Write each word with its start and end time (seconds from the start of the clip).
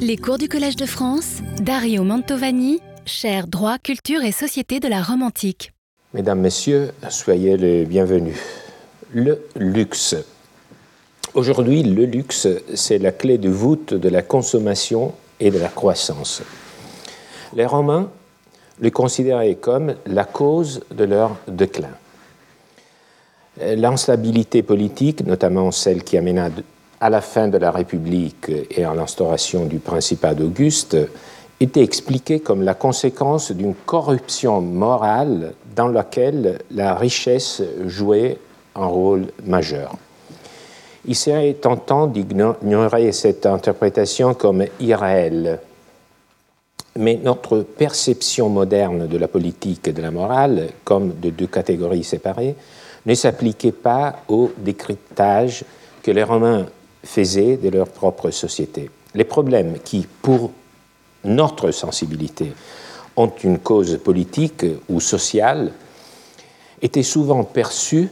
Les 0.00 0.16
cours 0.16 0.38
du 0.38 0.48
Collège 0.48 0.76
de 0.76 0.86
France, 0.86 1.38
Dario 1.60 2.02
Mantovani, 2.04 2.80
chaire 3.04 3.46
droit, 3.46 3.78
culture 3.78 4.22
et 4.22 4.32
société 4.32 4.80
de 4.80 4.88
la 4.88 5.02
Rome 5.02 5.22
antique. 5.22 5.72
Mesdames, 6.14 6.40
Messieurs, 6.40 6.92
soyez 7.08 7.56
les 7.56 7.84
bienvenus. 7.84 8.38
Le 9.12 9.46
luxe. 9.56 10.16
Aujourd'hui, 11.34 11.82
le 11.82 12.04
luxe, 12.04 12.48
c'est 12.74 12.98
la 12.98 13.12
clé 13.12 13.38
de 13.38 13.48
voûte 13.48 13.94
de 13.94 14.08
la 14.08 14.22
consommation 14.22 15.14
et 15.40 15.50
de 15.50 15.58
la 15.58 15.68
croissance. 15.68 16.42
Les 17.54 17.66
Romains 17.66 18.10
le 18.80 18.90
considéraient 18.90 19.56
comme 19.56 19.94
la 20.06 20.24
cause 20.24 20.82
de 20.90 21.04
leur 21.04 21.36
déclin. 21.46 21.90
L'instabilité 23.60 24.62
politique, 24.62 25.26
notamment 25.26 25.72
celle 25.72 26.04
qui 26.04 26.16
amena 26.16 26.48
à 27.00 27.10
la 27.10 27.20
fin 27.20 27.48
de 27.48 27.58
la 27.58 27.70
République 27.70 28.50
et 28.70 28.84
à 28.84 28.94
l'instauration 28.94 29.66
du 29.66 29.78
Principat 29.78 30.34
d'Auguste, 30.34 30.96
était 31.60 31.82
expliquée 31.82 32.40
comme 32.40 32.62
la 32.62 32.74
conséquence 32.74 33.50
d'une 33.50 33.74
corruption 33.74 34.60
morale 34.60 35.54
dans 35.74 35.88
laquelle 35.88 36.60
la 36.70 36.94
richesse 36.94 37.62
jouait 37.86 38.38
un 38.76 38.86
rôle 38.86 39.26
majeur. 39.44 39.96
Il 41.04 41.16
serait 41.16 41.54
tentant 41.54 42.06
d'ignorer 42.06 43.12
cette 43.12 43.46
interprétation 43.46 44.34
comme 44.34 44.64
irréelle, 44.78 45.58
mais 46.96 47.18
notre 47.22 47.58
perception 47.58 48.48
moderne 48.48 49.06
de 49.06 49.18
la 49.18 49.28
politique 49.28 49.88
et 49.88 49.92
de 49.92 50.02
la 50.02 50.10
morale, 50.10 50.68
comme 50.84 51.18
de 51.18 51.30
deux 51.30 51.46
catégories 51.46 52.04
séparées, 52.04 52.54
ne 53.06 53.14
s'appliquait 53.14 53.72
pas 53.72 54.16
au 54.28 54.50
décryptage 54.58 55.64
que 56.02 56.10
les 56.10 56.24
Romains 56.24 56.66
faisaient 57.04 57.56
de 57.56 57.68
leur 57.68 57.88
propre 57.88 58.30
société. 58.30 58.90
Les 59.14 59.24
problèmes 59.24 59.78
qui, 59.84 60.06
pour 60.22 60.50
notre 61.24 61.70
sensibilité, 61.70 62.52
ont 63.16 63.32
une 63.42 63.58
cause 63.58 63.98
politique 63.98 64.64
ou 64.88 65.00
sociale, 65.00 65.72
étaient 66.80 67.02
souvent 67.02 67.44
perçus 67.44 68.08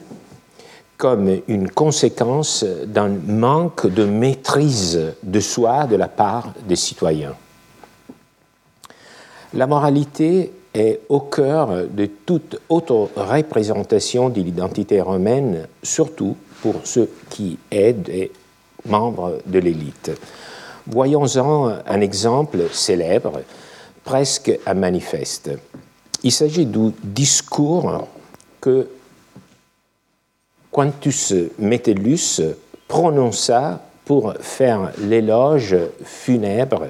comme 0.97 1.41
une 1.47 1.71
conséquence 1.71 2.65
d'un 2.65 3.09
manque 3.09 3.87
de 3.87 4.05
maîtrise 4.05 5.15
de 5.23 5.41
soi 5.41 5.87
de 5.87 5.97
la 5.97 6.09
part 6.09 6.53
des 6.67 6.77
citoyens. 6.77 7.35
La 9.55 9.67
moralité 9.67 10.53
est 10.75 11.01
au 11.09 11.21
cœur 11.21 11.87
de 11.89 12.07
toute 12.07 12.61
auto-représentation 12.69 14.29
de 14.29 14.41
l'identité 14.41 15.01
romaine, 15.01 15.67
surtout 15.83 16.37
pour 16.63 16.75
ceux 16.85 17.11
qui 17.31 17.59
aident 17.71 18.09
et 18.09 18.33
membres 18.89 19.39
de 19.47 19.59
l'élite. 19.59 20.11
Voyons-en 20.87 21.79
un 21.87 22.01
exemple 22.01 22.69
célèbre, 22.73 23.41
presque 24.05 24.57
un 24.67 24.75
manifeste. 24.75 25.51
Il 26.23 26.33
s'agit 26.33 26.67
du 26.67 26.93
discours 27.03 28.07
que 28.61 28.89
Quintus 30.73 31.35
Metellus 31.59 32.41
prononça 32.87 33.81
pour 34.05 34.35
faire 34.41 34.93
l'éloge 34.99 35.77
funèbre 36.05 36.87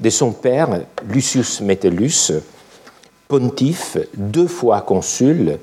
de 0.00 0.10
son 0.10 0.32
père 0.32 0.80
Lucius 1.08 1.60
Metellus, 1.60 2.32
pontife, 3.28 3.98
deux 4.14 4.48
fois 4.48 4.80
consul, 4.80 5.58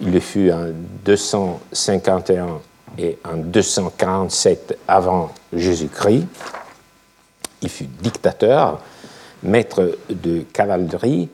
il 0.00 0.12
le 0.12 0.20
fut 0.20 0.50
en 0.50 0.68
251 1.04 2.60
et 2.98 3.18
en 3.24 3.36
247 3.36 4.78
avant 4.88 5.30
Jésus-Christ. 5.52 6.26
Il 7.62 7.68
fut 7.68 7.84
dictateur, 7.84 8.80
maître 9.42 9.98
de 10.10 10.40
cavalerie, 10.52 11.28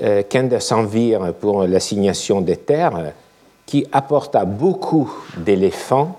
euh, 0.00 0.22
s'envire 0.58 1.34
pour 1.34 1.64
l'assignation 1.64 2.40
des 2.40 2.56
terres, 2.56 3.12
qui 3.66 3.86
apporta 3.92 4.44
beaucoup 4.44 5.12
d'éléphants 5.36 6.18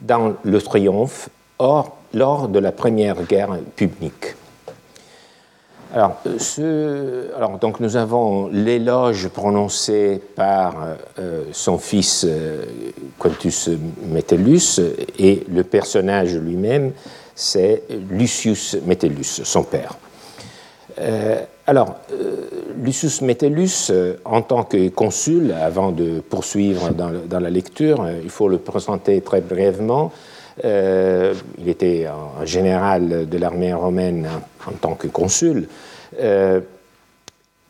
dans 0.00 0.34
le 0.42 0.60
triomphe 0.60 1.28
or, 1.58 1.96
lors 2.14 2.48
de 2.48 2.58
la 2.58 2.72
première 2.72 3.22
guerre 3.22 3.58
publique. 3.76 4.34
Alors, 5.94 6.16
ce, 6.38 7.34
alors, 7.36 7.58
donc 7.58 7.78
nous 7.78 7.96
avons 7.96 8.48
l'éloge 8.48 9.28
prononcé 9.28 10.22
par 10.34 10.74
euh, 11.18 11.44
son 11.52 11.76
fils 11.76 12.24
euh, 12.26 12.64
Quintus 13.20 13.68
Metellus 14.06 14.80
et 15.18 15.44
le 15.52 15.62
personnage 15.64 16.34
lui-même, 16.34 16.92
c'est 17.34 17.82
Lucius 18.08 18.78
Metellus, 18.86 19.42
son 19.44 19.64
père. 19.64 19.98
Euh, 20.98 21.42
alors, 21.66 21.96
Lucius 22.82 23.20
Metellus, 23.20 23.92
en 24.24 24.40
tant 24.40 24.64
que 24.64 24.88
consul, 24.88 25.52
avant 25.52 25.92
de 25.92 26.20
poursuivre 26.20 26.90
dans, 26.90 27.38
la 27.40 27.50
lecture, 27.50 28.08
il 28.22 28.30
faut 28.30 28.48
le 28.48 28.58
présenter 28.58 29.20
très 29.20 29.42
brièvement. 29.42 30.10
Euh, 30.64 31.34
il 31.58 31.68
était 31.68 32.06
un 32.06 32.44
général 32.44 33.28
de 33.28 33.38
l'armée 33.38 33.72
romaine 33.72 34.28
en, 34.66 34.72
tant 34.72 34.94
que 34.94 35.06
consul. 35.06 35.68
Euh, 36.20 36.60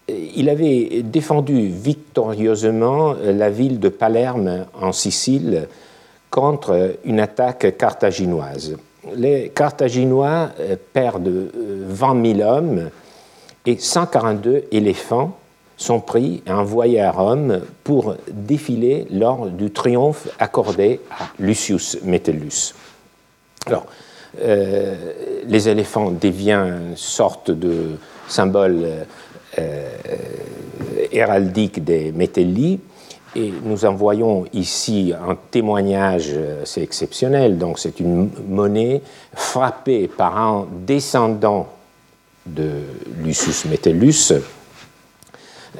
il 0.09 0.49
avait 0.49 1.03
défendu 1.03 1.69
victorieusement 1.69 3.15
la 3.23 3.51
ville 3.51 3.79
de 3.79 3.89
Palerme 3.89 4.67
en 4.81 4.93
Sicile 4.93 5.69
contre 6.31 6.97
une 7.05 7.21
attaque 7.21 7.77
carthaginoise. 7.79 8.77
Les 9.17 9.51
Carthaginois 9.51 10.51
euh, 10.61 10.77
perdent 10.93 11.51
20 11.55 12.37
000 12.37 12.49
hommes 12.49 12.91
et 13.67 13.77
142 13.79 14.65
éléphants 14.73 15.37
sont 15.83 16.01
pris 16.01 16.43
et 16.47 16.53
envoyés 16.53 17.01
à 17.01 17.11
Rome 17.11 17.61
pour 17.85 18.15
défiler 18.31 19.07
lors 19.11 19.47
du 19.47 19.71
triomphe 19.71 20.29
accordé 20.39 21.01
à 21.11 21.25
Lucius 21.39 21.99
Metellus. 22.05 22.75
Alors, 23.67 23.87
euh, 24.41 24.95
les 25.47 25.69
éléphants 25.69 26.11
deviennent 26.11 26.91
une 26.91 26.97
sorte 26.97 27.51
de 27.51 27.99
symbole 28.29 28.87
euh, 29.59 29.89
héraldique 31.11 31.85
des 31.85 32.13
Metelli. 32.13 32.81
Et 33.35 33.53
nous 33.65 33.85
en 33.87 33.95
voyons 33.95 34.45
ici 34.53 35.13
un 35.15 35.37
témoignage 35.51 36.35
assez 36.63 36.83
exceptionnel. 36.83 37.57
Donc, 37.57 37.79
c'est 37.79 37.99
une 37.99 38.31
monnaie 38.47 39.01
frappée 39.35 40.07
par 40.07 40.37
un 40.37 40.67
descendant 40.87 41.67
de 42.45 42.83
Lucius 43.23 43.65
Metellus, 43.65 44.33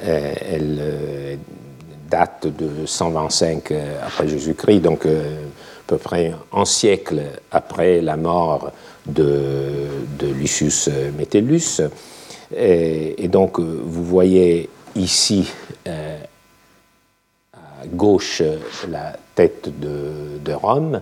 elle 0.01 0.77
euh, 0.79 1.35
date 2.09 2.47
de 2.47 2.85
125 2.85 3.71
euh, 3.71 3.99
après 4.05 4.27
Jésus-Christ, 4.27 4.81
donc 4.81 5.05
à 5.05 5.09
peu 5.87 5.97
près 5.97 6.33
un 6.51 6.65
siècle 6.65 7.21
après 7.51 8.01
la 8.01 8.17
mort 8.17 8.71
de, 9.05 9.87
Lucius 10.21 10.89
Metellus. 11.17 11.81
Et, 12.55 13.27
donc, 13.27 13.59
vous 13.59 14.03
voyez 14.03 14.69
ici 14.95 15.51
à 15.85 17.85
gauche 17.87 18.41
la 18.87 19.17
tête 19.35 19.69
de, 19.79 20.53
Rome. 20.53 21.01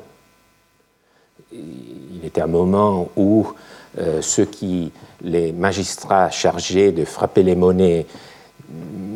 Il 1.52 2.22
était 2.24 2.42
un 2.42 2.48
moment 2.48 3.10
où 3.16 3.48
ceux 4.22 4.46
qui, 4.46 4.92
les 5.22 5.52
magistrats 5.52 6.32
chargés 6.32 6.92
de 6.92 7.06
frapper 7.06 7.44
les 7.44 7.56
monnaies, 7.56 8.08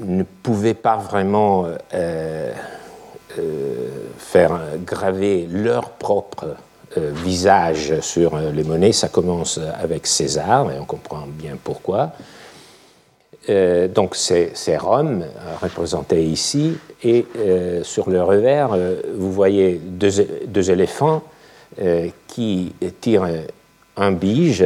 ne 0.05 0.23
pouvaient 0.23 0.73
pas 0.73 0.97
vraiment 0.97 1.66
euh, 1.93 2.51
euh, 3.38 3.88
faire 4.17 4.59
graver 4.85 5.47
leur 5.49 5.91
propre 5.91 6.55
euh, 6.97 7.11
visage 7.13 7.99
sur 8.01 8.38
les 8.38 8.63
monnaies. 8.63 8.93
Ça 8.93 9.09
commence 9.09 9.59
avec 9.79 10.07
César, 10.07 10.72
et 10.72 10.79
on 10.79 10.85
comprend 10.85 11.25
bien 11.28 11.57
pourquoi. 11.61 12.11
donc 13.47 14.16
c'est 14.16 14.78
Rome 14.78 15.23
représenté 15.61 16.23
ici, 16.23 16.78
et 17.03 17.25
sur 17.84 18.09
le 18.09 18.23
revers, 18.23 18.75
vous 19.16 19.31
voyez 19.31 19.79
deux, 19.84 20.25
deux 20.47 20.72
éléphants 20.72 21.22
qui 22.28 22.73
tirent 23.01 23.28
un 23.97 24.11
bige 24.11 24.66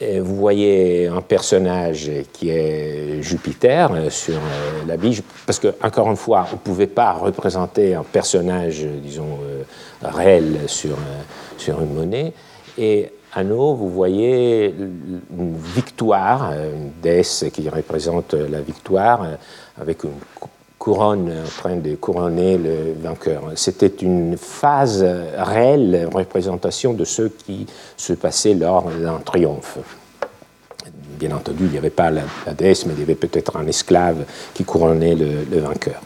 vous 0.00 0.36
voyez 0.36 1.06
un 1.06 1.22
personnage 1.22 2.10
qui 2.32 2.50
est 2.50 3.22
Jupiter 3.22 3.90
sur 4.10 4.34
euh, 4.34 4.84
la 4.86 4.96
bige, 4.96 5.22
parce 5.46 5.58
que, 5.58 5.68
encore 5.82 6.10
une 6.10 6.16
fois, 6.16 6.46
on 6.50 6.56
ne 6.56 6.60
pouvait 6.60 6.86
pas 6.86 7.12
représenter 7.12 7.94
un 7.94 8.02
personnage, 8.02 8.84
disons, 9.02 9.38
euh, 9.42 9.62
réel 10.02 10.60
sur, 10.66 10.92
euh, 10.92 11.22
sur 11.56 11.80
une 11.80 11.94
monnaie. 11.94 12.34
Et 12.76 13.10
à 13.32 13.42
nous, 13.42 13.74
vous 13.74 13.88
voyez 13.88 14.66
une 14.66 15.56
victoire, 15.74 16.52
une 16.52 16.92
déesse 17.02 17.46
qui 17.52 17.68
représente 17.68 18.34
la 18.34 18.60
victoire, 18.60 19.26
avec 19.80 20.04
une 20.04 20.10
couronne, 20.86 21.32
en 21.44 21.48
train 21.48 21.74
de 21.74 21.96
couronner 21.96 22.56
le 22.56 22.94
vainqueur. 23.02 23.42
C'était 23.56 23.88
une 23.88 24.36
phase 24.36 25.04
réelle, 25.36 26.08
représentation 26.14 26.92
de 26.92 27.04
ce 27.04 27.22
qui 27.22 27.66
se 27.96 28.12
passait 28.12 28.54
lors 28.54 28.84
d'un 28.90 29.18
triomphe. 29.18 29.78
Bien 31.18 31.32
entendu, 31.32 31.64
il 31.64 31.72
n'y 31.72 31.78
avait 31.78 31.90
pas 31.90 32.12
la, 32.12 32.22
déesse, 32.56 32.86
mais 32.86 32.92
il 32.92 33.00
y 33.00 33.02
avait 33.02 33.16
peut-être 33.16 33.56
un 33.56 33.66
esclave 33.66 34.26
qui 34.54 34.62
couronnait 34.62 35.16
le, 35.16 35.58
vainqueur. 35.58 36.00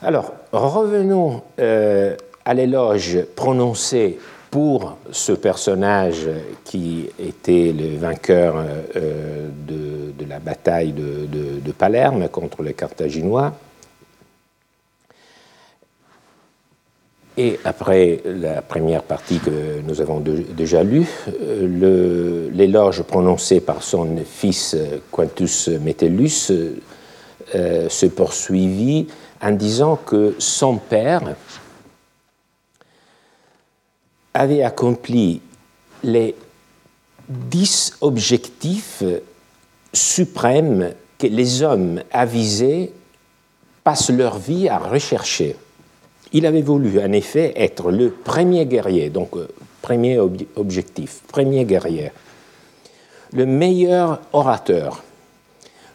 Alors, 0.00 0.32
revenons 0.52 1.42
euh, 1.58 2.14
à 2.44 2.54
l'éloge 2.54 3.18
prononcé 3.34 4.20
pour 4.54 4.98
ce 5.10 5.32
personnage 5.32 6.28
qui 6.62 7.08
était 7.18 7.74
le 7.76 7.96
vainqueur 7.96 8.54
euh, 8.94 9.48
de, 9.66 10.24
la 10.28 10.38
bataille 10.38 10.92
de, 10.92 11.72
Palerme 11.76 12.28
contre 12.28 12.62
les 12.62 12.72
Carthaginois. 12.72 13.52
Et 17.36 17.58
après 17.64 18.22
la 18.24 18.62
première 18.62 19.02
partie 19.02 19.40
que 19.40 19.80
nous 19.84 20.00
avons 20.00 20.20
déjà 20.20 20.84
lue, 20.84 21.08
euh, 21.50 22.48
l'éloge 22.52 23.02
prononcé 23.02 23.58
par 23.58 23.82
son 23.82 24.18
fils 24.24 24.76
Quintus 25.10 25.66
Metellus 25.66 26.52
euh, 27.56 27.88
se 27.88 28.06
poursuivit 28.06 29.08
en 29.42 29.50
disant 29.50 29.96
que 29.96 30.36
son 30.38 30.76
père, 30.76 31.34
avait 34.34 34.62
accompli 34.62 35.40
les 36.02 36.34
dix 37.28 37.96
objectifs 38.00 39.02
suprêmes 39.92 40.92
que 41.18 41.28
les 41.28 41.62
hommes 41.62 42.02
avisés 42.12 42.92
passent 43.84 44.10
leur 44.10 44.38
vie 44.38 44.68
à 44.68 44.78
rechercher. 44.78 45.56
Il 46.32 46.46
avait 46.46 46.62
voulu 46.62 46.98
en 46.98 47.12
effet 47.12 47.52
être 47.56 47.92
le 47.92 48.10
premier 48.10 48.66
guerrier, 48.66 49.08
donc 49.08 49.36
euh, 49.36 49.46
premier 49.82 50.18
objectif, 50.18 51.20
premier 51.28 51.64
guerrier, 51.64 52.10
le 53.32 53.46
meilleur 53.46 54.20
orateur, 54.32 55.04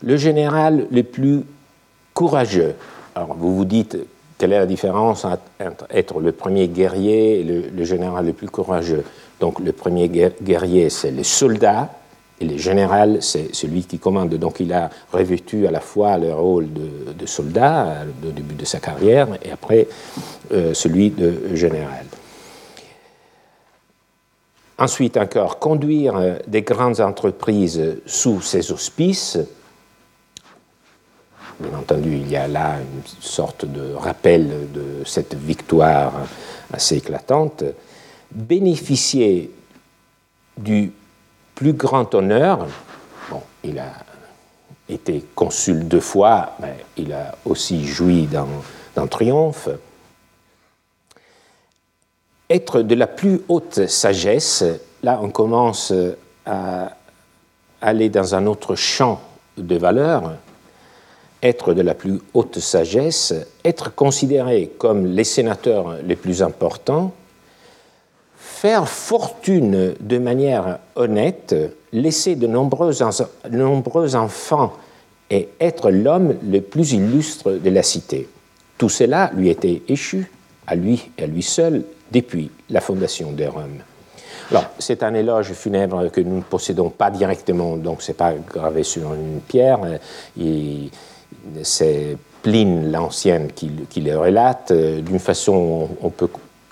le 0.01 0.15
général 0.15 0.87
le 0.91 1.03
plus 1.03 1.41
courageux. 2.13 2.75
Alors 3.15 3.35
vous 3.35 3.55
vous 3.55 3.65
dites, 3.65 3.97
quelle 4.39 4.53
est 4.53 4.59
la 4.59 4.65
différence 4.65 5.25
entre 5.25 5.85
être 5.91 6.21
le 6.21 6.31
premier 6.31 6.69
guerrier 6.69 7.41
et 7.41 7.43
le, 7.43 7.83
général 7.83 8.25
le 8.25 8.33
plus 8.33 8.47
courageux? 8.47 9.03
Donc 9.39 9.59
le 9.59 9.73
premier 9.73 10.07
guerrier, 10.07 10.89
c'est 10.89 11.11
le 11.11 11.23
soldat, 11.23 11.89
et 12.39 12.45
le 12.45 12.57
général, 12.57 13.17
c'est 13.21 13.53
celui 13.53 13.83
qui 13.83 13.99
commande. 13.99 14.33
Donc 14.35 14.61
il 14.61 14.71
a 14.71 14.89
revêtu 15.11 15.67
à 15.67 15.71
la 15.71 15.81
fois 15.81 16.17
le 16.17 16.33
rôle 16.33 16.67
de, 16.71 17.25
soldat 17.25 18.05
au 18.25 18.31
début 18.31 18.55
de 18.55 18.63
sa 18.63 18.79
carrière 18.79 19.27
et 19.43 19.51
après 19.51 19.87
euh, 20.53 20.73
celui 20.73 21.09
de 21.09 21.53
général. 21.53 22.05
Ensuite 24.77 25.17
encore, 25.17 25.59
conduire 25.59 26.37
des 26.47 26.61
grandes 26.61 27.01
entreprises 27.01 27.97
sous 28.05 28.39
ses 28.39 28.71
auspices, 28.71 29.37
Bien 31.59 31.77
entendu, 31.77 32.15
il 32.15 32.29
y 32.29 32.37
a 32.37 32.47
là 32.47 32.77
une 32.79 33.01
sorte 33.19 33.65
de 33.65 33.93
rappel 33.93 34.71
de 34.71 35.03
cette 35.05 35.35
victoire 35.35 36.13
assez 36.71 36.97
éclatante. 36.97 37.65
Bénéficier 38.31 39.51
du 40.57 40.93
plus 41.55 41.73
grand 41.73 42.15
honneur, 42.15 42.65
bon, 43.29 43.41
il 43.65 43.77
a 43.77 43.91
été 44.87 45.25
consul 45.35 45.85
deux 45.85 45.99
fois, 45.99 46.51
mais 46.61 46.77
il 46.95 47.11
a 47.11 47.35
aussi 47.43 47.85
joui 47.85 48.29
d'un 48.95 49.07
triomphe. 49.07 49.67
Être 52.49 52.81
de 52.81 52.95
la 52.95 53.07
plus 53.07 53.41
haute 53.49 53.85
sagesse, 53.87 54.63
là 55.03 55.19
on 55.21 55.29
commence 55.29 55.93
à 56.45 56.93
aller 57.81 58.07
dans 58.07 58.33
un 58.33 58.45
autre 58.45 58.75
champ 58.75 59.19
de 59.57 59.75
valeurs 59.75 60.35
être 61.41 61.73
de 61.73 61.81
la 61.81 61.93
plus 61.93 62.19
haute 62.33 62.59
sagesse, 62.59 63.33
être 63.63 63.95
considéré 63.95 64.71
comme 64.77 65.05
les 65.05 65.23
sénateurs 65.23 65.97
les 66.03 66.15
plus 66.15 66.43
importants, 66.43 67.13
faire 68.37 68.87
fortune 68.89 69.93
de 69.99 70.17
manière 70.17 70.79
honnête, 70.95 71.55
laisser 71.93 72.35
de 72.35 72.47
nombreux, 72.47 73.01
enfants 74.15 74.73
et 75.29 75.49
être 75.59 75.91
l'homme 75.91 76.35
le 76.43 76.59
plus 76.59 76.93
illustre 76.93 77.51
de 77.51 77.69
la 77.69 77.83
cité. 77.83 78.27
Tout 78.77 78.89
cela 78.89 79.31
lui 79.33 79.49
était 79.49 79.81
échu, 79.87 80.29
à 80.67 80.75
lui 80.75 81.09
et 81.17 81.23
à 81.23 81.27
lui 81.27 81.43
seul, 81.43 81.83
depuis 82.11 82.51
la 82.69 82.81
fondation 82.81 83.31
de 83.31 83.45
Rome. 83.45 83.83
Alors, 84.51 84.65
c'est 84.79 85.03
un 85.03 85.13
éloge 85.13 85.53
funèbre 85.53 86.09
que 86.11 86.21
nous 86.21 86.37
ne 86.37 86.41
possédons 86.41 86.89
pas 86.89 87.11
directement, 87.11 87.77
donc 87.77 88.01
ce 88.01 88.11
n'est 88.11 88.15
pas 88.15 88.33
gravé 88.33 88.83
sur 88.83 89.13
une 89.13 89.41
pierre. 89.47 89.79
C'est 91.63 92.17
Pline 92.41 92.91
l'Ancienne 92.91 93.51
qui, 93.53 93.69
qui, 93.89 94.01
le 94.01 94.17
relate. 94.17 94.71
Euh, 94.71 95.01
d'une 95.01 95.19
façon, 95.19 95.89
on 96.01 96.09
peut 96.09 96.29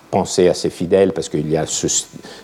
penser 0.09 0.47
assez 0.47 0.69
fidèle 0.69 1.11
parce 1.11 1.27
qu'il 1.27 1.49
y 1.49 1.57
a 1.57 1.65
ce 1.65 1.87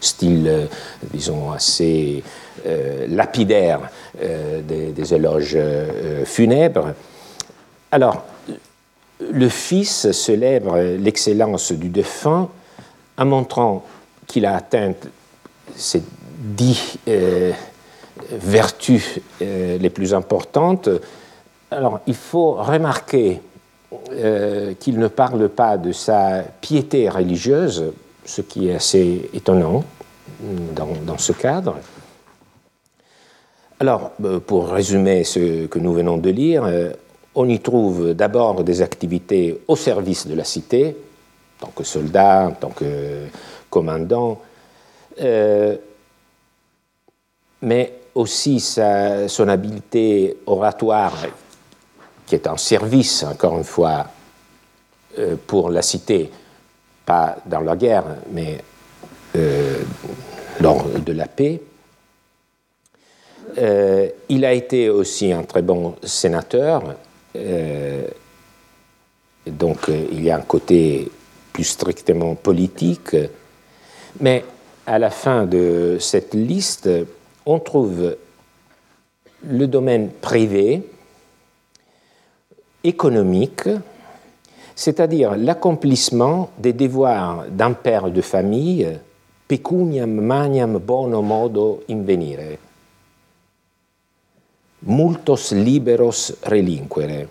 style, 0.01 0.47
euh, 0.47 0.65
disons, 1.13 1.51
assez 1.51 2.23
euh, 2.65 3.05
lapidaire 3.07 3.79
des, 4.15 5.13
éloges 5.13 5.57
funèbres. 6.25 6.93
Alors, 7.91 8.23
le 9.19 9.49
Fils 9.49 10.11
célèbre 10.11 10.77
l'excellence 10.77 11.71
du 11.71 11.89
défunt 11.89 12.49
en 13.17 13.25
montrant 13.25 13.83
qu'il 14.27 14.45
a 14.45 14.55
atteint 14.55 14.93
ces 15.75 16.03
dix 16.37 16.97
vertus 18.31 19.19
les 19.41 19.89
plus 19.89 20.13
importantes 20.13 20.89
alors, 21.73 21.99
il 22.07 22.15
faut 22.15 22.53
remarquer 22.53 23.41
euh, 24.11 24.73
qu'il 24.79 24.99
ne 24.99 25.07
parle 25.07 25.49
pas 25.49 25.77
de 25.77 25.91
sa 25.91 26.43
piété 26.61 27.09
religieuse, 27.09 27.91
ce 28.25 28.41
qui 28.41 28.69
est 28.69 28.75
assez 28.75 29.29
étonnant 29.33 29.83
dans, 30.75 31.17
ce 31.17 31.31
cadre. 31.31 31.77
Alors, 33.79 34.11
euh, 34.23 34.39
pour 34.39 34.69
résumer 34.69 35.23
ce 35.23 35.67
que 35.67 35.79
nous 35.79 35.93
venons 35.93 36.17
de 36.17 36.29
lire, 36.29 36.63
euh, 36.65 36.91
on 37.35 37.47
y 37.49 37.59
trouve 37.59 38.13
d'abord 38.13 38.63
des 38.63 38.81
activités 38.81 39.61
au 39.67 39.75
service 39.75 40.27
de 40.27 40.35
la 40.35 40.43
cité, 40.43 40.95
en 41.61 41.65
tant 41.65 41.71
que 41.75 41.83
soldat, 41.83 42.47
en 42.47 42.51
tant 42.51 42.69
que 42.69 43.27
commandant, 43.69 44.39
mais 47.61 47.93
aussi 48.13 48.59
sa, 48.59 49.27
son 49.27 49.47
habileté 49.47 50.37
oratoire 50.45 51.13
qui 52.25 52.35
est 52.35 52.47
en 52.47 52.57
service, 52.57 53.23
encore 53.23 53.57
une 53.57 53.63
fois, 53.63 54.07
euh, 55.19 55.35
pour 55.45 55.69
la 55.69 55.81
cité, 55.81 56.31
pas 57.05 57.37
dans 57.45 57.61
la 57.61 57.75
guerre, 57.75 58.05
mais 58.31 58.57
euh, 59.35 59.83
lors 60.59 60.85
de 60.85 61.13
la 61.13 61.27
paix. 61.27 61.61
Euh, 63.57 64.09
il 64.29 64.45
a 64.45 64.53
été 64.53 64.89
aussi 64.89 65.31
un 65.31 65.43
très 65.43 65.61
bon 65.61 65.95
sénateur, 66.03 66.95
donc 69.45 69.87
il 69.87 70.23
y 70.23 70.31
a 70.31 70.37
un 70.37 70.41
côté 70.41 71.11
plus 71.51 71.63
strictement 71.63 72.35
politique, 72.35 73.15
mais 74.19 74.45
à 74.85 74.97
la 74.99 75.09
fin 75.09 75.45
de 75.45 75.97
cette 75.99 76.33
liste, 76.33 76.89
on 77.45 77.59
trouve 77.59 78.15
le 79.47 79.67
domaine 79.67 80.09
privé, 80.09 80.83
économique, 82.83 83.69
c'est-à-dire 84.75 85.35
l'accomplissement 85.35 86.49
des 86.57 86.73
devoirs 86.73 87.45
d'un 87.49 87.73
père 87.73 88.09
de 88.09 88.21
famille, 88.21 88.99
pecuniam 89.47 90.09
maniam 90.09 90.77
bono 90.79 91.21
modo 91.21 91.83
invenire, 91.89 92.57
multos 94.81 95.51
liberos 95.51 96.33
relinquere, 96.43 97.27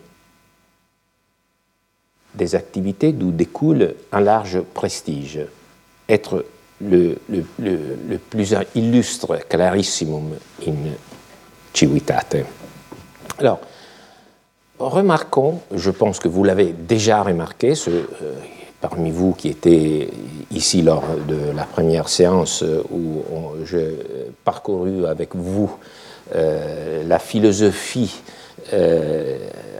des 2.34 2.54
activités 2.54 3.12
d'où 3.12 3.30
découle 3.30 3.94
un 4.10 4.20
large 4.20 4.60
prestige, 4.60 5.40
être 6.08 6.44
le, 6.80 7.18
plus 8.30 8.54
illustre 8.74 9.38
clarissimum 9.48 10.34
in 10.66 10.96
civitate. 11.72 12.44
Alors, 13.38 13.60
remarquons, 14.88 15.60
je 15.74 15.90
pense 15.90 16.18
que 16.18 16.28
vous 16.28 16.44
l'avez 16.44 16.74
déjà 16.76 17.22
remarqué, 17.22 17.74
euh, 17.88 18.02
parmi 18.80 19.10
vous 19.10 19.32
qui 19.32 19.48
étaient 19.48 20.08
ici 20.50 20.82
lors 20.82 21.04
de 21.28 21.54
la 21.54 21.64
première 21.64 22.08
séance 22.08 22.62
euh, 22.62 22.82
où 22.90 23.22
j'ai 23.64 23.96
parcouru 24.44 25.06
avec 25.06 25.34
vous 25.34 25.70
euh, 26.34 27.02
la 27.06 27.18
philosophie 27.18 28.22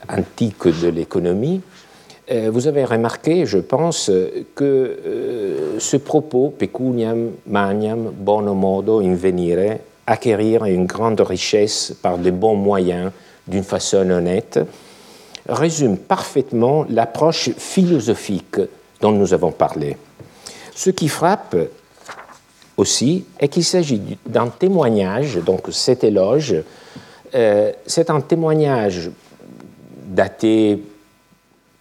antique 0.09 0.67
de 0.67 0.89
l'économie, 0.89 1.61
vous 2.51 2.67
avez 2.67 2.85
remarqué, 2.85 3.47
je 3.47 3.59
pense, 3.59 4.11
que 4.55 5.77
ce 5.79 5.97
propos, 5.99 6.53
pecuniam 6.59 7.31
magnam 7.47 8.11
bono 8.11 8.55
modo 8.55 9.01
invenire, 9.01 9.79
acquérir 10.07 10.65
une 10.65 10.87
grande 10.87 11.21
richesse 11.21 11.95
par 12.03 12.19
de 12.19 12.31
bons 12.31 12.57
moyens, 12.57 13.13
d'une 13.47 13.63
façon 13.63 14.11
honnête, 14.11 14.59
résume 15.49 15.99
parfaitement 15.99 16.87
l'approche 16.89 17.51
philosophique 17.57 18.61
dont 19.01 19.13
nous 19.13 19.35
avons 19.35 19.53
parlé. 19.53 19.97
Ce 20.75 20.91
qui 20.91 21.09
frappe 21.09 21.57
aussi 22.77 23.25
est 23.39 23.49
qu'il 23.49 23.65
s'agit 23.65 24.01
d'un 24.27 24.49
témoignage, 24.49 25.37
donc 25.37 25.69
cet 25.71 26.05
éloge, 26.05 26.57
euh, 27.35 27.73
c'est 27.87 28.11
un 28.11 28.21
témoignage 28.21 29.11
daté 30.07 30.83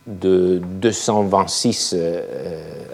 de 0.07 0.59
226 0.81 1.93
euh, 1.95 2.23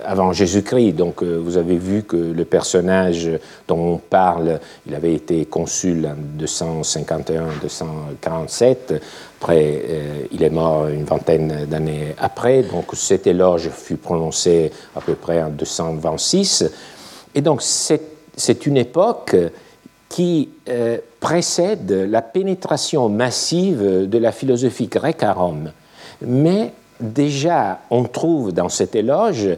avant 0.06 0.34
Jésus-Christ. 0.34 0.92
Donc 0.94 1.24
euh, 1.24 1.38
vous 1.38 1.58
avez 1.58 1.78
vu 1.78 2.04
que 2.04 2.18
le 2.18 2.46
personnage 2.46 3.30
dont 3.68 3.94
on 3.94 3.98
parle, 3.98 4.60
il 4.86 4.94
avait 4.96 5.14
été 5.14 5.46
consul 5.46 6.08
en 6.08 6.16
251-247. 6.44 9.00
Après, 9.40 9.84
euh, 9.88 10.26
il 10.32 10.44
est 10.44 10.50
mort 10.50 10.88
une 10.88 11.04
vingtaine 11.04 11.66
d'années 11.66 12.16
après. 12.18 12.64
Donc 12.64 12.86
cet 12.94 13.28
éloge 13.28 13.70
fut 13.70 13.98
prononcé 13.98 14.72
à 14.96 15.02
peu 15.02 15.16
près 15.16 15.42
en 15.42 15.50
226. 15.50 16.72
Et 17.36 17.42
donc 17.42 17.62
c'est 17.62 18.66
une 18.66 18.78
époque 18.78 19.36
qui 20.10 20.50
précède 21.20 21.92
la 21.92 22.22
pénétration 22.22 23.10
massive 23.10 24.08
de 24.08 24.18
la 24.18 24.32
philosophie 24.32 24.88
grecque 24.88 25.22
à 25.22 25.34
Rome. 25.34 25.72
Mais 26.22 26.72
déjà, 27.00 27.82
on 27.90 28.04
trouve 28.04 28.54
dans 28.54 28.70
cet 28.70 28.96
éloge 28.96 29.50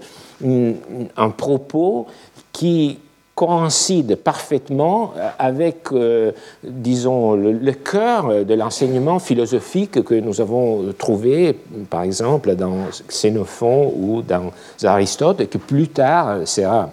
un 0.43 1.29
propos 1.29 2.07
qui 2.51 2.99
coïncide 3.39 4.17
parfaitement 4.17 5.13
avec, 5.37 5.93
euh, 5.93 6.33
disons, 6.61 7.35
le, 7.35 7.71
cœur 7.71 8.43
de 8.43 8.53
l'enseignement 8.53 9.19
philosophique 9.19 10.03
que 10.03 10.15
nous 10.15 10.41
avons 10.41 10.91
trouvé, 10.97 11.57
par 11.89 12.01
exemple, 12.01 12.53
dans 12.55 12.87
Xénophon 13.07 13.93
ou 13.95 14.21
dans 14.23 14.51
Aristote, 14.83 15.39
et 15.39 15.47
qui 15.47 15.57
plus 15.57 15.87
tard 15.87 16.45
sera 16.45 16.89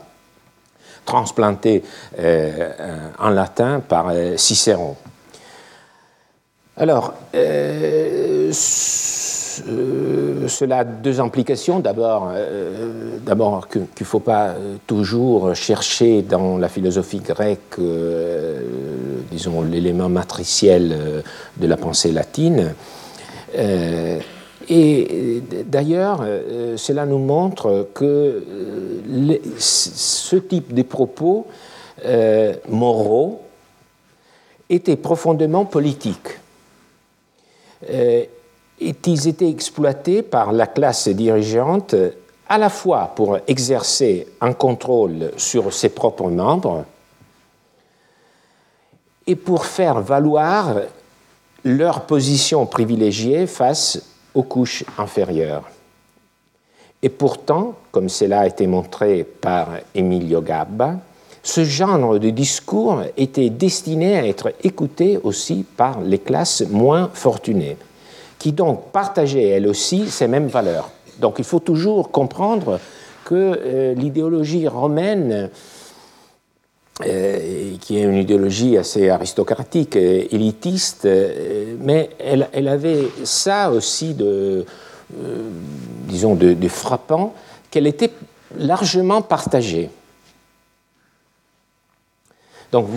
transplanté 1.05 1.83
euh, 2.21 2.71
en 3.19 3.31
latin 3.31 3.81
par 3.81 4.11
euh, 4.11 4.37
Cicéron. 4.37 4.95
Alors, 6.77 7.13
euh, 7.35 8.53
cela 10.49 10.79
a 10.79 10.85
deux 10.85 11.21
implications. 11.21 11.81
D'abord, 11.81 12.31
euh, 12.35 13.19
qu'il 13.71 13.83
ne 13.83 14.05
faut 14.05 14.21
pas 14.21 14.49
euh, 14.49 14.77
toujours 14.87 15.55
chercher 15.55 16.23
dans 16.23 16.59
la 16.59 16.69
philosophie 16.69 17.21
grecque, 17.21 17.81
disons, 19.31 19.63
l'élément 19.63 20.09
matriciel 20.09 21.23
de 21.57 21.67
la 21.67 21.77
pensée 21.77 22.13
latine. 22.13 22.75
et 24.69 25.43
d'ailleurs, 25.65 26.25
cela 26.77 27.07
nous 27.07 27.19
montre 27.19 27.89
que 27.95 28.45
ce 29.59 30.37
type 30.37 30.75
de 30.75 30.83
propos 30.83 31.47
moraux 32.69 33.43
était 34.69 34.97
profondément 34.97 35.65
politique 35.65 36.39
ils 38.81 39.29
étaient 39.29 39.49
exploités 39.49 40.23
par 40.23 40.53
la 40.53 40.67
classe 40.67 41.09
dirigeante 41.09 41.95
à 42.49 42.59
la 42.59 42.69
fois 42.69 43.13
pour 43.15 43.39
exercer 43.47 44.27
un 44.41 44.53
contrôle 44.53 45.33
sur 45.37 45.73
ses 45.73 45.89
propres 45.89 46.29
membres 46.29 46.85
et 49.27 49.37
pour 49.37 49.65
faire 49.65 50.01
valoir 50.01 50.77
leur 51.65 52.03
position 52.03 52.67
privilégiée 52.67 53.47
face 53.47 54.01
aux 54.35 54.45
couches 54.45 54.85
inférieures. 54.99 55.65
Et 57.03 57.09
pourtant, 57.09 57.75
comme 57.91 58.09
cela 58.09 58.41
a 58.41 58.47
été 58.47 58.67
montré 58.67 59.25
par 59.25 59.69
Emilio 59.95 60.41
Gabba, 60.41 60.97
ce 61.43 61.65
genre 61.65 62.19
de 62.19 62.31
discours 62.31 63.03
était 63.17 63.51
destiné 63.51 64.17
à 64.17 64.27
être 64.27 64.53
écouté 64.63 65.19
aussi 65.23 65.65
par 65.77 66.01
les 66.01 66.19
classes 66.19 66.63
moins 66.69 67.11
fortunées 67.13 67.77
qui 68.39 68.53
donc 68.53 68.91
partageait 68.93 69.49
elle 69.49 69.67
aussi 69.67 70.09
ces 70.09 70.29
mêmes 70.29 70.49
valeurs. 70.49 70.91
Donc 71.21 71.37
il 71.39 71.45
faut 71.45 71.61
toujours 71.61 72.11
comprendre 72.11 72.79
que 73.25 73.35
euh, 73.35 73.95
l'idéologie 73.95 74.69
romaine, 74.69 75.51
euh, 77.05 77.73
qui 77.81 77.99
est 77.99 78.03
une 78.03 78.15
idéologie 78.15 78.79
assez 78.79 79.09
aristocratique, 79.11 79.97
élitiste, 79.97 81.05
euh, 81.07 81.75
mais 81.81 82.11
elle, 82.19 82.69
avait 82.69 83.09
ça 83.25 83.71
aussi 83.71 84.15
de, 84.15 84.65
disons, 86.09 86.35
de 86.35 86.69
frappant, 86.69 87.35
qu'elle 87.71 87.87
était 87.87 88.13
largement 88.57 89.23
partagée. 89.23 89.91
Donc 92.73 92.89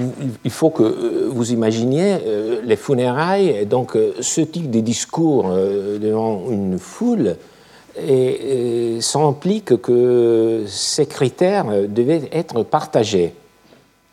il 0.44 0.52
faut 0.52 0.70
que 0.70 0.84
euh, 0.84 1.30
vous 1.30 1.52
imaginiez 1.52 2.18
euh, 2.26 2.62
les 2.64 2.76
funérailles, 2.76 3.66
donc 3.66 3.96
euh, 3.96 4.14
ce 4.20 4.42
type 4.42 4.70
de 4.72 4.80
discours 4.80 5.50
devant 5.50 6.50
une 6.50 6.80
foule, 6.80 7.36
et, 7.98 8.98
ça 9.02 9.20
implique 9.20 9.82
que 9.82 10.64
ces 10.68 11.06
critères 11.06 11.66
devaient 11.88 12.30
être 12.32 12.64
partagés 12.64 13.34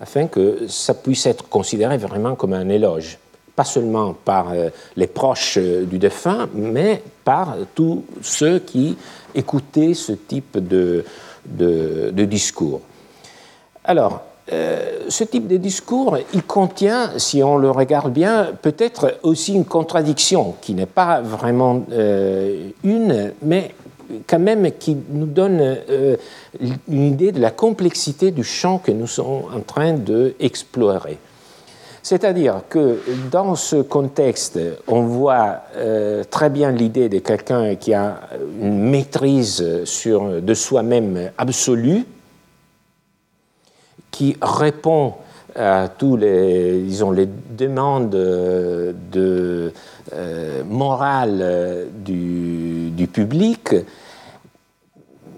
afin 0.00 0.26
que 0.26 0.66
ça 0.68 0.94
puisse 0.94 1.26
être 1.26 1.48
considéré 1.48 1.96
vraiment 1.96 2.34
comme 2.34 2.52
un 2.52 2.68
éloge, 2.68 3.18
pas 3.54 3.64
seulement 3.64 4.12
par 4.12 4.52
les 4.96 5.06
proches 5.06 5.58
du 5.58 5.98
défunt, 5.98 6.48
mais 6.54 7.02
par 7.25 7.56
tous 7.75 8.04
ceux 8.22 8.58
qui 8.58 8.96
écoutaient 9.34 9.94
ce 9.94 10.12
type 10.12 10.58
de, 10.58 11.04
de, 11.46 12.10
de 12.12 12.25
discours. 12.25 12.82
Alors, 13.84 14.22
euh, 14.52 15.06
ce 15.08 15.24
type 15.24 15.48
de 15.48 15.56
discours, 15.56 16.18
il 16.32 16.42
contient, 16.44 17.10
si 17.18 17.42
on 17.42 17.56
le 17.56 17.70
regarde 17.70 18.12
bien, 18.12 18.52
peut-être 18.62 19.18
aussi 19.24 19.54
une 19.54 19.64
contradiction 19.64 20.54
qui 20.60 20.74
n'est 20.74 20.86
pas 20.86 21.20
vraiment 21.20 21.82
euh, 21.90 22.68
une, 22.84 23.32
mais 23.42 23.74
quand 24.28 24.38
même 24.38 24.70
qui 24.78 24.96
nous 25.10 25.26
donne 25.26 25.58
euh, 25.60 26.16
une 26.88 27.02
idée 27.02 27.32
de 27.32 27.40
la 27.40 27.50
complexité 27.50 28.30
du 28.30 28.44
champ 28.44 28.78
que 28.78 28.92
nous 28.92 29.08
sommes 29.08 29.42
en 29.52 29.60
train 29.66 29.94
d'explorer. 29.94 31.18
C'est-à-dire 32.04 32.62
que 32.68 33.00
dans 33.32 33.56
ce 33.56 33.82
contexte, 33.82 34.60
on 34.86 35.02
voit 35.02 35.62
très 36.30 36.50
bien 36.50 36.70
l'idée 36.70 37.08
de 37.08 37.18
quelqu'un 37.18 37.74
qui 37.74 37.94
a 37.94 38.20
une 38.62 38.78
maîtrise 38.78 39.58
de 39.60 40.54
soi-même 40.54 41.32
absolue, 41.36 42.04
qui 44.16 44.35
répond 44.40 45.12
à 45.54 45.88
tous 45.88 46.16
les, 46.16 46.87
demandes 47.50 48.08
de, 48.08 49.73
euh, 50.14 50.64
morale 50.64 51.88
du, 51.99 52.88
du, 52.92 53.08
public, 53.08 53.75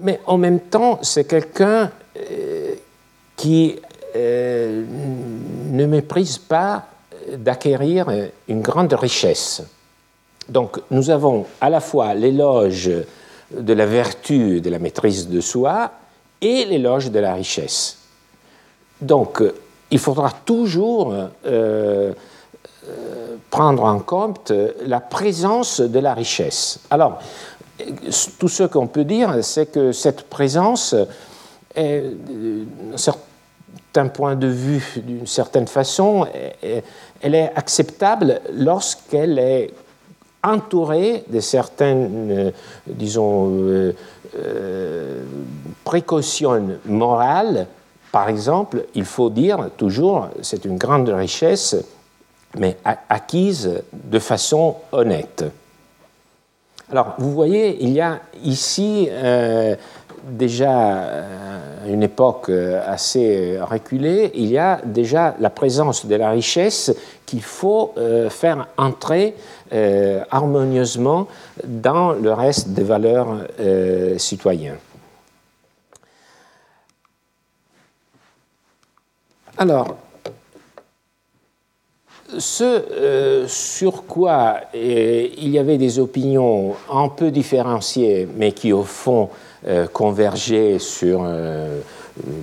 mais 0.00 0.20
en 0.26 0.38
même 0.38 0.60
temps, 0.60 1.00
c'est 1.02 1.24
quelqu'un 1.24 1.90
euh, 2.16 2.74
qui 3.34 3.80
euh, 4.14 4.84
ne 5.72 5.86
méprise 5.86 6.38
pas 6.38 6.86
d'acquérir 7.36 8.06
une 8.46 8.60
grande 8.60 8.92
richesse. 8.92 9.64
Donc 10.48 10.78
nous 10.92 11.10
avons 11.10 11.46
à 11.60 11.68
la 11.68 11.80
fois 11.80 12.14
l'éloge 12.14 12.92
de 13.50 13.72
la 13.72 13.86
vertu, 13.86 14.60
de 14.60 14.70
la 14.70 14.78
maîtrise 14.78 15.28
de 15.28 15.40
soi, 15.40 15.90
et 16.40 16.64
l'éloge 16.64 17.10
de 17.10 17.18
la 17.18 17.34
richesse. 17.34 17.97
Donc, 19.00 19.40
euh, 19.40 19.54
il 19.90 19.98
faudra 19.98 20.30
toujours 20.44 21.12
euh, 21.12 21.28
euh, 21.46 22.12
prendre 23.50 23.84
en 23.84 24.00
compte 24.00 24.52
la 24.84 25.00
présence 25.00 25.80
de 25.80 25.98
la 25.98 26.14
richesse. 26.14 26.80
Alors, 26.90 27.18
tout 28.38 28.48
ce 28.48 28.64
qu'on 28.64 28.86
peut 28.86 29.04
dire, 29.04 29.42
c'est 29.42 29.66
que 29.66 29.92
cette 29.92 30.24
présence 30.28 30.94
d'un 31.76 32.96
certain 32.96 34.08
point 34.08 34.34
de 34.34 34.48
vue, 34.48 35.02
d'une 35.04 35.26
certaine 35.26 35.68
façon, 35.68 36.26
elle 36.60 37.34
est 37.34 37.52
acceptable 37.54 38.40
lorsqu'elle 38.52 39.38
est 39.38 39.72
entourée 40.42 41.24
de 41.28 41.40
certaines, 41.40 42.52
disons, 42.86 43.94
précautions 45.84 46.78
morales 46.84 47.68
par 48.18 48.28
exemple, 48.28 48.86
il 48.96 49.04
faut 49.04 49.30
dire 49.30 49.70
toujours, 49.76 50.30
c'est 50.42 50.64
une 50.64 50.76
grande 50.76 51.08
richesse, 51.08 51.76
mais 52.58 52.76
acquise 53.08 53.80
de 53.92 54.18
façon 54.18 54.74
honnête. 54.90 55.44
Alors, 56.90 57.14
vous 57.18 57.30
voyez, 57.30 57.80
il 57.80 57.90
y 57.90 58.00
a 58.00 58.18
ici 58.42 59.06
euh, 59.08 59.76
déjà 60.24 60.98
euh, 60.98 61.92
une 61.92 62.02
époque 62.02 62.48
euh, 62.48 62.82
assez 62.84 63.56
reculée, 63.60 64.32
il 64.34 64.50
y 64.50 64.58
a 64.58 64.80
déjà 64.84 65.36
la 65.38 65.50
présence 65.50 66.04
de 66.04 66.16
la 66.16 66.30
richesse 66.30 66.92
qu'il 67.24 67.42
faut 67.42 67.94
faire 68.30 68.66
entrer 68.76 69.36
harmonieusement 70.28 71.28
dans 71.62 72.14
le 72.14 72.32
reste 72.32 72.70
des 72.70 72.82
valeurs 72.82 73.28
citoyennes. 74.16 74.78
Alors, 79.60 79.96
ce 82.38 82.62
euh, 82.62 83.48
sur 83.48 84.04
quoi 84.04 84.60
euh, 84.72 85.28
il 85.36 85.48
y 85.48 85.58
avait 85.58 85.78
des 85.78 85.98
opinions 85.98 86.76
un 86.92 87.08
peu 87.08 87.32
différenciées, 87.32 88.28
mais 88.36 88.52
qui 88.52 88.72
au 88.72 88.84
fond 88.84 89.30
euh, 89.66 89.88
convergeaient 89.88 90.78
sur, 90.78 91.26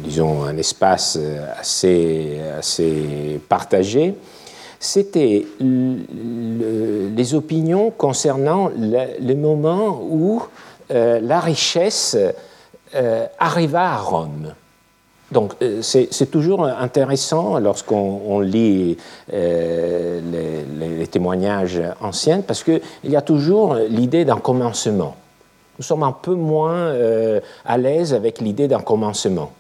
disons, 0.03 0.43
un 0.43 0.57
espace 0.57 1.17
assez, 1.57 2.38
assez 2.57 3.39
partagé, 3.48 4.15
c'était 4.77 5.45
les 5.62 7.34
opinions 7.34 7.91
concernant 7.91 8.69
le, 8.77 9.36
moment 9.36 10.01
où 10.03 10.43
la 10.89 11.39
richesse 11.39 12.17
arriva 13.39 13.93
à 13.93 13.98
Rome. 13.98 14.53
Donc 15.32 15.53
euh, 15.62 15.82
c'est 15.82 16.29
toujours 16.29 16.65
intéressant 16.65 17.60
lorsqu'on 17.60 18.39
lit 18.41 18.98
euh, 19.34 20.22
les, 20.79 21.08
témoignages 21.08 21.82
anciens 22.01 22.41
parce 22.41 22.63
qu'il 22.63 22.82
y 23.05 23.15
a 23.15 23.22
toujours 23.22 23.75
l'idée 23.75 24.25
d'un 24.25 24.38
commencement. 24.38 25.15
Nous 25.77 25.84
sommes 25.84 26.03
un 26.03 26.12
peu 26.12 26.36
moins 26.36 26.75
euh, 26.75 27.39
à 27.65 27.77
l'aise 27.77 28.13
avec 28.13 28.39
l'idée 28.39 28.67
d'un 28.67 28.82
commencement. 28.82 29.51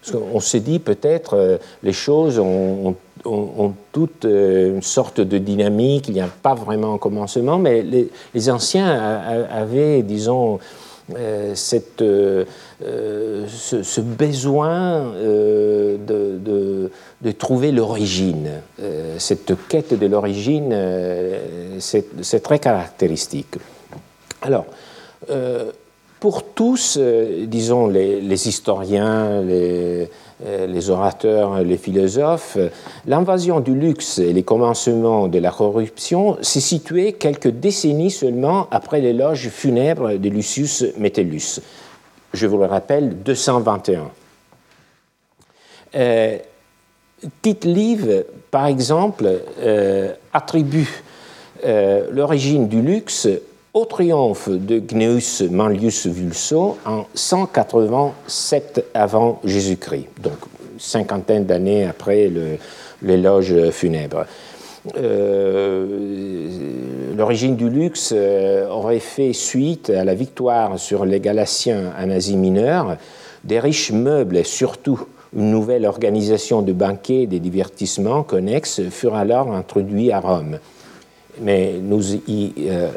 Parce 0.00 0.18
qu'on 0.18 0.40
se 0.40 0.58
dit 0.58 0.78
peut-être 0.78 1.58
les 1.82 1.94
choses 1.94 2.38
ont, 2.38 2.94
ont, 3.24 3.72
toutes 3.90 4.24
une 4.24 4.82
sorte 4.82 5.22
de 5.22 5.38
dynamique, 5.38 6.08
il 6.08 6.14
n'y 6.14 6.20
a 6.20 6.28
pas 6.28 6.54
vraiment 6.54 6.94
un 6.94 6.98
commencement, 6.98 7.56
mais 7.56 7.82
les 8.34 8.50
anciens 8.50 8.86
avaient, 9.50 10.02
disons, 10.02 10.58
cette 11.54 12.02
euh, 12.82 13.46
ce, 13.48 14.00
besoin 14.00 15.14
euh, 15.14 15.96
de, 15.96 16.90
de, 17.22 17.30
trouver 17.30 17.72
l'origine. 17.72 18.50
Euh, 18.80 19.16
cette 19.18 19.54
quête 19.68 19.98
de 19.98 20.06
l'origine, 20.06 20.76
c'est 21.78 22.42
très 22.42 22.58
caractéristique. 22.58 23.54
Alors, 24.42 24.66
pour 26.20 26.42
tous, 26.42 26.98
disons, 27.46 27.86
les, 27.86 28.48
historiens, 28.48 29.42
les, 29.42 30.08
les, 30.66 30.90
orateurs, 30.90 31.62
les 31.62 31.76
philosophes, 31.76 32.56
l'invasion 33.06 33.60
du 33.60 33.74
luxe 33.74 34.18
et 34.18 34.32
les 34.32 34.42
commencements 34.42 35.28
de 35.28 35.38
la 35.38 35.50
corruption 35.50 36.38
s'est 36.40 36.60
située 36.60 37.12
quelques 37.12 37.50
décennies 37.50 38.10
seulement 38.10 38.68
après 38.70 39.00
l'éloge 39.00 39.48
funèbre 39.50 40.18
de 40.18 40.28
Lucius 40.30 40.84
Metellus 40.96 41.60
je 42.34 42.46
vous 42.46 42.58
le 42.58 42.66
rappelle, 42.66 43.22
221. 43.22 44.10
Euh, 45.94 46.38
Tite 47.40 47.64
Live, 47.64 48.24
par 48.50 48.66
exemple, 48.66 49.30
euh, 49.60 50.12
attribue 50.32 50.90
euh, 51.64 52.08
l'origine 52.10 52.68
du 52.68 52.82
luxe 52.82 53.28
au 53.74 53.84
triomphe 53.84 54.48
de 54.48 54.78
Gnaeus 54.78 55.42
Manlius 55.50 56.06
Vulso 56.06 56.78
en 56.86 57.06
187 57.12 58.86
avant 58.94 59.40
Jésus-Christ, 59.42 60.06
donc 60.22 60.38
cinquantaine 60.78 61.44
d'années 61.44 61.84
après 61.84 62.30
l'éloge 63.02 63.70
funèbre. 63.70 64.26
Euh, 64.96 65.86
l'origine 67.16 67.56
du 67.56 67.68
luxe 67.68 68.12
euh, 68.14 68.68
aurait 68.68 69.00
fait 69.00 69.32
suite 69.32 69.90
à 69.90 70.04
la 70.04 70.14
victoire 70.14 70.78
sur 70.78 71.04
les 71.04 71.20
Galatiens 71.20 71.92
en 71.98 72.10
Asie 72.10 72.36
mineure. 72.36 72.96
Des 73.44 73.58
riches 73.58 73.92
meubles 73.92 74.36
et 74.36 74.44
surtout 74.44 75.00
une 75.34 75.50
nouvelle 75.50 75.86
organisation 75.86 76.62
de 76.62 76.72
banquets 76.72 77.22
et 77.22 77.26
de 77.26 77.38
divertissements 77.38 78.22
connexes 78.22 78.82
furent 78.90 79.16
alors 79.16 79.52
introduits 79.52 80.12
à 80.12 80.20
Rome. 80.20 80.58
Mais 81.40 81.74
nous 81.80 82.14
y 82.14 82.52
euh, 82.68 82.90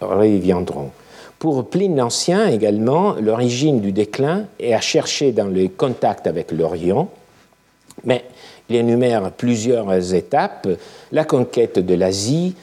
reviendrons. 0.00 0.90
Pour 1.38 1.68
Pline 1.68 1.96
l'Ancien 1.96 2.48
également, 2.48 3.14
l'origine 3.14 3.80
du 3.80 3.92
déclin 3.92 4.46
est 4.58 4.74
à 4.74 4.80
chercher 4.80 5.30
dans 5.30 5.46
le 5.46 5.68
contact 5.68 6.26
avec 6.26 6.50
l'Orient, 6.50 7.08
mais 8.04 8.24
il 8.68 8.74
énumère 8.76 9.30
plusieurs 9.30 10.14
étapes. 10.14 10.66
La 11.12 11.24
conquête 11.24 11.78
de 11.78 11.94
l'Asie 11.94 12.56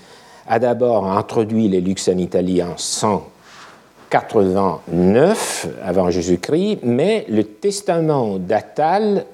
a 0.48 0.60
d'abord 0.60 1.08
introduit 1.08 1.70
les 1.70 1.82
luxe 1.82 2.08
en 2.10 2.18
Italie 2.18 2.62
en 2.62 2.78
189 2.78 5.68
avant 5.84 6.12
Jésus-Christ, 6.12 6.80
mais 6.84 7.26
le 7.30 7.46
testament 7.46 8.38
d'Atal, 8.38 9.26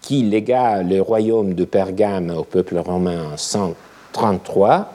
qui 0.00 0.22
légua 0.22 0.82
le 0.82 1.00
royaume 1.00 1.54
de 1.54 1.64
Pergame 1.64 2.34
au 2.36 2.42
peuple 2.44 2.78
romain 2.78 3.32
en 3.32 3.36
133, 3.36 4.92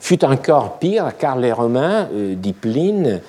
fut 0.00 0.24
encore 0.24 0.78
pire 0.78 1.12
car 1.18 1.36
les 1.36 1.52
Romains, 1.52 2.08
euh, 2.12 2.34
dit 2.34 2.52
Pline, 2.52 3.20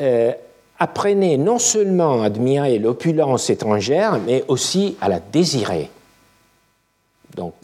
euh, 0.00 0.32
apprenaient 0.78 1.36
non 1.36 1.58
seulement 1.58 2.22
à 2.22 2.26
admirer 2.26 2.78
l'opulence 2.78 3.50
étrangère, 3.50 4.18
mais 4.26 4.44
aussi 4.48 4.96
à 5.00 5.08
la 5.08 5.20
désirer. 5.20 5.90
Donc, 7.34 7.54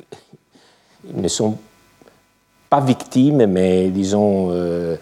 ils 1.08 1.20
ne 1.20 1.28
sont 1.28 1.58
pas 2.70 2.80
victimes, 2.80 3.46
mais 3.46 3.88
disons, 3.88 4.48
euh, 4.50 4.96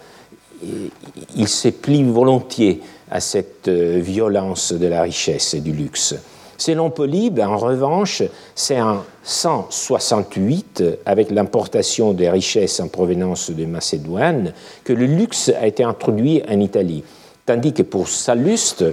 ils 1.35 1.47
se 1.47 1.69
plient 1.69 2.03
volontiers 2.03 2.81
à 3.09 3.19
cette 3.19 3.69
violence 3.69 4.73
de 4.73 4.87
la 4.87 5.03
richesse 5.03 5.53
et 5.53 5.61
du 5.61 5.71
luxe. 5.71 6.15
Selon 6.61 6.91
Polybe, 6.91 7.39
en 7.39 7.57
revanche, 7.57 8.21
c'est 8.53 8.79
en 8.79 9.03
168, 9.23 10.83
avec 11.07 11.31
l'importation 11.31 12.13
des 12.13 12.29
richesses 12.29 12.79
en 12.79 12.87
provenance 12.87 13.49
de 13.49 13.65
Macédoine, 13.65 14.53
que 14.83 14.93
le 14.93 15.07
luxe 15.07 15.49
a 15.59 15.65
été 15.65 15.83
introduit 15.83 16.43
en 16.47 16.59
Italie, 16.59 17.03
tandis 17.47 17.73
que 17.73 17.81
pour 17.81 18.07
Salluste, 18.07 18.85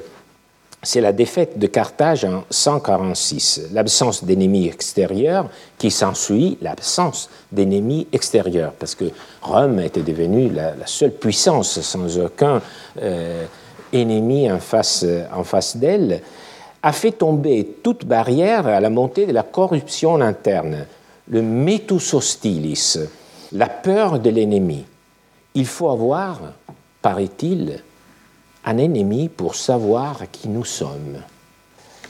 c'est 0.82 1.02
la 1.02 1.12
défaite 1.12 1.58
de 1.58 1.66
Carthage 1.66 2.24
en 2.24 2.44
146, 2.48 3.68
l'absence 3.74 4.24
d'ennemis 4.24 4.68
extérieurs 4.68 5.50
qui 5.76 5.90
s'ensuit, 5.90 6.56
l'absence 6.62 7.28
d'ennemis 7.52 8.06
extérieurs, 8.14 8.72
parce 8.78 8.94
que 8.94 9.10
Rome 9.42 9.80
était 9.80 10.00
devenue 10.00 10.48
la, 10.48 10.72
seule 10.86 11.12
puissance 11.12 11.82
sans 11.82 12.18
aucun 12.18 12.62
euh, 13.02 13.44
ennemi 13.92 14.50
en 14.50 14.58
face, 14.58 15.04
en 15.36 15.44
face 15.44 15.76
d'elle, 15.76 16.22
a 16.82 16.92
fait 16.92 17.12
tomber 17.12 17.76
toute 17.82 18.04
barrière 18.04 18.66
à 18.66 18.80
la 18.80 18.90
montée 18.90 19.26
de 19.26 19.32
la 19.32 19.42
corruption 19.42 20.20
interne, 20.20 20.86
le 21.28 21.42
metus 21.42 22.14
hostilis, 22.14 22.98
la 23.52 23.68
peur 23.68 24.20
de 24.20 24.30
l'ennemi. 24.30 24.84
Il 25.54 25.66
faut 25.66 25.90
avoir, 25.90 26.40
paraît-il, 27.02 27.82
un 28.64 28.78
ennemi 28.78 29.28
pour 29.28 29.54
savoir 29.54 30.30
qui 30.30 30.48
nous 30.48 30.64
sommes. 30.64 31.22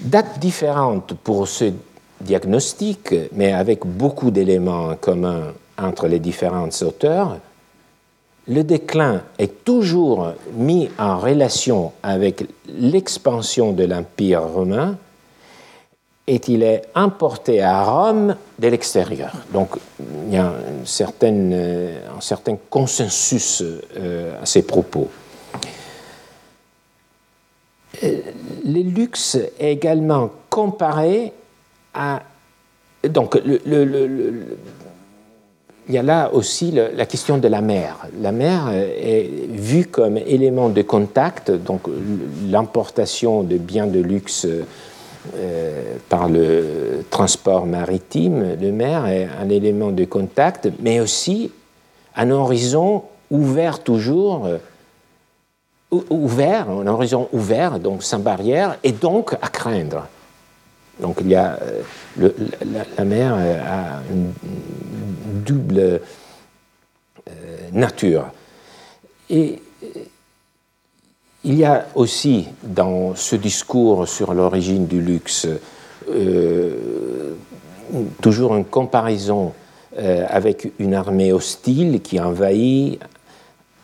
Date 0.00 0.38
différente 0.38 1.14
pour 1.14 1.48
ce 1.48 1.72
diagnostic, 2.20 3.14
mais 3.32 3.52
avec 3.52 3.86
beaucoup 3.86 4.30
d'éléments 4.30 4.94
communs 4.96 5.54
entre 5.78 6.08
les 6.08 6.18
différents 6.18 6.68
auteurs, 6.82 7.38
le 8.48 8.64
déclin 8.64 9.22
est 9.38 9.64
toujours 9.64 10.32
mis 10.54 10.88
en 10.98 11.18
relation 11.18 11.92
avec 12.02 12.44
l'expansion 12.66 13.72
de 13.72 13.84
l'Empire 13.84 14.42
romain 14.42 14.96
et 16.26 16.40
il 16.48 16.62
est 16.62 16.82
importé 16.94 17.62
à 17.62 17.82
Rome 17.82 18.36
de 18.58 18.68
l'extérieur. 18.68 19.32
Donc 19.52 19.70
il 20.26 20.34
y 20.34 20.36
a 20.36 20.46
un 20.46 20.84
certain 22.20 22.56
consensus 22.68 23.62
euh, 23.96 24.42
à 24.42 24.46
ces 24.46 24.62
propos. 24.62 25.08
Euh, 28.02 28.20
les 28.64 28.82
luxe 28.82 29.36
est 29.58 29.72
également 29.72 30.30
comparé 30.50 31.32
à. 31.94 32.22
Il 35.88 35.94
y 35.94 35.98
a 35.98 36.02
là 36.02 36.30
aussi 36.32 36.70
la 36.70 37.06
question 37.06 37.38
de 37.38 37.48
la 37.48 37.60
mer. 37.60 38.06
La 38.20 38.32
mer 38.32 38.70
est 38.72 39.30
vue 39.48 39.86
comme 39.86 40.18
élément 40.18 40.68
de 40.68 40.82
contact, 40.82 41.50
donc 41.50 41.82
l'importation 42.48 43.42
de 43.42 43.56
biens 43.56 43.86
de 43.86 44.00
luxe 44.00 44.46
euh, 44.46 45.96
par 46.08 46.28
le 46.28 47.04
transport 47.10 47.66
maritime 47.66 48.56
de 48.56 48.70
mer 48.70 49.06
est 49.06 49.28
un 49.40 49.48
élément 49.48 49.90
de 49.90 50.04
contact, 50.04 50.68
mais 50.80 51.00
aussi 51.00 51.50
un 52.16 52.30
horizon 52.30 53.04
ouvert 53.30 53.82
toujours 53.82 54.46
ouvert, 56.10 56.68
un 56.70 56.86
horizon 56.86 57.28
ouvert, 57.32 57.78
donc 57.78 58.02
sans 58.02 58.18
barrière, 58.18 58.76
et 58.82 58.92
donc 58.92 59.34
à 59.40 59.48
craindre. 59.48 60.06
Donc 61.00 61.18
il 61.20 61.28
y 61.28 61.34
a 61.34 61.58
euh, 62.20 62.30
la, 62.96 63.04
mer 63.04 63.34
a 63.34 64.02
une, 64.10 64.32
double 65.44 65.78
euh, 65.78 66.00
nature. 67.72 68.26
Et 69.30 69.60
il 71.44 71.54
y 71.54 71.64
a 71.64 71.86
aussi 71.94 72.48
dans 72.62 73.14
ce 73.14 73.36
discours 73.36 74.08
sur 74.08 74.34
l'origine 74.34 74.86
du 74.86 75.00
luxe 75.00 75.46
euh, 76.10 77.34
toujours 78.20 78.56
une 78.56 78.64
comparaison 78.64 79.54
avec 80.28 80.70
une 80.78 80.94
armée 80.94 81.32
hostile 81.32 82.02
qui 82.02 82.20
envahit, 82.20 83.00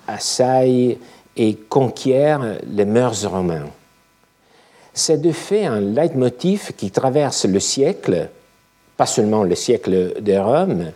assaille 0.07 0.98
et 1.37 1.57
conquiert 1.57 2.59
les 2.68 2.85
mœurs 2.85 3.27
romains 3.27 3.66
c'est 4.94 5.20
de 5.20 5.33
fait 5.33 5.66
un 5.66 5.80
leitmotiv 5.80 6.72
qui 6.76 6.92
traverse 6.92 7.44
le 7.46 7.59
siècle, 7.59 8.28
pas 8.96 9.07
seulement 9.07 9.42
le 9.42 9.57
siècle 9.57 10.22
de 10.22 10.37
Rome, 10.37 10.92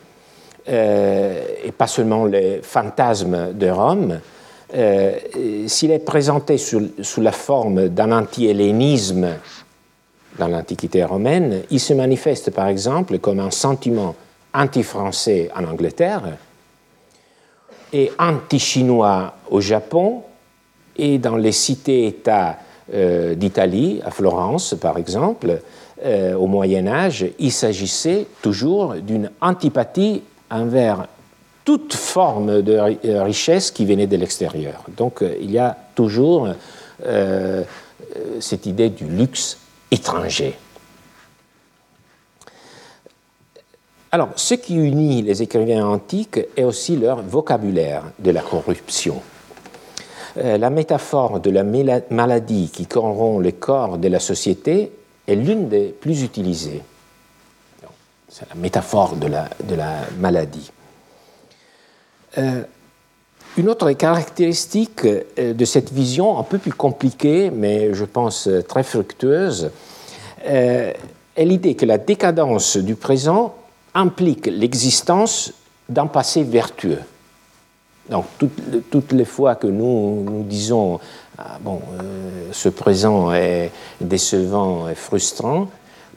euh, 0.69 1.43
et 1.65 1.73
pas 1.73 1.89
seulement 1.89 2.25
les 2.25 2.61
fantasmes 2.63 3.53
de 3.55 3.69
Rome. 3.69 4.21
Euh, 4.75 5.19
s'il 5.67 5.91
est 5.91 5.99
présenté 5.99 6.59
sous, 6.59 7.21
la 7.21 7.33
forme 7.33 7.89
d'un 7.89 8.13
anti-hellénisme 8.13 9.29
dans 10.39 10.49
l'Antiquité 10.49 11.03
romaine, 11.05 11.63
il 11.71 11.81
se 11.81 11.93
manifeste 11.93 12.53
par 12.53 12.69
exemple 12.69 13.19
comme 13.19 13.41
un 13.41 13.51
sentiment 13.51 14.15
anti-français 14.55 15.51
en 15.57 15.65
Angleterre 15.65 16.37
et 17.93 18.13
anti-chinois 18.19 19.35
au 19.51 19.61
Japon 19.61 20.23
et 20.97 21.19
dans 21.19 21.37
les 21.37 21.53
cités-États 21.53 22.59
euh, 22.95 23.35
d'Italie, 23.35 24.01
à 24.05 24.11
Florence 24.11 24.75
par 24.81 24.97
exemple, 24.97 25.61
euh, 26.05 26.35
au 26.35 26.47
Moyen 26.47 26.87
Âge, 26.87 27.27
il 27.39 27.53
s'agissait 27.53 28.27
toujours 28.41 28.95
d'une 28.95 29.31
antipathie 29.41 30.23
envers 30.51 31.07
toute 31.65 31.93
forme 31.93 32.63
de 32.63 32.73
euh, 32.73 33.23
richesse 33.23 33.71
qui 33.71 33.85
venait 33.85 34.07
de 34.07 34.17
l'extérieur. 34.17 34.85
Donc 34.97 35.23
il 35.41 35.51
y 35.51 35.59
a 35.59 35.77
toujours 35.95 36.49
cette 38.41 38.67
idée 38.67 38.89
du 38.89 39.05
luxe 39.05 39.59
étranger. 39.91 40.57
Alors, 44.11 44.31
ce 44.37 44.55
qui 44.55 44.75
unit 44.75 45.23
les 45.23 45.43
écrivains 45.43 45.85
antiques 45.85 46.41
est 46.57 46.65
aussi 46.65 46.97
leur 46.97 47.23
vocabulaire 47.23 48.05
de 48.19 48.31
la 48.31 48.41
corruption. 48.41 49.21
Euh, 50.39 50.57
la 50.57 50.71
métaphore 50.71 51.41
de 51.41 51.51
la 51.51 51.65
maladie 51.65 52.71
qui 52.73 52.87
corrompt 52.87 53.43
le 53.43 53.51
corps 53.53 53.99
de 53.99 54.09
la 54.09 54.21
société 54.21 54.93
est 55.27 55.35
l'une 55.35 55.69
des 55.69 55.87
plus 55.89 56.23
utilisées. 56.23 56.83
C'est 58.29 58.49
la 58.49 58.55
métaphore 58.55 59.17
de 59.17 59.27
la, 59.27 59.49
maladie. 60.19 60.71
Euh, 62.37 62.63
une 63.57 63.69
autre 63.69 63.91
caractéristique 63.93 65.07
euh, 65.07 65.55
de 65.55 65.65
cette 65.65 65.93
vision, 65.93 66.39
un 66.39 66.45
peu 66.45 66.59
plus 66.59 66.73
compliquée, 66.73 67.51
mais 67.51 67.95
je 67.95 68.05
pense 68.05 68.49
très 68.69 68.85
fructueuse, 68.85 69.71
est 70.45 70.95
l'idée 71.45 71.75
que 71.75 71.85
la 71.85 71.99
décadence 71.99 72.77
du 72.77 72.95
présent 72.95 73.55
implique 73.95 74.47
l'existence 74.47 75.53
d'un 75.89 76.07
passé 76.07 76.45
vertueux. 76.45 77.01
Donc 78.09 78.25
toutes, 78.39 79.13
les 79.13 79.25
fois 79.25 79.55
que 79.55 79.67
nous, 79.67 80.25
nous 80.25 80.43
disons 80.43 80.99
ah, 81.37 81.59
bon, 81.61 81.81
euh, 82.01 82.49
ce 82.53 82.69
présent 82.69 83.33
est 83.33 83.71
décevant 84.01 84.89
et 84.89 84.95
frustrant, 84.95 85.69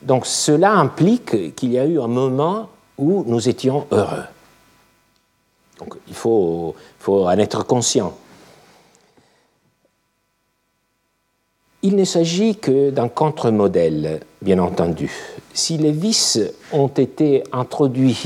donc 0.02 0.26
cela 0.26 0.72
implique 0.72 1.56
qu'il 1.56 1.74
y 1.74 1.80
a 1.80 1.86
eu 1.86 2.00
un 2.00 2.08
moment 2.08 2.70
où 2.98 3.24
nous 3.28 3.50
étions 3.50 3.86
heureux. 3.92 4.24
Donc 5.80 5.96
il 6.08 6.14
faut, 6.14 6.76
en 7.08 7.38
être 7.38 7.66
conscient. 7.66 8.14
Il 11.84 11.96
ne 11.96 12.06
s'agit 12.06 12.56
que 12.56 12.92
d'un 12.92 13.10
contre-modèle, 13.10 14.22
bien 14.42 14.60
entendu. 14.60 15.12
Si 15.54 15.78
les 15.78 15.92
vices 15.92 16.40
ont 16.72 16.88
été 16.88 17.44
introduits 17.52 18.24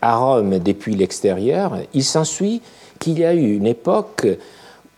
à 0.00 0.16
Rome 0.16 0.58
depuis 0.58 0.94
l'extérieur, 0.94 1.78
il 1.94 2.04
s'ensuit 2.04 2.62
qu'il 2.98 3.18
y 3.18 3.24
a 3.24 3.34
eu 3.34 3.56
une 3.56 3.66
époque 3.66 4.26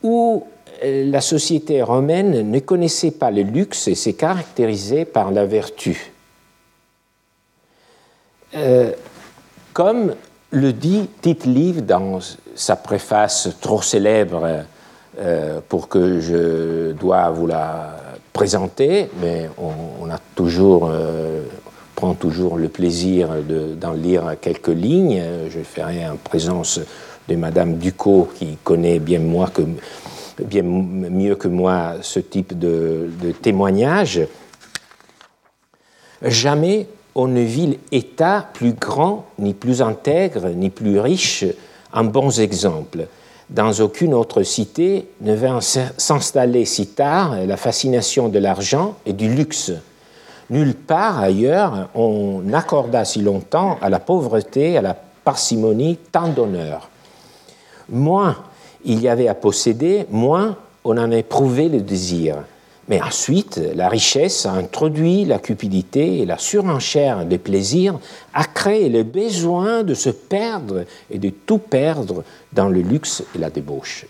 où 0.03 0.47
euh, 0.83 1.11
la 1.11 1.21
société 1.21 1.83
romaine 1.83 2.51
ne 2.51 2.59
connaissait 2.59 3.13
pas 3.13 3.31
le 3.31 3.43
luxe 3.43 3.89
et 3.89 3.95
s'est 3.95 4.13
caractérisée 4.13 5.05
par 5.05 5.31
la 5.31 5.47
vertu. 5.47 6.13
Euh, 8.55 8.93
comme 9.73 10.15
le 10.51 10.73
dit 10.73 11.09
Tite 11.23 11.47
Live 11.47 11.85
dans 11.85 12.19
sa 12.55 12.77
préface 12.77 13.49
trop 13.61 13.83
célèbre 13.83 14.65
pour 15.69 15.89
que 15.89 16.19
je 16.19 16.91
dois 16.93 17.31
vous 17.31 17.47
la 17.47 17.97
présenter, 18.33 19.09
mais 19.21 19.49
on, 19.59 20.11
a 20.11 20.19
toujours 20.35 20.91
prends 21.95 22.15
toujours 22.15 22.57
le 22.57 22.69
plaisir 22.69 23.31
d'en 23.81 23.93
lire 23.93 24.37
quelques 24.41 24.69
lignes. 24.69 25.23
Je 25.49 25.61
ferai 25.61 26.07
en 26.07 26.17
présence 26.17 26.81
de 27.29 27.37
Madame 27.37 27.79
Ducot, 27.79 28.29
qui 28.35 28.59
connaît 28.63 28.99
bien, 28.99 29.21
moi 29.21 29.51
bien 30.43 30.63
mieux 30.63 31.37
que 31.37 31.49
moi 31.49 31.95
ce 32.03 32.21
type 32.21 32.59
de, 32.59 33.11
témoignage. 33.43 34.21
Jamais 36.23 36.87
on 37.15 37.29
ne 37.29 37.43
vit 37.43 37.79
l'État 37.93 38.49
plus 38.55 38.73
grand, 38.73 39.27
ni 39.39 39.55
plus 39.55 39.83
intègre, 39.83 40.49
ni 40.49 40.71
plus 40.71 40.99
riche 40.99 41.45
en 41.93 42.05
bons 42.05 42.41
exemples. 42.41 43.07
Dans 43.51 43.73
aucune 43.81 44.15
autre 44.15 44.43
cité 44.43 45.07
ne 45.21 45.35
vint 45.35 45.61
s'installer 45.61 46.65
si 46.65 46.89
tard 46.89 47.37
la 47.47 47.57
fascination 47.57 48.29
de 48.29 48.39
l'argent 48.39 48.97
et 49.07 49.13
du 49.13 49.29
luxe 49.29 49.73
Nulle 50.51 50.75
part 50.75 51.21
ailleurs 51.21 51.89
on 51.95 52.43
accorda 52.53 53.05
si 53.05 53.23
longtemps 53.23 53.79
à 53.81 53.89
la 53.89 53.99
pauvreté, 53.99 54.77
à 54.77 54.83
la 54.83 54.95
parcimonie, 54.95 55.97
tant 56.13 56.29
d'honneur. 56.29 56.91
Moins 57.89 58.37
il 58.85 59.01
y 59.01 59.09
avait 59.09 59.29
à 59.29 59.35
posséder, 59.35 60.07
moins 60.11 60.57
on 60.85 60.99
en 60.99 61.11
éprouvait 61.11 61.69
le 61.69 61.81
désir. 61.81 62.37
Mais 62.89 63.01
ensuite, 63.01 63.59
la 63.75 63.89
richesse 63.89 64.45
a 64.45 64.53
introduit 64.53 65.25
la 65.25 65.39
cupidité 65.39 66.19
et 66.19 66.27
la 66.27 66.37
surenchère 66.37 67.25
des 67.25 67.39
plaisirs 67.39 67.99
a 68.35 68.45
créé 68.45 68.91
le 68.91 69.05
besoin 69.05 69.83
de 69.83 69.95
se 69.95 70.11
perdre 70.11 70.85
et 71.11 71.19
de 71.19 71.31
tout 71.31 71.59
perdre 71.59 72.25
dans 72.53 72.69
le 72.69 72.83
luxe 72.83 73.25
et 73.35 73.39
la 73.39 73.49
débauche. 73.49 74.05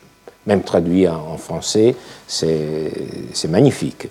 Même 0.47 0.63
traduit 0.63 1.07
en 1.07 1.37
français, 1.39 1.95
c'est 2.27 3.49
magnifique. 3.49 4.09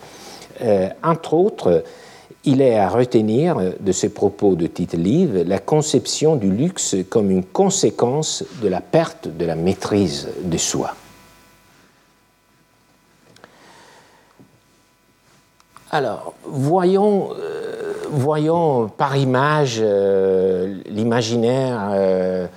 Euh, 0.61 0.87
entre 1.03 1.33
autres, 1.33 1.83
il 2.45 2.61
est 2.61 2.77
à 2.77 2.89
retenir 2.89 3.57
de 3.79 3.91
ces 3.91 4.09
propos 4.09 4.55
de 4.55 4.67
Tite 4.67 4.93
Live 4.93 5.43
la 5.47 5.59
conception 5.59 6.35
du 6.35 6.51
luxe 6.51 6.95
comme 7.09 7.31
une 7.31 7.43
conséquence 7.43 8.43
de 8.61 8.67
la 8.67 8.81
perte 8.81 9.27
de 9.27 9.45
la 9.45 9.55
maîtrise 9.55 10.27
de 10.43 10.57
soi. 10.57 10.95
Alors, 15.91 16.33
voyons, 16.43 17.29
euh, 17.37 18.87
par 18.97 19.15
image 19.15 19.77
euh, 19.79 20.81
l'imaginaire 20.87 21.91
euh, 21.93 22.47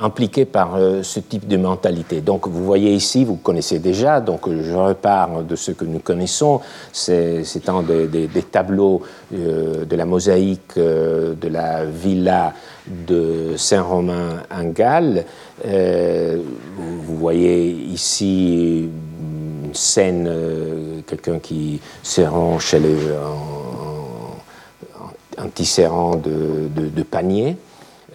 impliqués 0.00 0.44
par 0.44 0.76
euh, 0.76 1.02
ce 1.02 1.20
type 1.20 1.46
de 1.46 1.56
mentalité. 1.56 2.20
Donc 2.20 2.46
vous 2.46 2.64
voyez 2.64 2.92
ici, 2.94 3.24
vous 3.24 3.36
connaissez 3.36 3.78
déjà, 3.78 4.20
donc 4.20 4.48
je 4.50 4.74
repars 4.74 5.42
de 5.42 5.56
ce 5.56 5.72
que 5.72 5.84
nous 5.84 6.00
connaissons, 6.00 6.60
c'est 6.92 7.42
un 7.68 7.82
des, 7.82 8.28
tableaux 8.50 9.02
euh, 9.34 9.84
de 9.84 9.96
la 9.96 10.04
mosaïque 10.04 10.76
de 10.76 11.48
la 11.48 11.84
villa 11.84 12.52
de 12.86 13.54
Saint-Romain 13.56 14.42
en 14.50 14.64
Galles. 14.70 15.24
vous 15.64 17.16
voyez 17.16 17.70
ici 17.70 18.88
une 19.64 19.74
scène, 19.74 20.30
quelqu'un 21.06 21.38
qui 21.38 21.80
se 22.02 22.20
rend 22.22 22.58
chez 22.58 22.78
le, 22.78 22.96
en, 25.38 25.42
en, 25.42 26.16
de, 26.16 27.02
panier. 27.02 27.56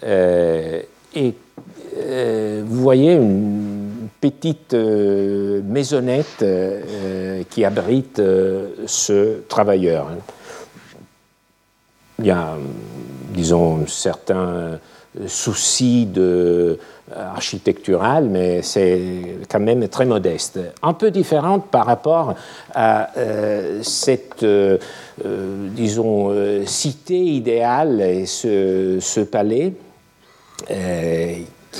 Euh, 0.04 0.82
euh, 1.96 2.62
vous 2.66 2.80
voyez 2.80 3.14
une 3.14 4.08
petite 4.20 4.74
euh, 4.74 5.60
maisonnette 5.64 6.44
qui 7.50 7.64
abrite 7.64 8.20
ce 8.86 9.40
travailleur. 9.48 10.08
Il 12.18 12.26
y 12.26 12.30
a 12.30 12.56
disons, 13.30 13.86
certains 13.86 14.78
soucis 15.26 16.06
de, 16.06 16.78
architectural, 17.14 18.28
mais 18.28 18.62
c'est 18.62 19.38
quand 19.50 19.60
même 19.60 19.88
très 19.88 20.06
modeste. 20.06 20.60
Un 20.82 20.92
peu 20.94 21.10
différente 21.10 21.66
par 21.70 21.86
rapport 21.86 22.34
à 22.74 23.10
cette, 23.82 24.46
disons, 25.24 26.64
cité 26.64 27.18
idéale 27.18 28.00
et 28.00 28.26
ce 28.26 29.20
palais 29.24 29.74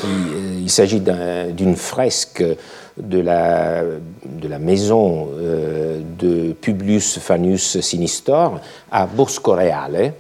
euh, 0.05 0.61
il 0.61 0.71
s'agit 0.71 1.01
d'une 1.01 1.77
fresque 1.77 2.45
de 2.97 3.21
la, 3.21 3.83
maison 4.59 5.29
euh, 5.33 6.01
de 6.19 6.53
Publius 6.53 7.19
Fanus 7.19 7.81
Sinistor 7.81 8.61
à 8.91 9.07
Boscoreale, 9.07 10.15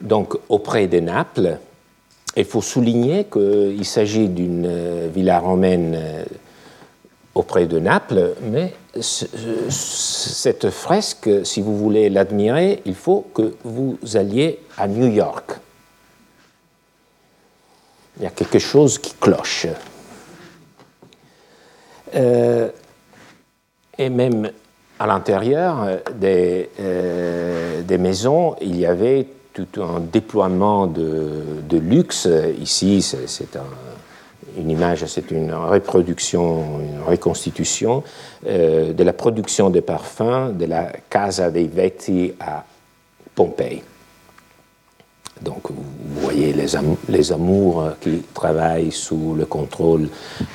donc 0.00 0.36
auprès 0.48 0.86
de 0.86 1.00
Naples. 1.00 1.58
Il 2.36 2.44
faut 2.44 2.62
souligner 2.62 3.24
qu'il 3.24 3.84
s'agit 3.84 4.28
d'une 4.28 4.66
euh, 4.66 5.08
villa 5.12 5.38
romaine 5.38 5.98
auprès 7.34 7.66
de 7.66 7.78
Naples, 7.78 8.34
mais 8.42 8.74
cette 9.00 10.68
fresque, 10.68 11.30
si 11.44 11.62
vous 11.62 11.76
voulez 11.76 12.10
l'admirer, 12.10 12.82
il 12.84 12.94
faut 12.94 13.26
que 13.34 13.54
vous 13.64 13.98
alliez 14.14 14.60
à 14.76 14.86
New 14.86 15.06
York 15.06 15.58
il 18.16 18.24
y 18.24 18.26
a 18.26 18.30
quelque 18.30 18.58
chose 18.58 18.98
qui 18.98 19.14
cloche. 19.14 19.66
Euh, 22.14 22.68
et 23.98 24.10
même 24.10 24.50
à 24.98 25.06
l'intérieur 25.06 25.86
des, 26.14 26.70
euh, 26.80 27.82
des, 27.82 27.98
maisons, 27.98 28.54
il 28.60 28.78
y 28.78 28.86
avait 28.86 29.26
tout 29.52 29.82
un 29.82 30.00
déploiement 30.00 30.86
de, 30.86 31.60
de 31.68 31.78
luxe. 31.78 32.28
Ici, 32.60 33.02
c'est 33.02 33.56
une 34.56 34.70
image, 34.70 35.04
c'est 35.06 35.30
une 35.30 35.52
reproduction, 35.52 36.80
une 36.80 37.02
reconstitution 37.06 38.02
euh, 38.46 38.92
de 38.92 39.04
la 39.04 39.12
production 39.12 39.70
de 39.70 39.80
parfums 39.80 40.52
de 40.52 40.66
la 40.66 40.92
Casa 41.08 41.50
dei 41.50 41.66
Vetti 41.66 42.34
à 42.38 42.64
Pompéi. 43.34 43.82
Donc 45.44 45.70
vous 45.70 46.20
voyez 46.20 46.52
les, 46.52 47.32
amours 47.32 47.92
qui 48.00 48.22
travaillent 48.32 48.92
sous 48.92 49.34
le 49.34 49.44
contrôle 49.44 50.08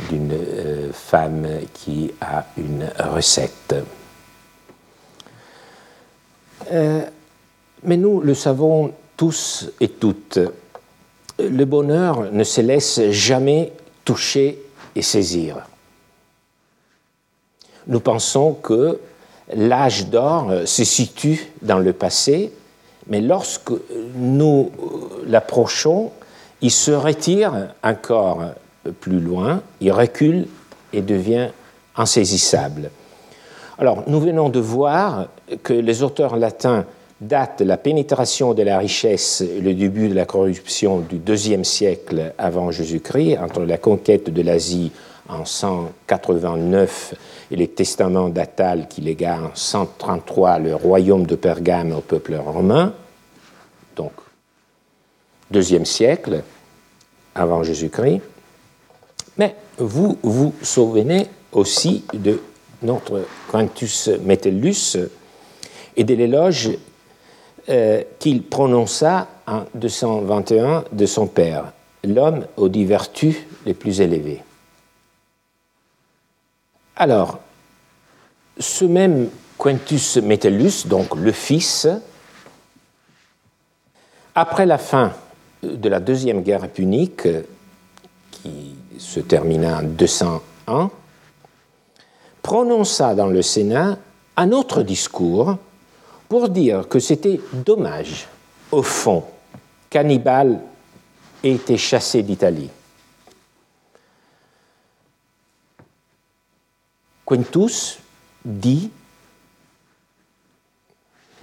d'une 0.10 0.32
euh, 0.32 0.92
femme 0.94 1.46
qui 1.74 2.12
a 2.22 2.46
une 2.58 2.90
recette. 2.98 3.76
Euh, 6.72 7.02
mais 7.84 7.98
nous 7.98 8.22
le 8.22 8.34
savons 8.34 8.94
tous 9.18 9.70
et 9.80 9.90
toutes, 9.90 10.40
le 11.40 11.66
bonheur 11.66 12.32
ne 12.32 12.44
se 12.44 12.62
laisse 12.62 13.02
jamais 13.10 13.74
toucher 14.06 14.60
et 14.96 15.02
saisir. 15.02 15.58
Nous 17.88 18.00
pensons 18.00 18.54
que 18.54 19.00
l'âge 19.54 20.08
d'or 20.08 20.52
se 20.66 20.84
situe 20.84 21.52
dans 21.62 21.80
le 21.80 21.94
passé 21.94 22.52
mais 23.10 23.22
lorsque 23.22 23.72
nous 24.16 24.72
l'approchons, 25.26 26.12
il 26.62 26.72
se 26.72 26.92
retire 26.92 27.70
encore 27.84 28.42
plus 29.00 29.20
loin, 29.20 29.62
il 29.82 29.92
recule 29.92 30.48
et 30.94 31.02
devient 31.02 31.50
insaisissable. 31.96 32.90
Alors, 33.80 34.04
nous 34.08 34.20
venons 34.20 34.50
de 34.50 34.60
voir 34.60 35.28
que 35.64 35.74
les 35.74 36.02
auteurs 36.04 36.36
latins 36.36 36.86
datent 37.22 37.62
la 37.62 37.78
pénétration 37.78 38.54
de 38.54 38.64
la 38.64 38.78
richesse 38.78 39.42
et 39.42 39.60
le 39.60 39.74
début 39.74 40.10
de 40.10 40.14
la 40.14 40.26
corruption 40.26 41.00
du 41.00 41.18
deuxième 41.18 41.64
siècle 41.64 42.34
avant 42.38 42.72
Jésus-Christ, 42.72 43.38
entre 43.38 43.62
la 43.62 43.78
conquête 43.78 44.30
de 44.32 44.42
l'Asie 44.42 44.92
en 45.30 45.46
189 45.46 47.14
et 47.52 47.56
les 47.56 47.68
testaments 47.68 48.30
d'Atal 48.30 48.88
qui 48.88 49.02
légua 49.02 49.38
en 49.40 49.52
133 49.54 50.60
le 50.60 50.76
royaume 50.76 51.26
de 51.26 51.36
Pergame 51.36 51.92
au 51.92 52.02
peuple 52.02 52.36
romain, 52.36 52.94
donc 53.96 54.14
deuxième 55.52 55.86
siècle 55.86 56.44
avant 57.36 57.64
Jésus-Christ. 57.64 58.22
Mais 59.38 59.56
vous 59.78 60.18
vous 60.24 60.54
souvenez 60.62 61.28
aussi 61.52 62.04
de 62.14 62.42
notre 62.82 63.26
Quintus 63.52 64.10
Metellus 64.24 64.98
et 65.96 66.04
de 66.04 66.14
l'éloge 66.14 66.72
euh, 67.70 68.04
qu'il 68.20 68.44
prononça 68.44 69.28
en 69.48 69.64
221 69.76 70.86
de 70.92 71.06
son 71.06 71.28
père, 71.28 71.74
l'homme 72.04 72.46
aux 72.56 72.70
dix 72.70 72.86
vertus 72.86 73.36
les 73.66 73.74
plus 73.74 74.02
élevées. 74.02 74.42
Alors, 77.00 77.38
ce 78.58 78.84
même 78.86 79.30
Quintus 79.60 80.18
Metellus, 80.18 80.88
donc 80.88 81.16
le 81.16 81.32
fils, 81.32 81.88
après 84.34 84.66
la 84.66 84.80
fin 84.80 85.14
de 85.62 85.90
la 85.90 86.00
Deuxième 86.00 86.42
Guerre 86.42 86.68
punique, 86.70 87.28
qui 88.32 88.76
se 88.98 89.20
termina 89.20 89.78
en 89.78 89.84
201, 89.84 90.90
prononça 92.42 93.14
dans 93.14 93.28
le 93.28 93.44
Sénat 93.44 94.00
un 94.36 94.52
autre 94.52 94.82
discours 94.82 95.58
pour 96.28 96.50
dire 96.50 96.88
que 96.88 96.98
c'était 96.98 97.40
dommage, 97.54 98.28
au 98.72 98.82
fond, 98.82 99.24
qu'Hannibal 99.92 100.60
ait 101.44 101.52
été 101.52 101.78
chassé 101.78 102.24
d'Italie. 102.24 102.72
Quintus 107.28 108.00
dit 108.46 108.90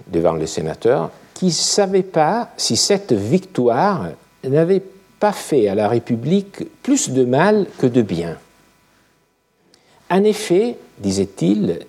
devant 0.07 0.33
les 0.33 0.47
sénateurs 0.47 1.11
qu'il 1.35 1.49
ne 1.49 1.53
savait 1.53 2.03
pas 2.03 2.49
si 2.57 2.75
cette 2.75 3.13
victoire 3.13 4.09
n'avait 4.43 4.81
pas 5.19 5.31
fait 5.31 5.67
à 5.67 5.75
la 5.75 5.87
République 5.87 6.81
plus 6.81 7.11
de 7.11 7.23
mal 7.23 7.67
que 7.77 7.85
de 7.87 8.01
bien. 8.01 8.37
En 10.09 10.23
effet, 10.23 10.77
disait-il, 10.97 11.79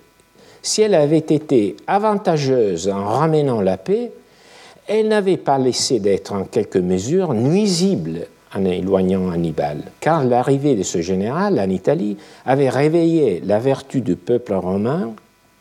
si 0.61 0.81
elle 0.81 0.95
avait 0.95 1.17
été 1.17 1.75
avantageuse 1.87 2.89
en 2.89 3.05
ramenant 3.05 3.61
la 3.61 3.77
paix, 3.77 4.11
elle 4.87 5.07
n'avait 5.07 5.37
pas 5.37 5.57
laissé 5.57 5.99
d'être 5.99 6.33
en 6.33 6.43
quelque 6.43 6.79
mesure 6.79 7.33
nuisible 7.33 8.27
en 8.53 8.65
éloignant 8.65 9.29
Hannibal, 9.29 9.83
car 9.99 10.23
l'arrivée 10.23 10.75
de 10.75 10.83
ce 10.83 11.01
général 11.01 11.59
en 11.59 11.69
Italie 11.69 12.17
avait 12.45 12.69
réveillé 12.69 13.41
la 13.45 13.59
vertu 13.59 14.01
du 14.01 14.15
peuple 14.15 14.53
romain, 14.53 15.13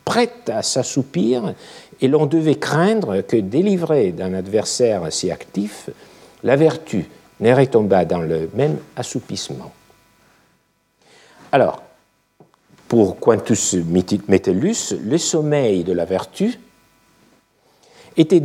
prête 0.05 0.49
à 0.49 0.63
s'assoupir, 0.63 1.55
et 2.01 2.09
l'on 2.09 2.27
devait 2.27 2.57
craindre 2.57 3.23
que, 3.23 3.37
délivré 3.37 4.13
d'un 4.13 4.35
adversaire 4.35 5.13
si 5.13 5.31
actif, 5.31 5.91
la 6.45 6.57
vertu 6.57 7.09
ne 7.41 7.53
retombât 7.53 8.05
dans 8.05 8.21
le 8.21 8.49
même 8.55 8.79
assoupissement. 8.97 9.73
Alors, 11.53 11.83
pour 12.89 13.19
Quintus 13.19 13.75
Metellus, 14.29 14.95
le 15.05 15.19
sommeil 15.19 15.83
de 15.83 15.93
la 15.93 16.05
vertu 16.05 16.59
était 18.17 18.43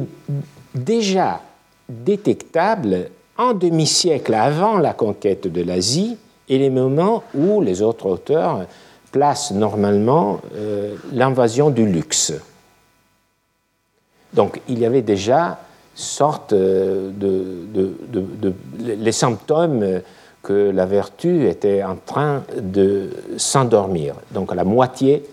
déjà 0.73 1.41
détectable 1.88 3.10
un 3.41 3.54
demi-siècle 3.54 4.34
avant 4.34 4.77
la 4.77 4.93
conquête 4.93 5.47
de 5.47 5.62
l'Asie 5.62 6.17
et 6.47 6.60
les 6.60 6.69
moments 6.69 7.23
où 7.34 7.62
les 7.62 7.82
autres 7.82 8.06
auteurs 8.06 8.65
placent 9.12 9.51
normalement 9.51 10.39
euh, 10.56 10.95
l'invasion 11.12 11.69
du 11.69 11.86
luxe. 11.86 12.34
Donc 14.34 14.62
il 14.67 14.80
y 14.80 14.86
avait 14.86 15.01
déjà 15.01 15.60
sorte 15.95 16.54
euh, 16.54 17.12
de, 17.12 18.54
les 18.80 19.12
symptômes 19.12 20.01
que 20.43 20.71
la 20.71 20.86
vertu 20.86 21.47
était 21.47 21.84
en 21.84 21.95
train 21.95 22.43
de 22.60 23.10
s'endormir, 23.38 24.15
donc 24.32 24.51
à 24.51 24.56
la 24.56 24.63
moitié 24.63 25.23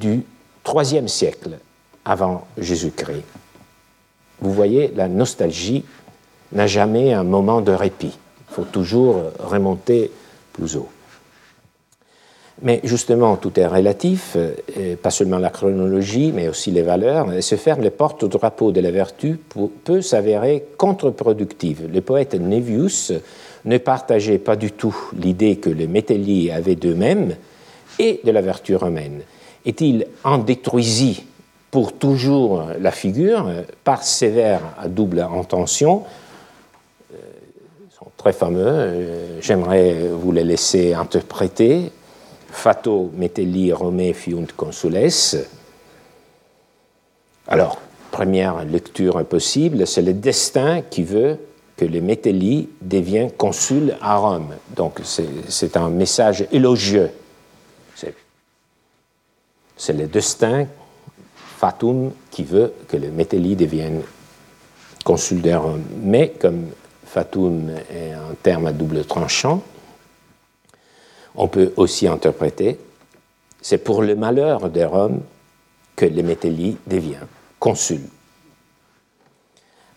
du 0.00 0.24
troisième 0.62 1.08
siècle 1.08 1.58
avant 2.04 2.46
Jésus-Christ. 2.58 3.24
Vous 4.40 4.52
voyez, 4.52 4.92
la 4.94 5.08
nostalgie 5.08 5.84
n'a 6.52 6.66
jamais 6.66 7.12
un 7.12 7.24
moment 7.24 7.60
de 7.60 7.72
répit. 7.72 8.18
Il 8.50 8.54
faut 8.54 8.64
toujours 8.64 9.22
remonter 9.38 10.10
plus 10.52 10.76
haut. 10.76 10.88
Mais 12.62 12.80
justement, 12.84 13.36
tout 13.36 13.58
est 13.58 13.66
relatif, 13.66 14.36
pas 15.02 15.10
seulement 15.10 15.38
la 15.38 15.48
chronologie, 15.48 16.30
mais 16.34 16.46
aussi 16.46 16.70
les 16.70 16.82
valeurs. 16.82 17.32
Et 17.32 17.40
se 17.40 17.54
faire 17.54 17.80
les 17.80 17.90
porte-drapeau 17.90 18.70
de 18.70 18.82
la 18.82 18.90
vertu 18.90 19.38
peut 19.84 20.02
s'avérer 20.02 20.66
contre-productive. 20.76 21.88
Le 21.90 22.02
poète 22.02 22.34
Nevius 22.34 23.12
ne 23.64 23.78
partageait 23.78 24.38
pas 24.38 24.56
du 24.56 24.72
tout 24.72 24.94
l'idée 25.18 25.56
que 25.56 25.70
les 25.70 25.86
mételliers 25.86 26.52
avaient 26.52 26.76
d'eux-mêmes 26.76 27.34
et 27.98 28.20
de 28.24 28.30
la 28.30 28.42
vertu 28.42 28.76
romaine. 28.76 29.22
Et 29.64 29.74
il 29.80 30.06
en 30.24 30.36
détruisit 30.36 31.24
pour 31.70 31.94
toujours 31.94 32.64
la 32.78 32.90
figure, 32.90 33.48
par 33.84 34.02
sévère 34.02 34.60
à 34.78 34.88
double 34.88 35.20
intention, 35.20 36.02
très 38.20 38.34
fameux, 38.34 39.40
j'aimerais 39.40 40.08
vous 40.12 40.30
les 40.30 40.44
laisser 40.44 40.92
interpréter. 40.92 41.90
Fato 42.50 43.10
metelli 43.14 43.72
Rome 43.72 44.12
fiunt 44.12 44.46
consules. 44.54 45.10
Alors, 47.48 47.78
première 48.10 48.62
lecture 48.66 49.24
possible, 49.24 49.86
c'est 49.86 50.02
le 50.02 50.12
destin 50.12 50.82
qui 50.82 51.02
veut 51.02 51.38
que 51.78 51.86
les 51.86 52.02
Metelli 52.02 52.68
deviennent 52.82 53.30
consuls 53.32 53.96
à 54.02 54.18
Rome. 54.18 54.54
Donc 54.76 55.00
c'est 55.02 55.78
un 55.78 55.88
message 55.88 56.46
élogieux. 56.52 57.10
C'est 59.78 59.94
le 59.94 60.06
destin 60.06 60.66
fatum 61.56 62.12
qui 62.30 62.44
veut 62.44 62.74
que 62.86 62.98
les 62.98 63.08
Metelli 63.08 63.56
deviennent 63.56 64.02
consuls 65.06 65.40
de 65.40 65.54
Rome. 65.54 65.84
Mais 66.02 66.34
comme 66.38 66.66
fatum 67.10 67.70
est 67.70 68.12
un 68.12 68.34
terme 68.42 68.66
à 68.66 68.72
double 68.72 69.04
tranchant, 69.04 69.62
on 71.34 71.48
peut 71.48 71.72
aussi 71.76 72.06
interpréter 72.06 72.78
c'est 73.62 73.78
pour 73.78 74.02
le 74.02 74.14
malheur 74.14 74.70
de 74.70 74.82
Rome 74.82 75.20
que 75.96 76.06
les 76.06 76.22
Metelli 76.22 76.76
deviennent 76.86 77.26
consuls. 77.58 78.08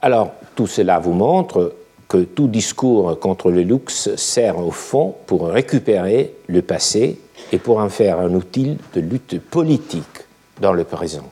Alors, 0.02 0.34
tout 0.56 0.67
cela 0.67 0.99
vous 0.99 1.13
montre 1.13 1.76
que 2.10 2.17
tout 2.17 2.47
discours 2.47 3.17
contre 3.19 3.52
le 3.52 3.62
luxe 3.62 4.13
sert 4.15 4.60
au 4.60 4.71
fond 4.71 5.15
pour 5.26 5.47
récupérer 5.47 6.36
le 6.47 6.62
passé 6.62 7.19
et 7.52 7.58
pour 7.58 7.78
en 7.78 7.89
faire 7.89 8.19
un 8.19 8.34
outil 8.34 8.78
de 8.93 8.99
lutte 8.99 9.39
politique 9.39 10.26
dans 10.60 10.73
le 10.73 10.84
présent. 10.84 11.32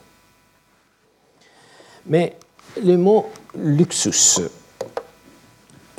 Mais 2.05 2.37
le 2.81 2.95
mot 2.95 3.29
luxus, 3.55 4.39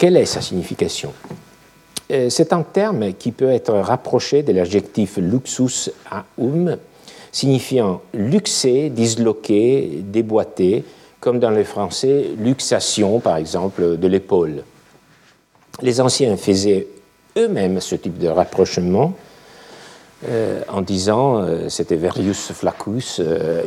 quelle 0.03 0.17
est 0.17 0.27
sa 0.27 0.41
signification? 0.41 1.13
Euh, 2.11 2.29
C'est 2.29 2.53
un 2.53 2.65
terme 2.65 3.13
qui 3.13 3.31
peut 3.31 3.51
être 3.51 3.73
rapproché 3.73 4.43
de 4.43 4.53
l'adjectif 4.53 5.17
luxus 5.17 5.93
aum, 6.37 6.77
signifiant 7.31 8.03
luxer, 8.13 8.91
disloquer, 8.91 10.01
déboîter, 10.03 10.83
comme 11.21 11.39
dans 11.39 11.53
le 11.53 11.63
français, 11.63 12.33
luxation, 12.37 13.21
par 13.21 13.37
exemple, 13.37 13.97
de 13.97 14.09
l'épaule. 14.09 14.65
Les 15.83 16.01
anciens 16.01 16.37
faisaient 16.37 16.89
eux-mêmes 17.37 17.81
ce 17.81 17.95
type 17.95 18.19
de 18.19 18.27
rapprochement 18.27 19.15
euh, 20.29 20.61
en 20.69 20.83
disant 20.83 21.39
euh, 21.39 21.69
c'était 21.69 21.97
Verius 21.97 22.53
Flaccus, 22.53 23.21
euh, 23.21 23.63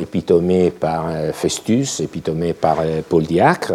par 0.80 1.10
Festus, 1.34 2.00
épitomé 2.00 2.54
par 2.54 2.78
Paul 3.08 3.24
Diacre, 3.24 3.74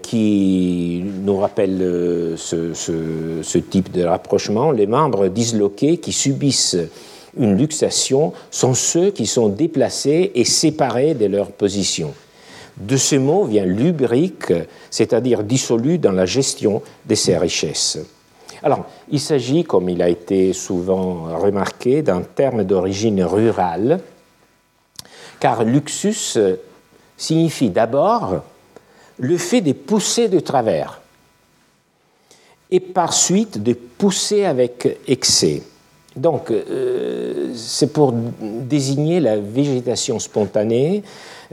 qui 0.00 1.04
nous 1.04 1.36
rappelle 1.38 2.34
ce, 2.36 2.72
ce, 2.72 3.58
type 3.58 3.90
de 3.90 4.04
rapprochement. 4.04 4.70
Les 4.70 4.86
membres 4.86 5.26
disloqués 5.28 5.98
qui 5.98 6.12
subissent 6.12 6.76
une 7.36 7.56
luxation 7.56 8.32
sont 8.50 8.74
ceux 8.74 9.10
qui 9.10 9.26
sont 9.26 9.48
déplacés 9.48 10.30
et 10.34 10.44
séparés 10.44 11.14
de 11.14 11.26
leur 11.26 11.50
position. 11.50 12.12
De 12.76 12.96
ce 12.96 13.16
mot 13.16 13.44
vient 13.44 13.66
lubrique, 13.66 14.52
c'est-à-dire 14.90 15.42
dissolu 15.42 15.98
dans 15.98 16.12
la 16.12 16.26
gestion 16.26 16.82
de 17.06 17.14
ses 17.14 17.36
richesses. 17.36 17.98
Alors, 18.62 18.86
il 19.10 19.20
s'agit, 19.20 19.64
comme 19.64 19.88
il 19.88 20.02
a 20.02 20.08
été 20.08 20.52
souvent 20.52 21.36
remarqué, 21.38 22.02
d'un 22.02 22.22
terme 22.22 22.64
d'origine 22.64 23.22
rurale, 23.24 24.00
car 25.40 25.64
luxus 25.64 26.38
signifie 27.16 27.70
d'abord 27.70 28.42
le 29.18 29.36
fait 29.36 29.60
de 29.60 29.72
pousser 29.72 30.28
de 30.28 30.40
travers 30.40 31.00
et 32.70 32.80
par 32.80 33.12
suite 33.12 33.62
de 33.62 33.74
pousser 33.74 34.44
avec 34.44 34.98
excès. 35.06 35.62
Donc, 36.16 36.50
euh, 36.50 37.52
c'est 37.54 37.92
pour 37.92 38.12
désigner 38.12 39.20
la 39.20 39.36
végétation 39.38 40.18
spontanée, 40.18 41.02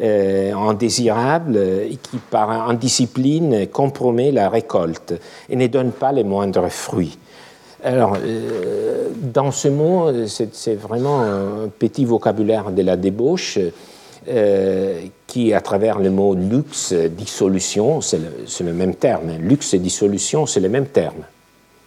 euh, 0.01 0.53
indésirable, 0.53 1.57
et 1.57 1.97
qui, 2.01 2.17
par 2.17 2.51
indiscipline, 2.69 3.67
compromet 3.67 4.31
la 4.31 4.49
récolte 4.49 5.13
et 5.49 5.55
ne 5.55 5.67
donne 5.67 5.91
pas 5.91 6.11
les 6.11 6.23
moindres 6.23 6.69
fruits. 6.69 7.17
Alors, 7.83 8.17
euh, 8.21 9.07
dans 9.21 9.51
ce 9.51 9.69
mot, 9.69 10.07
c'est 10.27 10.75
vraiment 10.75 11.21
un 11.21 11.69
petit 11.79 12.03
vocabulaire 12.03 12.71
de 12.71 12.81
la 12.81 12.97
débauche 12.97 13.59
qui, 15.25 15.53
à 15.53 15.61
travers 15.61 15.97
le 15.97 16.11
mot 16.11 16.35
luxe, 16.35 16.93
dissolution, 16.93 18.01
c'est 18.01 18.19
le, 18.19 18.65
le, 18.65 18.73
même 18.73 18.93
terme. 18.93 19.37
Luxe 19.39 19.73
et 19.73 19.79
dissolution, 19.79 20.45
c'est 20.45 20.59
le 20.59 20.69
même 20.69 20.85
terme. 20.85 21.23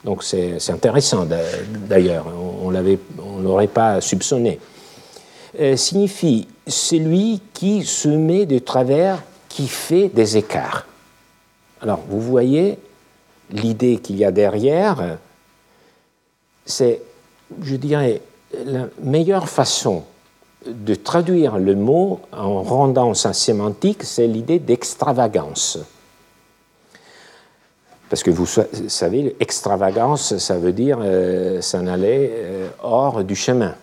Donc 0.04 0.24
c'est 0.24 0.70
intéressant 0.70 1.26
d'ailleurs, 1.88 2.26
on 2.62 2.70
ne 2.70 3.42
l'aurait 3.42 3.68
pas 3.68 4.00
soupçonné. 4.00 4.58
Euh, 5.60 5.76
signifie 5.76 6.48
celui 6.66 7.40
qui 7.52 7.84
se 7.84 8.08
met 8.08 8.46
de 8.46 8.58
travers, 8.58 9.22
qui 9.48 9.68
fait 9.68 10.08
des 10.08 10.36
écarts. 10.36 10.86
Alors 11.80 12.00
vous 12.08 12.20
voyez 12.20 12.78
l'idée 13.50 13.98
qu'il 13.98 14.16
y 14.16 14.24
a 14.24 14.32
derrière, 14.32 15.18
c'est, 16.64 17.02
je 17.62 17.76
dirais, 17.76 18.22
la 18.64 18.86
meilleure 19.02 19.48
façon 19.48 20.04
de 20.66 20.94
traduire 20.94 21.58
le 21.58 21.74
mot 21.74 22.20
en 22.32 22.62
rendant 22.62 23.14
sa 23.14 23.32
sémantique, 23.32 24.04
c'est 24.04 24.26
l'idée 24.26 24.58
d'extravagance. 24.58 25.78
Parce 28.12 28.22
que 28.22 28.30
vous 28.30 28.44
savez, 28.44 29.34
extravagance, 29.40 30.36
ça 30.36 30.58
veut 30.58 30.74
dire 30.74 30.98
euh, 31.00 31.62
s'en 31.62 31.86
aller 31.86 32.30
euh, 32.30 32.68
hors 32.82 33.24
du 33.24 33.34
chemin. 33.34 33.74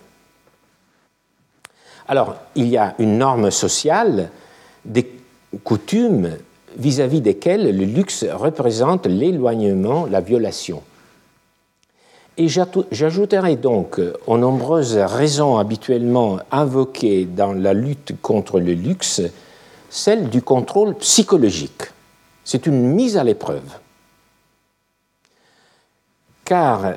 Alors, 2.06 2.36
il 2.54 2.68
y 2.68 2.76
a 2.76 2.94
une 3.00 3.18
norme 3.18 3.50
sociale, 3.50 4.30
des 4.84 5.10
coutumes 5.64 6.36
vis-à-vis 6.76 7.20
desquelles 7.20 7.76
le 7.76 7.84
luxe 7.84 8.24
représente 8.32 9.06
l'éloignement, 9.06 10.06
la 10.06 10.20
violation. 10.20 10.80
Et 12.38 12.46
j'ajouterai 12.46 13.56
donc 13.56 14.00
aux 14.28 14.38
nombreuses 14.38 14.96
raisons 14.96 15.58
habituellement 15.58 16.38
invoquées 16.52 17.24
dans 17.24 17.52
la 17.52 17.72
lutte 17.72 18.12
contre 18.22 18.60
le 18.60 18.74
luxe, 18.74 19.22
celle 19.88 20.28
du 20.28 20.40
contrôle 20.40 20.94
psychologique. 20.98 21.82
C'est 22.44 22.68
une 22.68 22.94
mise 22.94 23.16
à 23.16 23.24
l'épreuve 23.24 23.64
car 26.50 26.96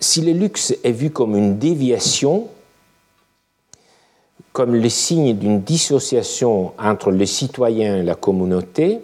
si 0.00 0.20
le 0.20 0.32
luxe 0.32 0.74
est 0.82 0.90
vu 0.90 1.12
comme 1.12 1.36
une 1.36 1.58
déviation, 1.60 2.48
comme 4.52 4.74
le 4.74 4.88
signe 4.88 5.38
d'une 5.38 5.60
dissociation 5.60 6.72
entre 6.76 7.12
le 7.12 7.24
citoyen 7.24 7.98
et 7.98 8.02
la 8.02 8.16
communauté, 8.16 8.98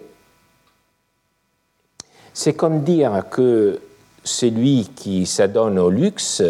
c'est 2.33 2.53
comme 2.53 2.83
dire 2.83 3.29
que 3.31 3.79
celui 4.25 4.89
qui 4.93 5.25
s'adonne 5.25 5.79
au 5.79 5.89
luxe 5.89 6.43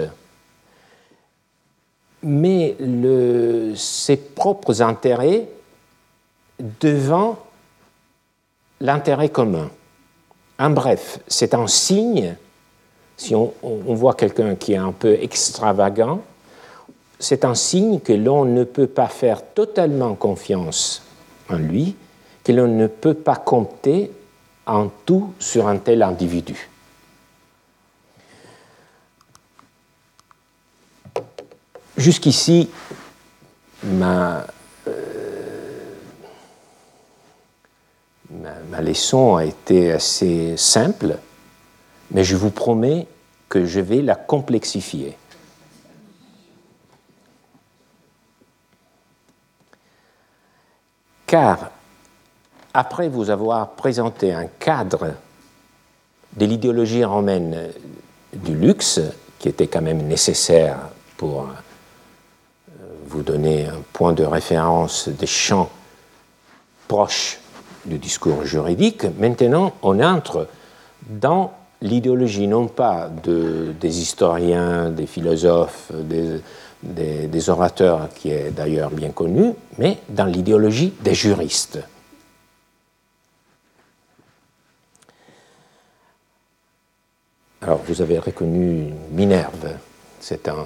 met 2.24 2.76
ses 3.76 4.17
propres 4.17 4.82
intérêts 4.82 5.48
devant 6.60 7.38
l'intérêt 8.82 9.30
commun. 9.30 9.69
En 10.63 10.69
bref, 10.69 11.19
c'est 11.28 11.56
un 11.56 11.67
signe, 11.67 12.38
si 13.17 13.36
on, 13.36 13.52
voit 13.62 14.13
quelqu'un 14.13 14.56
qui 14.56 14.71
est 14.71 14.78
un 14.78 14.93
peu 14.93 15.12
extravagant, 15.21 16.21
c'est 17.19 17.43
un 17.43 17.54
signe 17.54 17.99
que 17.99 18.13
l'on 18.13 18.45
ne 18.45 18.63
peut 18.63 18.88
pas 18.88 19.10
faire 19.10 19.43
totalement 19.45 20.15
confiance 20.15 21.04
en 21.49 21.58
lui, 21.58 21.97
que 22.45 22.54
l'on 22.54 22.69
ne 22.69 22.88
peut 22.88 23.13
pas 23.13 23.36
compter 23.36 24.10
en 24.65 24.88
tout 25.06 25.34
sur 25.38 25.67
un 25.67 25.80
tel 25.80 26.02
individu. 26.02 26.69
Jusqu'ici, 31.98 32.69
ma 33.83 34.46
ma, 38.69 38.81
leçon 38.81 39.36
a 39.36 39.46
été 39.46 39.92
assez 39.92 40.58
simple, 40.58 41.17
mais 42.12 42.23
je 42.23 42.36
vous 42.36 42.52
promets 42.52 43.08
que 43.50 43.65
je 43.65 43.79
vais 43.79 44.02
la 44.02 44.15
complexifier. 44.15 45.17
Car 51.27 51.71
après 52.73 53.10
vous 53.10 53.29
avoir 53.29 53.71
présenté 53.71 54.34
un 54.34 54.48
cadre 54.48 55.13
de 56.36 56.46
l'idéologie 56.46 57.04
romaine 57.04 57.69
du 58.34 58.56
luxe, 58.56 59.00
qui 59.40 59.50
était 59.50 59.67
quand 59.67 59.81
même 59.81 60.08
nécessaire 60.08 60.77
pour 61.17 61.48
vous 63.08 63.21
donner 63.21 63.67
un 63.67 63.81
point 63.94 64.13
de 64.13 64.23
référence 64.23 65.10
des 65.10 65.27
champs 65.27 65.69
proches 66.88 67.40
du 67.86 67.98
discours 67.98 68.46
juridique. 68.46 69.06
Maintenant, 69.19 69.73
on 69.81 70.00
entre 70.02 70.48
dans 71.08 71.52
l'idéologie 71.81 72.48
non 72.48 72.67
pas 72.67 73.10
de, 73.23 73.73
des 73.79 74.00
historiens, 74.00 74.90
des 74.90 75.06
philosophes, 75.06 75.92
des, 75.92 77.50
orateurs, 77.50 78.10
qui 78.15 78.31
est 78.31 78.52
d'ailleurs 78.52 78.90
bien 78.90 79.10
connu, 79.10 79.54
mais 79.77 79.98
dans 80.10 80.25
l'idéologie 80.25 80.94
des 81.02 81.13
juristes. 81.13 81.79
Alors, 87.62 87.81
vous 87.88 88.02
avez 88.02 88.19
reconnu 88.19 88.94
Minerve, 89.12 89.77
c'est 90.19 90.50
un, 90.50 90.65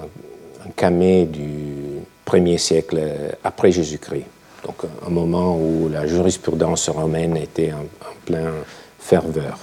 un 0.66 0.70
camé 0.74 1.26
du 1.26 2.00
premier 2.24 2.58
siècle 2.58 3.00
après 3.44 3.70
Jésus-Christ, 3.70 4.26
donc 4.64 4.76
un 5.06 5.10
moment 5.10 5.56
où 5.56 5.88
la 5.88 6.06
jurisprudence 6.06 6.88
romaine 6.88 7.36
était 7.36 7.72
en, 7.72 7.86
plein 8.24 8.52
ferveur. 8.98 9.58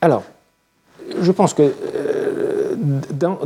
Alors, 0.00 0.24
je 1.20 1.32
pense 1.32 1.54
que 1.54 1.62
euh, 1.62 2.74
dans, 3.10 3.38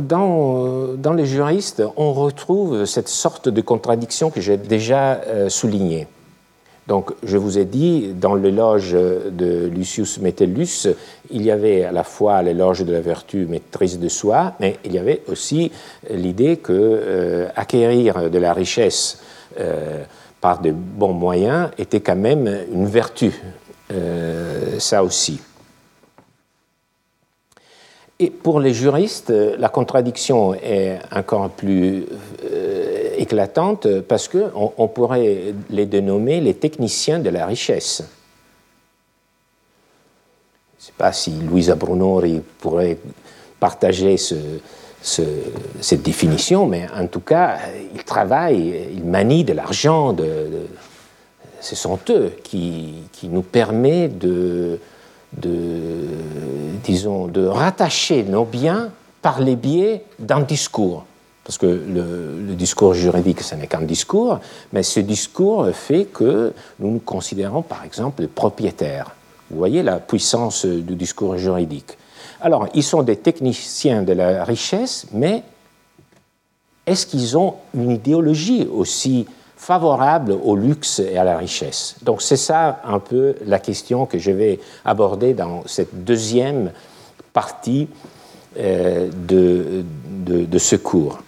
dans, 0.97 1.13
les 1.13 1.25
juristes, 1.25 1.83
on 1.95 2.13
retrouve 2.13 2.85
cette 2.85 3.07
sorte 3.07 3.49
de 3.49 3.61
contradiction 3.61 4.29
que 4.29 4.41
j'ai 4.41 4.57
déjà 4.57 5.15
euh, 5.15 5.49
soulignée. 5.49 6.07
Donc, 6.89 7.11
je 7.21 7.37
vous 7.37 7.59
ai 7.59 7.65
dit, 7.65 8.13
dans 8.15 8.33
l'éloge 8.33 8.93
de 8.93 9.67
Lucius 9.67 10.17
Metellus, 10.17 10.87
il 11.29 11.43
y 11.43 11.51
avait 11.51 11.83
à 11.83 11.91
la 11.91 12.03
fois 12.03 12.41
l'éloge 12.41 12.83
de 12.83 12.91
la 12.91 12.99
vertu 12.99 13.45
maîtrise 13.45 13.99
de 13.99 14.07
soi, 14.07 14.53
mais 14.59 14.77
il 14.83 14.93
y 14.93 14.97
avait 14.97 15.21
aussi 15.27 15.71
l'idée 16.09 16.57
que 16.57 16.73
euh, 16.73 17.47
acquérir 17.55 18.31
de 18.31 18.39
la 18.39 18.53
richesse 18.53 19.21
euh, 19.59 20.03
par 20.41 20.61
de 20.61 20.71
bons 20.71 21.13
moyens 21.13 21.69
était 21.77 21.99
quand 21.99 22.15
même 22.15 22.49
une 22.73 22.87
vertu, 22.87 23.39
euh, 23.93 24.79
ça 24.79 25.03
aussi. 25.03 25.39
Et 28.17 28.31
pour 28.31 28.59
les 28.59 28.73
juristes, 28.73 29.29
la 29.29 29.69
contradiction 29.69 30.55
est 30.55 30.97
encore 31.11 31.51
plus 31.51 32.05
éclatante 33.19 34.01
parce 34.01 34.27
qu'on 34.27 34.73
on 34.77 34.87
pourrait 34.87 35.53
les 35.69 35.85
dénommer 35.85 36.41
les 36.41 36.53
techniciens 36.53 37.19
de 37.19 37.29
la 37.29 37.45
richesse. 37.45 38.03
Je 40.77 40.83
ne 40.83 40.85
sais 40.87 40.93
pas 40.97 41.11
si 41.11 41.31
Louisa 41.31 41.75
Brunori 41.75 42.41
pourrait 42.59 42.97
partager 43.59 44.15
ce, 44.15 44.35
cette 45.01 46.01
définition, 46.01 46.65
mais 46.65 46.87
en 46.95 47.07
tout 47.07 47.19
cas, 47.19 47.57
ils 47.93 48.03
travaillent, 48.03 48.87
ils 48.93 49.03
manient 49.03 49.43
de 49.43 49.53
l'argent, 49.53 50.15
ce 51.61 51.75
sont 51.75 51.99
eux 52.09 52.31
qui, 52.43 53.03
qui 53.11 53.27
nous 53.27 53.41
permettent 53.41 54.17
de, 54.17 54.79
de, 55.33 56.05
disons, 56.83 57.27
de 57.27 57.45
rattacher 57.45 58.23
nos 58.23 58.45
biens 58.45 58.91
par 59.21 59.41
les 59.41 59.57
biais 59.57 60.05
d'un 60.17 60.41
discours 60.41 61.05
parce 61.49 61.57
que 61.57 61.65
le, 61.65 62.53
discours 62.53 62.93
juridique, 62.93 63.41
ce 63.41 63.55
n'est 63.55 63.65
qu'un 63.65 63.81
discours, 63.81 64.39
mais 64.71 64.83
ce 64.83 64.99
discours 64.99 65.67
fait 65.73 66.05
que 66.05 66.53
nous 66.77 66.91
nous 66.91 66.99
considérons, 66.99 67.63
par 67.63 67.83
exemple, 67.83 68.27
propriétaires. 68.27 69.15
Vous 69.49 69.57
voyez 69.57 69.81
la 69.81 69.97
puissance 69.97 70.67
du 70.67 70.93
discours 70.93 71.39
juridique. 71.39 71.97
Alors, 72.39 72.67
ils 72.75 72.83
sont 72.83 73.01
des 73.01 73.15
techniciens 73.15 74.03
de 74.03 74.13
la 74.13 74.43
richesse, 74.43 75.07
mais 75.11 75.41
est-ce 76.85 77.07
qu'ils 77.07 77.35
ont 77.35 77.55
une 77.73 77.89
idéologie 77.89 78.67
aussi 78.71 79.25
favorable 79.57 80.33
au 80.43 80.55
luxe 80.55 80.99
et 80.99 81.17
à 81.17 81.23
la 81.23 81.35
richesse? 81.35 81.95
Donc, 82.03 82.21
c'est 82.21 82.37
ça 82.37 82.79
un 82.85 82.99
peu 82.99 83.33
la 83.43 83.57
question 83.57 84.05
que 84.05 84.19
je 84.19 84.29
vais 84.29 84.59
aborder 84.85 85.33
dans 85.33 85.63
cette 85.65 86.03
deuxième 86.03 86.71
partie 87.33 87.87
euh, 88.59 89.09
de, 89.11 90.57
ce 90.59 90.75
cours. 90.75 91.23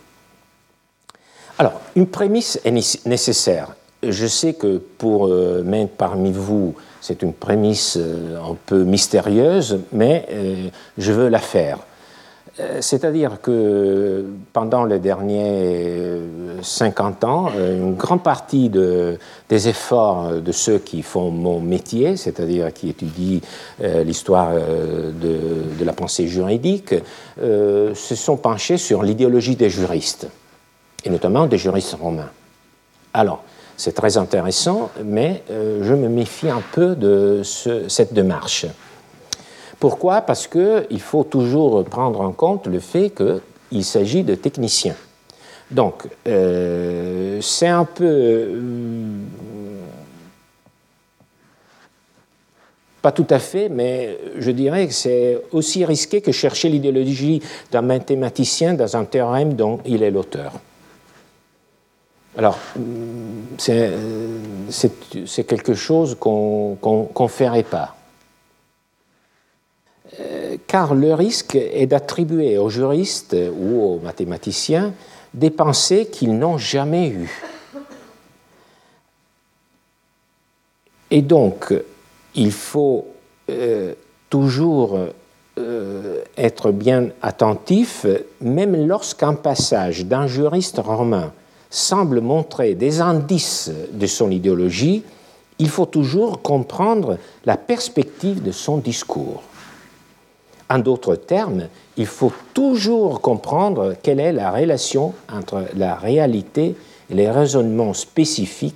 Alors, 1.61 1.79
une 1.95 2.07
prémisse 2.07 2.59
est 2.65 3.05
nécessaire. 3.05 3.75
Je 4.01 4.25
sais 4.25 4.53
que 4.53 4.81
pour 4.97 5.27
euh, 5.27 5.61
même 5.61 5.89
parmi 5.89 6.31
vous, 6.31 6.73
c'est 7.01 7.21
une 7.21 7.33
prémisse 7.33 7.99
euh, 8.01 8.39
un 8.39 8.57
peu 8.65 8.81
mystérieuse, 8.83 9.77
mais 9.91 10.25
euh, 10.31 10.69
je 10.97 11.11
veux 11.11 11.27
la 11.27 11.37
faire. 11.37 11.77
C'est-à-dire 12.79 13.41
que 13.41 14.25
pendant 14.53 14.85
les 14.85 14.99
derniers 14.99 16.19
50 16.61 17.23
ans, 17.23 17.49
une 17.55 17.95
grande 17.95 18.23
partie 18.23 18.69
de, 18.69 19.17
des 19.47 19.69
efforts 19.69 20.33
de 20.33 20.51
ceux 20.51 20.79
qui 20.79 21.01
font 21.01 21.31
mon 21.31 21.59
métier, 21.59 22.17
c'est-à-dire 22.17 22.73
qui 22.73 22.89
étudient 22.89 23.39
l'histoire 24.03 24.51
de, 24.53 25.83
la 25.83 25.93
pensée 25.93 26.27
juridique, 26.27 26.93
se 27.39 28.15
sont 28.15 28.35
penchés 28.35 28.77
sur 28.77 29.01
l'idéologie 29.01 29.55
des 29.55 29.69
juristes 29.69 30.27
et 31.03 31.09
notamment 31.09 31.47
des 31.47 31.57
juristes 31.57 31.97
romains. 31.99 32.29
Alors, 33.13 33.43
c'est 33.77 33.93
très 33.93 34.17
intéressant, 34.17 34.91
mais 35.03 35.43
euh, 35.49 35.79
je 35.83 35.93
me 35.93 36.07
méfie 36.07 36.49
un 36.49 36.61
peu 36.71 36.95
de 36.95 37.41
cette 37.43 38.13
démarche. 38.13 38.67
Pourquoi? 39.79 40.21
Parce 40.21 40.47
qu'il 40.47 41.01
faut 41.01 41.23
toujours 41.23 41.83
prendre 41.85 42.21
en 42.21 42.31
compte 42.31 42.67
le 42.67 42.79
fait 42.79 43.11
qu'il 43.11 43.83
s'agit 43.83 44.23
de 44.23 44.35
techniciens. 44.35 44.95
Donc, 45.71 46.03
euh, 46.27 47.39
c'est 47.41 47.67
un 47.67 47.85
peu... 47.85 48.05
Euh, 48.05 49.17
pas 53.01 53.11
tout 53.11 53.25
à 53.31 53.39
fait, 53.39 53.67
mais 53.69 54.19
je 54.37 54.51
dirais 54.51 54.85
que 54.85 54.93
c'est 54.93 55.41
aussi 55.51 55.83
risqué 55.85 56.21
que 56.21 56.31
chercher 56.31 56.69
l'idéologie 56.69 57.41
d'un 57.71 57.81
mathématicien 57.81 58.75
dans 58.75 58.95
un 58.95 59.05
théorème 59.05 59.55
dont 59.55 59.79
il 59.85 60.03
est 60.03 60.11
l'auteur. 60.11 60.53
Alors, 62.37 62.57
c'est 63.57 63.93
quelque 65.47 65.73
chose 65.73 66.15
qu'on 66.19 66.77
ne 66.81 67.27
ferait 67.27 67.63
pas. 67.63 67.95
Car 70.67 70.93
le 70.93 71.13
risque 71.13 71.55
est 71.55 71.87
d'attribuer 71.87 72.57
aux 72.57 72.69
juristes 72.69 73.35
ou 73.57 73.81
aux 73.81 73.99
mathématiciens 73.99 74.93
des 75.33 75.49
pensées 75.49 76.07
qu'ils 76.07 76.37
n'ont 76.37 76.57
jamais 76.57 77.09
eues. 77.09 77.43
Et 81.09 81.21
donc, 81.21 81.73
il 82.35 82.51
faut 82.53 83.05
euh, 83.49 83.93
toujours 84.29 84.97
euh, 85.57 86.21
être 86.37 86.71
bien 86.71 87.09
attentif, 87.21 88.05
même 88.39 88.87
lorsqu'un 88.87 89.33
passage 89.33 90.05
d'un 90.05 90.27
juriste 90.27 90.79
romain 90.79 91.33
semble 91.71 92.21
montrer 92.21 92.75
des 92.75 93.01
indices 93.01 93.71
de 93.91 94.05
son 94.05 94.29
idéologie, 94.29 95.03
il 95.57 95.69
faut 95.69 95.85
toujours 95.85 96.41
comprendre 96.41 97.17
la 97.45 97.57
perspective 97.57 98.43
de 98.43 98.51
son 98.51 98.77
discours. 98.77 99.41
En 100.69 100.79
d'autres 100.79 101.15
termes, 101.15 101.67
il 101.97 102.05
faut 102.05 102.31
toujours 102.53 103.21
comprendre 103.21 103.95
quelle 104.01 104.19
est 104.19 104.31
la 104.33 104.51
relation 104.51 105.13
entre 105.31 105.65
la 105.75 105.95
réalité 105.95 106.75
et 107.09 107.13
les 107.13 107.29
raisonnements 107.29 107.93
spécifiques 107.93 108.75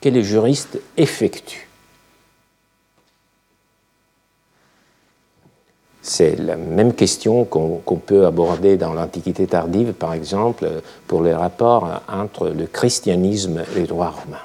que 0.00 0.08
les 0.08 0.22
juristes 0.22 0.78
effectuent. 0.96 1.68
C'est 6.02 6.34
la 6.34 6.56
même 6.56 6.94
question 6.94 7.44
qu'on 7.44 8.02
peut 8.04 8.26
aborder 8.26 8.76
dans 8.76 8.92
l'Antiquité 8.92 9.46
tardive, 9.46 9.92
par 9.92 10.14
exemple, 10.14 10.68
pour 11.06 11.22
les 11.22 11.32
rapports 11.32 12.02
entre 12.08 12.48
le 12.48 12.66
christianisme 12.66 13.62
et 13.76 13.80
les 13.80 13.86
droits 13.86 14.10
romains. 14.10 14.38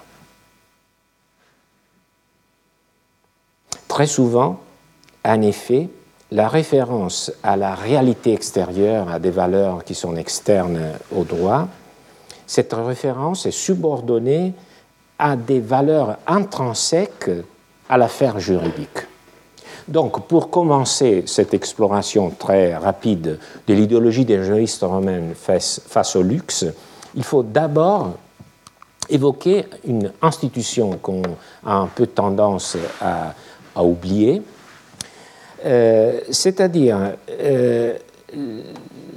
Très 3.88 4.06
souvent, 4.06 4.60
en 5.26 5.42
effet, 5.42 5.90
la 6.30 6.48
référence 6.48 7.32
à 7.42 7.58
la 7.58 7.74
réalité 7.74 8.34
extérieure, 8.34 9.10
à 9.10 9.18
des 9.18 9.32
valeurs 9.32 9.84
qui 9.84 9.96
sont 9.96 10.16
externes 10.16 10.92
au 11.16 11.24
droit, 11.24 11.68
cette 12.46 12.74
référence 12.74 13.48
est 13.48 13.52
subordonnée 13.52 14.54
à 15.18 15.36
des 15.36 15.60
valeurs 15.60 16.18
intrinsèques 16.28 17.32
à 17.90 17.98
l'affaire 17.98 18.40
juridique. 18.40 19.08
Donc, 19.88 20.28
pour 20.28 20.50
commencer 20.50 21.24
cette 21.26 21.54
exploration 21.54 22.30
très 22.30 22.76
rapide 22.76 23.40
de 23.68 23.74
l'idéologie 23.74 24.26
des 24.26 24.44
juristes 24.44 24.84
romains 24.84 25.34
face, 25.36 26.16
au 26.16 26.22
luxe, 26.22 26.66
il 27.16 27.24
faut 27.24 27.44
d'abord 27.44 28.16
évoquer 29.10 29.66
une 29.86 30.12
institution 30.22 30.98
qu'on 31.02 31.22
a 31.66 31.76
un 31.76 31.88
peu 31.88 32.08
tendance 32.08 32.78
à, 33.02 33.34
oublier, 33.82 34.42
euh, 35.66 36.20
c'est-à-dire 36.32 37.14
euh, 37.30 37.94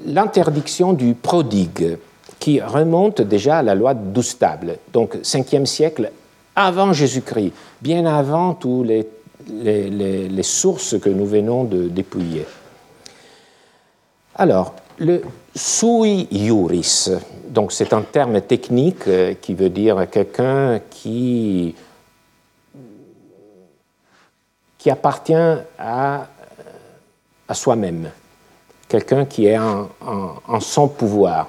l'interdiction 0.07 0.93
du 0.93 1.15
prodigue, 1.15 1.99
qui 2.39 2.61
remonte 2.61 3.21
déjà 3.21 3.59
à 3.59 3.63
la 3.63 3.75
loi 3.75 3.95
d'Oustable, 3.95 4.79
donc 4.93 5.17
5e 5.17 5.67
siècle 5.67 6.11
avant 6.57 6.93
Jésus-Christ, 6.93 7.53
bien 7.83 8.07
avant 8.07 8.55
tous 8.55 8.83
les, 8.83 9.07
les, 9.49 10.43
sources 10.43 10.99
que 10.99 11.09
nous 11.09 11.27
venons 11.27 11.65
de 11.65 11.89
dépouiller. 11.89 12.47
Alors, 14.35 14.75
le 14.99 15.23
sui 15.55 16.29
iuris, 16.31 17.11
donc 17.49 17.73
c'est 17.73 17.93
un 17.93 18.03
terme 18.03 18.41
technique 18.41 19.07
euh, 19.09 19.35
qui 19.35 19.55
veut 19.55 19.71
dire 19.71 20.09
quelqu'un 20.11 20.81
qui, 20.91 21.75
qui 24.79 24.91
appartient 24.91 25.35
à, 25.79 26.27
à 27.49 27.55
soi-même, 27.55 28.11
quelqu'un 28.89 29.25
qui 29.25 29.47
est 29.47 29.59
en, 29.59 29.89
en, 30.01 30.61
son 30.61 30.89
pouvoir, 30.89 31.49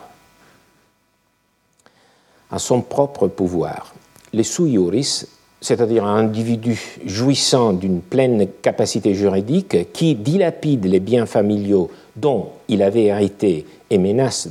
à 2.49 2.57
son 2.57 2.81
propre 2.81 3.27
pouvoir. 3.27 3.93
Les 4.33 4.43
sui 4.43 4.71
iuris, 4.71 5.25
c'est-à-dire 5.61 6.05
un 6.05 6.17
individu 6.17 6.97
jouissant 7.05 7.71
d'une 7.71 8.01
pleine 8.01 8.47
capacité 8.63 9.13
juridique 9.13 9.91
qui 9.93 10.15
dilapide 10.15 10.85
les 10.85 10.99
biens 10.99 11.27
familiaux 11.27 11.91
dont 12.15 12.47
il 12.67 12.81
avait 12.81 13.05
hérité 13.05 13.67
et 13.91 13.99
menace 13.99 14.49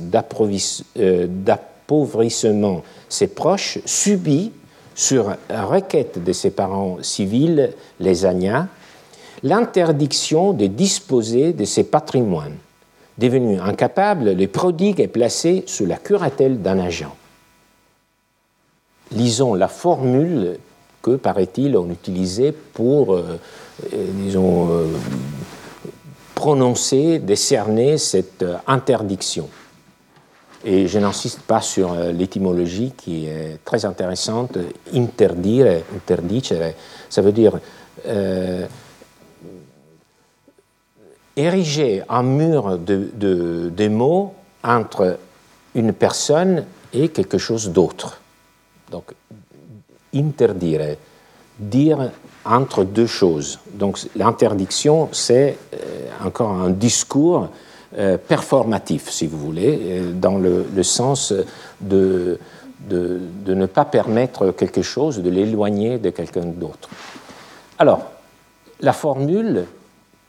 euh, 0.97 1.27
d'appauvrissement 1.27 2.81
ses 3.09 3.27
proches, 3.27 3.79
subit, 3.85 4.53
sur 4.95 5.35
requête 5.49 6.23
de 6.23 6.31
ses 6.31 6.51
parents 6.51 6.97
civils, 7.01 7.71
les 7.99 8.25
Agnats, 8.25 8.67
l'interdiction 9.43 10.53
de 10.53 10.67
disposer 10.67 11.53
de 11.53 11.65
ses 11.65 11.83
patrimoines. 11.83 12.57
Devenu 13.17 13.59
incapable, 13.59 14.31
le 14.33 14.47
prodigue 14.47 14.99
est 14.99 15.07
placé 15.07 15.63
sous 15.65 15.85
la 15.85 15.97
curatelle 15.97 16.61
d'un 16.61 16.79
agent. 16.79 17.15
Lisons 19.11 19.53
la 19.53 19.67
formule 19.67 20.57
que, 21.01 21.15
paraît-il, 21.15 21.77
on 21.77 21.89
utilisait 21.89 22.51
pour, 22.51 23.13
euh, 23.13 23.39
euh, 23.93 24.05
disons, 24.13 24.69
prononcer, 26.41 27.19
décerner 27.19 27.99
cette 27.99 28.41
euh, 28.41 28.57
interdiction. 28.65 29.47
Et 30.65 30.87
je 30.87 30.97
n'insiste 30.97 31.41
pas 31.41 31.61
sur 31.61 31.93
euh, 31.93 32.11
l'étymologie 32.11 32.93
qui 32.97 33.27
est 33.27 33.59
très 33.63 33.85
intéressante. 33.85 34.57
Interdire, 34.91 35.83
interdicere, 35.95 36.73
ça 37.11 37.21
veut 37.21 37.31
dire 37.31 37.59
euh, 38.07 38.65
ériger 41.35 42.01
un 42.09 42.23
mur 42.23 42.79
de, 42.79 43.11
de, 43.69 43.87
mots 43.87 44.33
entre 44.63 45.19
une 45.75 45.93
personne 45.93 46.65
et 46.91 47.09
quelque 47.09 47.37
chose 47.37 47.69
d'autre. 47.69 48.19
Donc, 48.89 49.13
interdire, 50.13 50.97
dire 51.59 52.11
entre 52.45 52.83
deux 52.83 53.07
choses. 53.07 53.59
Donc 53.73 53.99
l'interdiction, 54.15 55.09
c'est 55.11 55.57
euh, 55.73 56.09
encore 56.25 56.51
un 56.51 56.69
discours 56.69 57.49
euh, 57.97 58.17
performatif, 58.17 59.09
si 59.09 59.27
vous 59.27 59.37
voulez, 59.37 59.79
euh, 59.81 60.11
dans 60.13 60.37
le, 60.37 60.83
sens 60.83 61.33
de, 61.81 62.39
de, 62.89 63.19
de, 63.45 63.53
ne 63.53 63.65
pas 63.65 63.85
permettre 63.85 64.51
quelque 64.51 64.81
chose, 64.81 65.21
de 65.21 65.29
l'éloigner 65.29 65.97
de 65.97 66.09
quelqu'un 66.09 66.45
d'autre. 66.45 66.89
Alors, 67.77 68.11
la 68.79 68.93
formule 68.93 69.65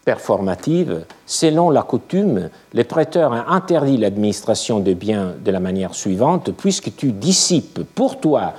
performative, 0.04 1.04
selon 1.24 1.70
la 1.70 1.82
coutume, 1.82 2.50
le 2.74 2.84
prêteur 2.84 3.32
a 3.32 3.54
interdit 3.54 3.96
l'administration 3.96 4.80
des 4.80 4.94
biens 4.94 5.34
de 5.42 5.50
la 5.50 5.60
manière 5.60 5.94
suivante, 5.94 6.50
puisque 6.52 6.94
tu 6.96 7.12
dissipes 7.12 7.82
pour 7.94 8.18
toi, 8.18 8.54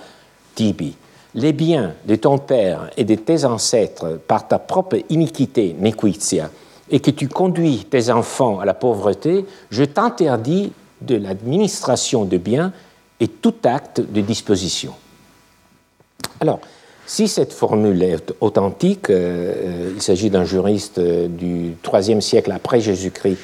Tibi, 0.55 0.95
les 1.35 1.53
biens 1.53 1.93
de 2.05 2.15
ton 2.15 2.37
père 2.37 2.89
et 2.97 3.03
de 3.03 3.15
tes 3.15 3.45
ancêtres 3.45 4.19
par 4.27 4.47
ta 4.47 4.59
propre 4.59 4.97
iniquité, 5.09 5.75
nequitia, 5.79 6.49
et 6.89 6.99
que 6.99 7.11
tu 7.11 7.27
conduis 7.27 7.85
tes 7.89 8.11
enfants 8.11 8.59
à 8.59 8.65
la 8.65 8.73
pauvreté, 8.73 9.45
je 9.71 9.83
t'interdis 9.83 10.71
de 11.01 11.15
l'administration 11.15 12.25
de 12.25 12.37
biens 12.37 12.71
et 13.19 13.27
tout 13.27 13.55
acte 13.63 14.01
de 14.01 14.21
disposition. 14.21 14.93
Alors, 16.39 16.59
si 17.05 17.27
cette 17.27 17.53
formule 17.53 18.01
est 18.01 18.33
authentique, 18.39 19.09
euh, 19.09 19.53
euh, 19.55 19.93
il 19.95 20.01
s'agit 20.01 20.29
d'un 20.29 20.45
juriste 20.45 20.99
euh, 20.99 21.27
du 21.27 21.75
IIIe 21.91 22.21
siècle 22.21 22.51
après 22.51 22.79
Jésus-Christ 22.79 23.39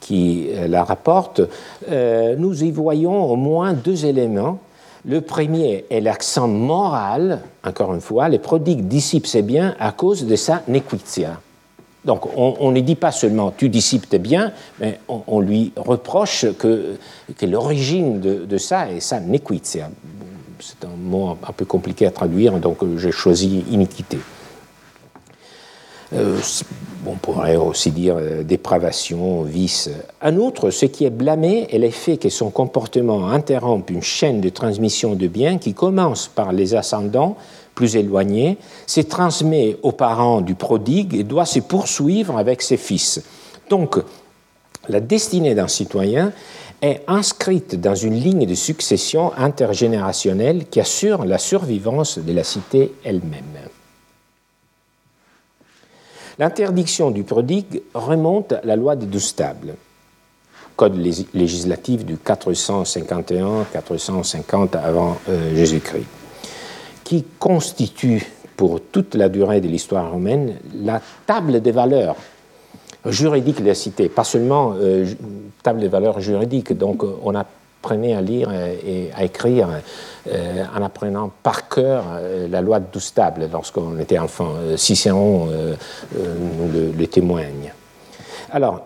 qui 0.00 0.48
la 0.68 0.82
rapporte, 0.82 1.40
nous 1.88 2.64
y 2.64 2.70
voyons 2.72 3.30
au 3.30 3.36
moins 3.36 3.74
deux 3.74 4.06
éléments 4.06 4.58
le 5.04 5.20
premier 5.20 5.84
est 5.90 6.00
l'accent 6.00 6.48
moral, 6.48 7.40
encore 7.64 7.94
une 7.94 8.00
fois, 8.00 8.28
le 8.28 8.38
prodigue 8.38 8.86
dissipe 8.86 9.26
ses 9.26 9.42
biens 9.42 9.74
à 9.78 9.92
cause 9.92 10.26
de 10.26 10.36
sa 10.36 10.62
nequitia. 10.68 11.40
Donc 12.04 12.26
on, 12.36 12.70
ne 12.70 12.80
dit 12.80 12.94
pas 12.94 13.12
seulement 13.12 13.52
tu 13.54 13.68
dissipes 13.68 14.08
tes 14.08 14.18
biens, 14.18 14.52
mais 14.78 15.00
on, 15.08 15.40
lui 15.40 15.72
reproche 15.76 16.46
que, 16.58 16.96
l'origine 17.42 18.20
de, 18.20 18.58
ça 18.58 18.90
est 18.90 19.00
sa 19.00 19.20
nequitia. 19.20 19.90
C'est 20.60 20.84
un 20.84 20.96
mot 20.96 21.36
un 21.46 21.52
peu 21.52 21.64
compliqué 21.64 22.06
à 22.06 22.10
traduire, 22.10 22.58
donc 22.58 22.78
j'ai 22.96 23.12
choisi 23.12 23.64
iniquité. 23.70 24.18
Euh, 26.12 26.38
on 27.06 27.14
pourrait 27.14 27.56
aussi 27.56 27.92
dire 27.92 28.16
euh, 28.18 28.42
dépravation, 28.42 29.42
vice. 29.42 29.90
En 30.22 30.36
outre, 30.36 30.70
ce 30.70 30.86
qui 30.86 31.04
est 31.04 31.10
blâmé 31.10 31.66
est 31.70 31.78
l'effet 31.78 32.16
que 32.16 32.28
son 32.28 32.50
comportement 32.50 33.28
interrompt 33.28 33.90
une 33.90 34.02
chaîne 34.02 34.40
de 34.40 34.48
transmission 34.48 35.14
de 35.14 35.26
biens 35.28 35.58
qui 35.58 35.72
commence 35.72 36.28
par 36.28 36.52
les 36.52 36.74
ascendants 36.74 37.36
plus 37.74 37.96
éloignés, 37.96 38.58
se 38.86 39.00
transmet 39.00 39.78
aux 39.82 39.92
parents 39.92 40.42
du 40.42 40.54
prodigue 40.54 41.14
et 41.14 41.24
doit 41.24 41.46
se 41.46 41.60
poursuivre 41.60 42.36
avec 42.36 42.60
ses 42.60 42.76
fils. 42.76 43.22
Donc, 43.70 43.98
la 44.88 45.00
destinée 45.00 45.54
d'un 45.54 45.68
citoyen 45.68 46.32
est 46.82 47.02
inscrite 47.06 47.80
dans 47.80 47.94
une 47.94 48.14
ligne 48.14 48.46
de 48.46 48.54
succession 48.54 49.32
intergénérationnelle 49.36 50.66
qui 50.66 50.80
assure 50.80 51.24
la 51.24 51.38
survivance 51.38 52.18
de 52.18 52.32
la 52.32 52.44
cité 52.44 52.92
elle-même. 53.04 53.69
L'interdiction 56.40 57.10
du 57.10 57.22
prodigue 57.22 57.82
remonte 57.92 58.54
à 58.54 58.62
la 58.64 58.74
loi 58.74 58.96
des 58.96 59.04
douze 59.04 59.34
tables, 59.34 59.74
code 60.74 60.96
législatif 61.34 62.06
du 62.06 62.16
451-450 62.16 64.78
avant 64.78 65.18
euh, 65.28 65.54
Jésus-Christ, 65.54 66.06
qui 67.04 67.26
constitue 67.38 68.26
pour 68.56 68.80
toute 68.80 69.16
la 69.16 69.28
durée 69.28 69.60
de 69.60 69.68
l'histoire 69.68 70.10
romaine 70.10 70.54
la 70.82 71.02
table 71.26 71.60
des 71.60 71.72
valeurs 71.72 72.16
juridiques 73.04 73.60
de 73.60 73.66
la 73.66 73.74
cité, 73.74 74.08
pas 74.08 74.24
seulement 74.24 74.76
euh, 74.80 75.04
table 75.62 75.80
des 75.80 75.88
valeurs 75.88 76.20
juridiques. 76.20 76.72
Donc 76.72 77.04
on 77.22 77.34
a 77.34 77.44
apprenait 77.80 78.14
à 78.14 78.20
lire 78.20 78.52
et 78.52 79.10
à 79.16 79.24
écrire 79.24 79.68
euh, 80.26 80.64
en 80.76 80.82
apprenant 80.82 81.30
par 81.42 81.68
cœur 81.68 82.04
euh, 82.10 82.46
la 82.46 82.60
loi 82.60 82.78
de 82.78 82.84
Doustable 82.92 83.48
lorsqu'on 83.50 83.98
était 83.98 84.18
enfant. 84.18 84.50
Euh, 84.58 84.76
Cicéron 84.76 85.46
nous 86.14 86.92
le, 86.98 87.06
témoigne. 87.06 87.72
Alors, 88.52 88.84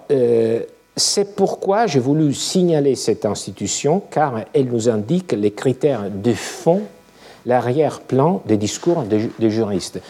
c'est 0.97 1.35
pourquoi 1.35 1.87
j'ai 1.87 1.99
voulu 1.99 2.33
signaler 2.33 2.95
cette 2.95 3.27
institution, 3.27 4.01
car 4.11 4.41
elle 4.53 4.67
nous 4.67 4.89
indique 4.89 5.33
les 5.33 5.51
critères 5.51 6.11
de 6.11 6.33
fond 6.33 6.83
l'arrière-plan 7.47 8.43
des 8.47 8.57
discours 8.57 9.03
des, 9.03 9.51
juristes. 9.51 10.01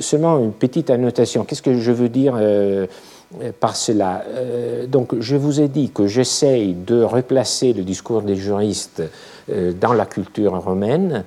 seulement 0.00 0.38
une 0.38 0.52
petite 0.52 0.90
annotation. 0.90 1.44
Qu'est-ce 1.44 1.62
que 1.62 1.78
je 1.78 1.92
veux 1.92 2.08
dire 2.08 2.34
euh, 2.36 2.86
par 3.60 3.76
cela. 3.76 4.24
Euh, 4.28 4.86
donc, 4.86 5.18
je 5.18 5.36
vous 5.36 5.60
ai 5.60 5.68
dit 5.68 5.90
que 5.90 6.06
j'essaye 6.06 6.74
de 6.74 7.02
replacer 7.02 7.72
le 7.72 7.82
discours 7.82 8.22
des 8.22 8.36
juristes 8.36 9.02
euh, 9.50 9.72
dans 9.72 9.92
la 9.92 10.06
culture 10.06 10.52
romaine. 10.62 11.24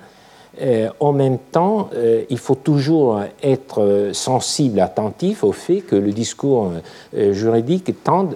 en 1.00 1.12
même 1.12 1.38
temps, 1.52 1.90
il 2.30 2.38
faut 2.38 2.54
toujours 2.54 3.20
être 3.42 4.10
sensible, 4.14 4.80
attentif 4.80 5.44
au 5.44 5.52
fait 5.52 5.82
que 5.82 5.96
le 5.96 6.12
discours 6.12 6.72
juridique 7.12 7.92
tend 8.02 8.30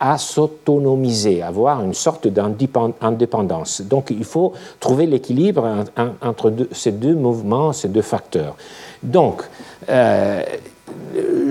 à 0.00 0.16
s'autonomiser, 0.16 1.42
à 1.42 1.48
avoir 1.48 1.82
une 1.84 1.92
sorte 1.92 2.26
d'indépendance. 2.26 3.82
Donc 3.82 4.10
il 4.10 4.24
faut 4.24 4.54
trouver 4.80 5.04
l'équilibre 5.04 5.84
entre 6.22 6.54
ces 6.72 6.92
deux 6.92 7.14
mouvements, 7.14 7.74
ces 7.74 7.88
deux 7.88 8.00
facteurs. 8.00 8.56
Donc, 9.02 9.42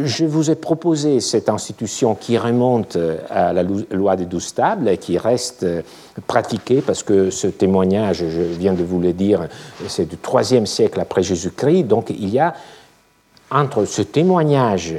je 0.04 0.26
vous 0.26 0.50
ai 0.50 0.56
proposé 0.56 1.20
cette 1.20 1.50
institution 1.50 2.16
qui 2.16 2.38
remonte 2.38 2.98
à 3.30 3.54
la 3.54 3.64
loi 3.64 4.16
des 4.16 4.26
douze 4.26 4.54
tables 4.54 4.90
et 4.90 4.98
qui 4.98 5.18
reste 5.18 5.66
pratiquée 6.28 6.82
parce 6.82 7.04
que 7.04 7.30
ce 7.30 7.48
témoignage, 7.48 8.26
je 8.28 8.42
viens 8.42 8.74
de 8.74 8.84
vous 8.84 9.00
le 9.00 9.14
dire, 9.14 9.48
c'est 9.88 10.06
du 10.06 10.18
IIIe 10.18 10.68
siècle 10.68 11.00
après 11.00 11.24
Jésus-Christ. 11.24 11.84
Donc 11.84 12.10
il 12.10 12.30
y 12.30 12.40
a 12.40 12.56
entre 13.50 13.86
ce 13.86 14.02
témoignage 14.02 14.96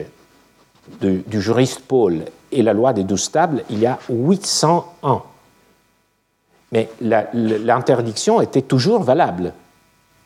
du 1.00 1.40
juriste 1.40 1.80
Paul 1.80 2.24
et 2.50 2.62
la 2.62 2.72
loi 2.72 2.92
des 2.92 3.04
douze 3.04 3.30
tables, 3.30 3.64
il 3.70 3.80
y 3.80 3.86
a 3.86 3.98
800 4.08 4.94
ans. 5.02 5.22
Mais 6.70 6.88
l'interdiction 7.00 8.40
était 8.40 8.62
toujours 8.62 9.02
valable. 9.02 9.52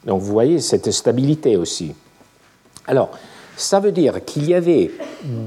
Donc 0.04 0.20
vous 0.20 0.32
voyez 0.32 0.60
cette 0.60 0.90
stabilité 0.90 1.56
aussi. 1.56 1.94
Alors, 2.86 3.10
ça 3.56 3.80
veut 3.80 3.92
dire 3.92 4.24
qu'il 4.24 4.48
y 4.48 4.54
avait 4.54 4.90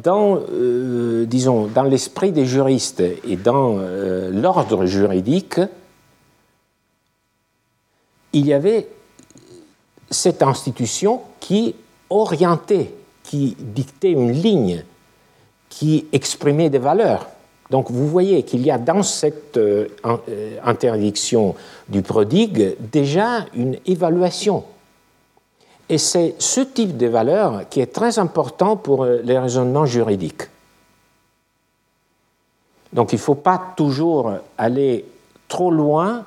dans, 0.03 0.39
euh, 0.51 1.26
disons, 1.26 1.68
dans 1.68 1.84
l'esprit 1.84 2.32
des 2.32 2.45
juristes 2.45 3.01
et 3.01 3.36
dans 3.36 3.78
euh, 3.78 4.32
l'ordre 4.32 4.86
juridique, 4.86 5.60
il 8.34 8.47
y 8.47 8.53
avait 8.53 8.88
cette 10.10 10.41
institution 10.41 11.22
qui 11.39 11.76
orientait, 12.10 12.93
qui 13.24 13.55
dictait 13.60 14.12
une 14.12 14.32
ligne, 14.32 14.84
qui 15.70 16.07
exprimait 16.12 16.72
des 16.72 16.80
valeurs. 16.80 17.28
Donc 17.70 17.91
vous 17.91 18.07
voyez 18.07 18.41
qu'il 18.41 18.66
y 18.66 18.72
a 18.72 18.80
dans 18.80 19.03
cette 19.03 19.57
euh, 19.57 19.88
interdiction 20.64 21.53
du 21.88 22.01
prodigue 22.01 22.76
déjà 22.80 23.45
une 23.53 23.78
évaluation 23.86 24.64
et 25.90 25.98
c'est 25.98 26.36
ce 26.38 26.62
type 26.62 26.98
de 26.98 27.08
valeur 27.08 27.68
qui 27.70 27.82
est 27.82 27.92
très 27.92 28.20
important 28.20 28.78
pour 28.78 29.04
euh, 29.04 29.20
les 29.24 29.38
raisonnements 29.38 29.86
juridiques. 29.86 30.44
Donc 32.94 33.12
il 33.12 33.18
ne 33.18 33.22
faut 33.22 33.36
pas 33.36 33.74
toujours 33.76 34.34
aller 34.58 35.06
trop 35.48 35.72
loin 35.72 36.26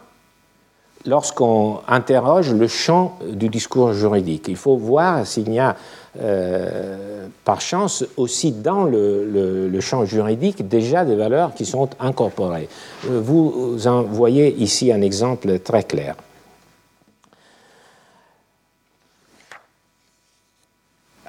lorsqu'on 1.07 1.81
interroge 1.89 2.53
le 2.53 2.69
champ 2.69 3.19
du 3.29 3.49
discours 3.49 3.93
juridique. 3.93 4.47
Il 4.49 4.57
faut 4.57 4.77
voir 4.77 5.27
s'il 5.27 5.53
y 5.53 5.59
a, 5.59 5.77
euh, 6.21 7.27
par 7.45 7.61
chance, 7.61 8.05
aussi 8.17 8.53
dans 8.53 8.85
le, 8.85 9.81
champ 9.81 10.05
juridique 10.05 10.69
déjà 10.69 11.05
des 11.05 11.17
valeurs 11.17 11.55
qui 11.55 11.67
sont 11.67 11.89
incorporées. 11.99 12.69
Euh, 13.09 13.21
vous 13.21 13.87
en 13.87 14.03
voyez 14.03 14.55
ici 14.55 14.93
un 14.93 15.03
exemple 15.03 15.59
très 15.59 15.83
clair. 15.83 16.15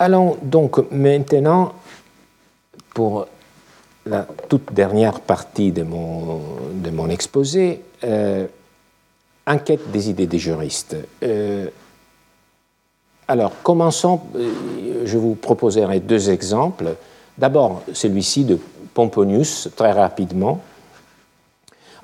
Allons 0.04 0.36
donc 0.42 0.92
maintenant 0.92 1.72
pour 2.94 3.26
la 4.06 4.28
toute 4.50 4.74
dernière 4.74 5.22
partie 5.22 5.72
de 5.72 5.84
mon, 5.84 7.10
exposé, 7.10 7.80
euh, 8.04 8.46
enquête 9.48 9.92
des 9.92 10.10
idées 10.10 10.28
des 10.28 10.40
juristes. 10.40 10.98
Euh, 11.24 11.70
alors, 13.30 13.54
commençons, 13.64 14.20
euh, 14.36 15.04
je 15.06 15.18
vous 15.18 15.36
proposerai 15.36 16.02
deux 16.02 16.30
exemples. 16.32 16.96
D'abord, 17.38 17.84
celui-ci 17.94 18.44
de 18.44 18.60
Pomponius, 18.94 19.70
très 19.74 19.94
rapidement. 19.94 20.60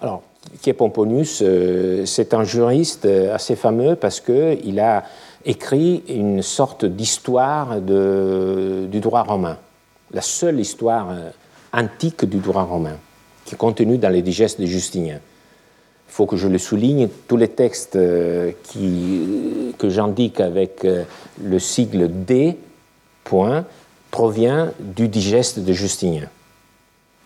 Alors, 0.01 0.21
qui 0.61 0.69
est 0.69 0.73
Pomponius? 0.73 1.43
C'est 2.05 2.33
un 2.33 2.45
juriste 2.45 3.05
assez 3.05 3.57
fameux 3.57 3.97
parce 3.97 4.21
qu'il 4.21 4.79
a 4.79 5.03
écrit 5.45 6.03
une 6.07 6.41
sorte 6.41 6.85
d'histoire 6.85 7.79
du 7.81 8.99
droit 8.99 9.23
romain, 9.23 9.57
la 10.11 10.21
seule 10.21 10.59
histoire 10.59 11.09
euh, 11.11 11.29
antique 11.73 12.25
du 12.25 12.37
droit 12.37 12.63
romain, 12.63 12.97
qui 13.45 13.55
est 13.55 13.57
contenue 13.57 13.97
dans 13.97 14.09
les 14.09 14.21
digestes 14.21 14.59
de 14.59 14.65
Justinien. 14.65 15.19
Il 16.09 16.11
faut 16.11 16.25
que 16.25 16.37
je 16.37 16.47
le 16.47 16.57
souligne, 16.57 17.07
tous 17.27 17.37
les 17.37 17.47
textes 17.47 17.95
euh, 17.95 18.51
que 19.77 19.89
j'indique 19.89 20.39
avec 20.39 20.83
euh, 20.83 21.03
le 21.43 21.59
sigle 21.59 22.09
D, 22.25 22.57
point, 23.23 23.65
provient 24.09 24.71
du 24.79 25.07
digeste 25.07 25.59
de 25.59 25.71
Justinien. 25.71 26.27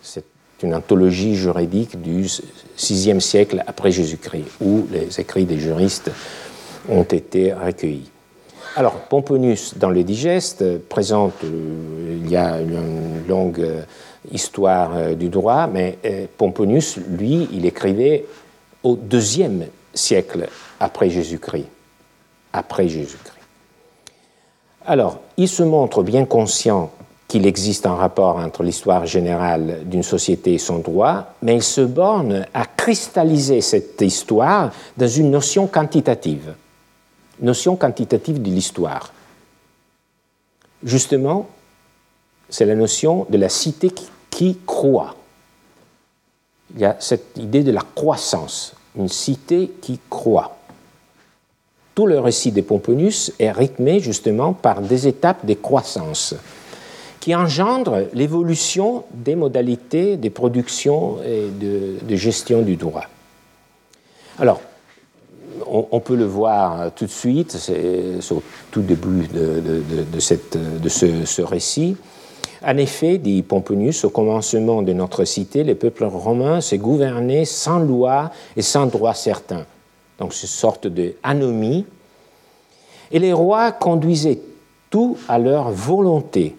C'est 0.01 0.25
une 0.61 0.75
anthologie 0.75 1.35
juridique 1.35 2.01
du 2.01 2.27
VIe 2.77 3.21
siècle 3.21 3.63
après 3.67 3.91
Jésus-Christ, 3.91 4.45
où 4.61 4.85
les 4.91 5.19
écrits 5.19 5.45
des 5.45 5.59
juristes 5.59 6.11
ont 6.89 7.03
été 7.03 7.53
recueillis. 7.53 8.09
Alors, 8.75 8.93
Pomponius, 8.93 9.77
dans 9.77 9.91
le 9.91 10.03
digeste, 10.03 10.79
présente, 10.89 11.43
euh, 11.43 12.19
il 12.23 12.31
y 12.31 12.35
a 12.35 12.59
une 12.59 13.27
longue 13.27 13.59
euh, 13.59 13.83
histoire 14.31 14.95
euh, 14.95 15.13
du 15.13 15.29
droit, 15.29 15.67
mais 15.67 15.99
Pomponius, 16.37 16.97
lui, 16.97 17.47
il 17.51 17.67
écrivait 17.67 18.25
au 18.81 18.95
deuxième 18.95 19.65
siècle 19.93 20.47
après 20.79 21.11
Jésus-Christ. 21.11 21.67
Après 22.51 22.87
Jésus-Christ. 22.87 23.33
Alors, 24.87 25.19
il 25.37 25.47
se 25.47 25.63
montre 25.63 26.01
bien 26.01 26.25
conscient 26.25 26.91
qu'il 27.27 27.45
existe 27.45 27.85
un 27.85 27.95
rapport 27.95 28.37
entre 28.37 28.63
l'histoire 28.63 29.05
générale 29.05 29.81
d'une 29.85 30.03
société 30.03 30.55
et 30.55 30.57
son 30.57 30.79
droit, 30.79 31.35
mais 31.43 31.55
il 31.55 31.63
se 31.63 31.81
borne 31.81 32.45
à 32.55 32.65
cristalliser 32.65 33.61
cette 33.61 34.01
histoire 34.01 34.71
dans 34.97 35.07
une 35.07 35.29
notion 35.29 35.67
quantitative 35.67 36.55
notion 37.39 37.75
quantitative 37.75 38.41
de 38.41 38.49
l'histoire. 38.49 39.13
Justement, 40.83 41.49
c'est 42.49 42.65
la 42.65 42.75
notion 42.75 43.25
de 43.29 43.37
la 43.37 43.49
cité 43.49 43.91
qui, 44.29 44.57
croit. 44.65 45.15
Il 46.75 46.81
y 46.81 46.85
a 46.85 46.97
cette 46.99 47.37
idée 47.37 47.63
de 47.63 47.71
la 47.71 47.83
croissance, 47.95 48.75
une 48.97 49.07
cité 49.07 49.71
qui 49.81 49.99
croit. 50.09 50.57
Tout 51.95 52.07
le 52.07 52.19
récit 52.19 52.51
de 52.51 52.61
Pomponius 52.61 53.31
est 53.39 53.51
rythmé 53.51 53.99
justement 53.99 54.53
par 54.53 54.81
des 54.81 55.07
étapes 55.07 55.45
de 55.45 55.53
croissance 55.53 56.35
qui 57.19 57.33
engendrent 57.33 58.07
l'évolution 58.13 59.05
des 59.13 59.35
modalités 59.35 60.17
de 60.17 60.27
production 60.27 61.23
et 61.23 61.47
de, 61.47 61.99
de 62.05 62.15
gestion 62.15 62.63
du 62.63 62.75
droit. 62.75 63.05
Alors, 64.39 64.59
on, 65.65 65.99
peut 65.99 66.15
le 66.15 66.25
voir 66.25 66.91
tout 66.95 67.05
de 67.05 67.09
suite, 67.09 67.51
c'est 67.51 68.19
au 68.31 68.41
tout 68.71 68.81
début 68.81 69.27
de, 69.27 70.19
ce, 70.19 71.41
récit. 71.41 71.97
En 72.65 72.77
effet, 72.77 73.17
dit 73.17 73.43
Pomponius, 73.43 74.05
au 74.05 74.09
commencement 74.09 74.81
de 74.81 74.93
notre 74.93 75.25
cité, 75.25 75.63
le 75.63 75.75
peuple 75.75 76.05
romain 76.05 76.61
s'est 76.61 76.77
gouverné 76.77 77.45
sans 77.45 77.79
loi 77.79 78.31
et 78.55 78.61
sans 78.61 78.85
droit 78.85 79.13
certain. 79.13 79.65
Donc, 80.17 80.33
c'est 80.33 80.47
une 80.47 80.53
sorte 80.53 80.87
d'anomie. 80.87 81.85
Et 83.11 83.19
les 83.19 83.33
rois 83.33 83.71
conduisaient 83.71 84.39
tout 84.89 85.17
à 85.27 85.39
leur 85.39 85.71
volonté. 85.71 86.55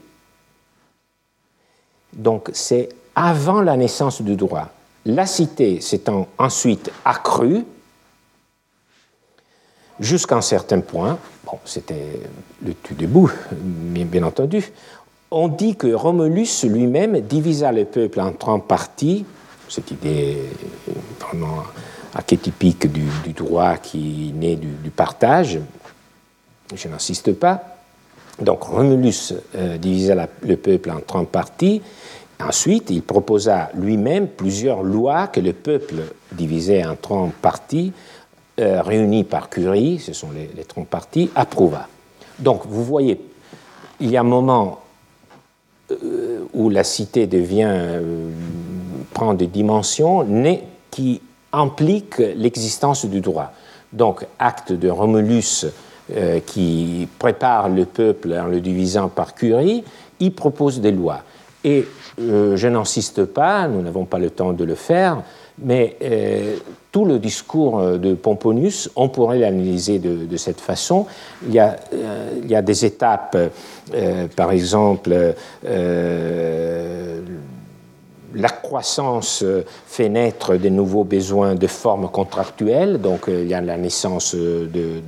Donc, 2.13 2.51
c'est 2.53 2.91
avant 3.15 3.63
la 3.63 3.77
naissance 3.77 4.23
du 4.23 4.37
droit. 4.37 4.69
La 5.07 5.27
cité 5.27 5.81
s'étant 5.81 6.29
ensuite 6.39 6.91
accrue, 7.05 7.65
jusqu'à 10.01 10.37
un 10.37 10.41
certain 10.41 10.81
point, 10.81 11.19
bon, 11.45 11.59
c'était 11.65 12.21
le 12.65 12.75
tout 12.75 12.95
debout, 12.95 13.31
bien 13.53 14.23
entendu, 14.23 14.73
on 15.31 15.49
dit 15.49 15.75
que 15.75 15.93
Romulus 15.93 16.65
lui-même 16.65 17.21
divisa 17.21 17.73
le 17.73 17.85
peuple 17.85 18.21
en 18.21 18.33
trois 18.33 18.59
parties, 18.59 19.25
cette 19.69 19.91
idée 19.91 20.39
vraiment 21.19 21.65
archétypique 22.15 22.91
du, 22.93 23.33
droit 23.33 23.77
qui 23.77 24.33
naît 24.37 24.57
du, 24.57 24.91
partage, 24.91 25.59
je 26.75 26.89
n'insiste 26.89 27.33
pas. 27.33 27.63
Donc 28.41 28.63
Romulus 28.63 29.35
euh, 29.57 29.77
divisa 29.77 30.29
le 30.43 30.57
peuple 30.57 30.91
en 30.91 31.01
trois 31.01 31.25
parties. 31.25 31.83
Ensuite, 32.41 32.91
il 32.91 33.03
proposa 33.03 33.71
lui-même 33.75 34.29
plusieurs 34.29 34.83
lois 34.83 35.29
que 35.29 35.41
le 35.41 35.53
peuple 35.53 35.97
divisait 36.33 36.85
en 36.85 36.97
trois 36.97 37.29
parties 37.41 37.93
euh, 38.61 38.83
réunis 38.83 39.25
par 39.25 39.51
Curie, 39.51 39.99
ce 39.99 40.13
sont 40.13 40.29
les, 40.31 40.49
les 40.57 40.85
partis, 40.85 41.29
approuva. 41.35 41.89
Donc 42.39 42.63
vous 42.69 42.85
voyez, 42.85 43.21
il 43.99 44.09
y 44.13 44.17
a 44.17 44.21
un 44.21 44.23
moment 44.23 44.79
euh, 45.91 46.45
où 46.55 46.71
la 46.71 46.85
cité 46.85 47.27
devient, 47.27 47.67
euh, 47.67 48.31
prend 49.13 49.35
des 49.35 49.49
dimensions 49.49 50.25
qui 50.93 51.21
impliquent 51.53 52.23
l'existence 52.37 53.07
du 53.07 53.21
droit. 53.21 53.51
Donc 53.93 54.25
acte 54.39 54.71
de 54.71 54.89
Romulus 54.89 55.67
qui 56.47 57.09
prépare 57.19 57.71
le 57.71 57.87
peuple 57.87 58.35
en 58.35 58.47
le 58.47 58.61
divisant 58.61 59.09
par 59.09 59.35
Curie, 59.35 59.83
il 60.21 60.33
propose 60.33 60.81
des 60.81 60.93
lois. 60.93 61.23
Et 61.65 61.87
je 62.19 62.69
n'insiste 62.69 63.25
pas, 63.25 63.67
nous 63.69 63.81
n'avons 63.81 64.05
pas 64.05 64.19
le 64.19 64.29
temps 64.29 64.53
de 64.53 64.65
le 64.65 64.75
faire, 64.75 65.23
mais 65.59 65.97
tout 66.95 67.05
le 67.05 67.19
discours 67.19 67.81
euh, 67.81 67.99
de 67.99 68.15
Pomponius, 68.15 68.89
on 68.95 69.09
pourrait 69.09 69.41
l'analyser 69.41 69.99
de, 69.99 70.37
cette 70.37 70.61
façon. 70.61 71.07
Il 71.45 71.53
y 71.53 71.59
a, 71.59 71.75
euh, 71.93 72.31
il 72.41 72.49
y 72.49 72.55
a 72.55 72.63
des 72.63 72.85
étapes, 72.85 73.37
par 74.37 74.53
exemple, 74.53 75.35
la 78.35 78.49
croissance 78.49 79.45
fait 79.87 80.09
naître 80.09 80.55
de 80.55 80.69
nouveaux 80.69 81.03
besoins 81.03 81.57
de 81.57 81.67
formes 81.67 82.09
contractuelles, 82.09 83.01
donc 83.01 83.25
il 83.27 83.49
y 83.49 83.55
a 83.55 83.61
la 83.61 83.77
naissance 83.77 84.37
de, 84.37 85.03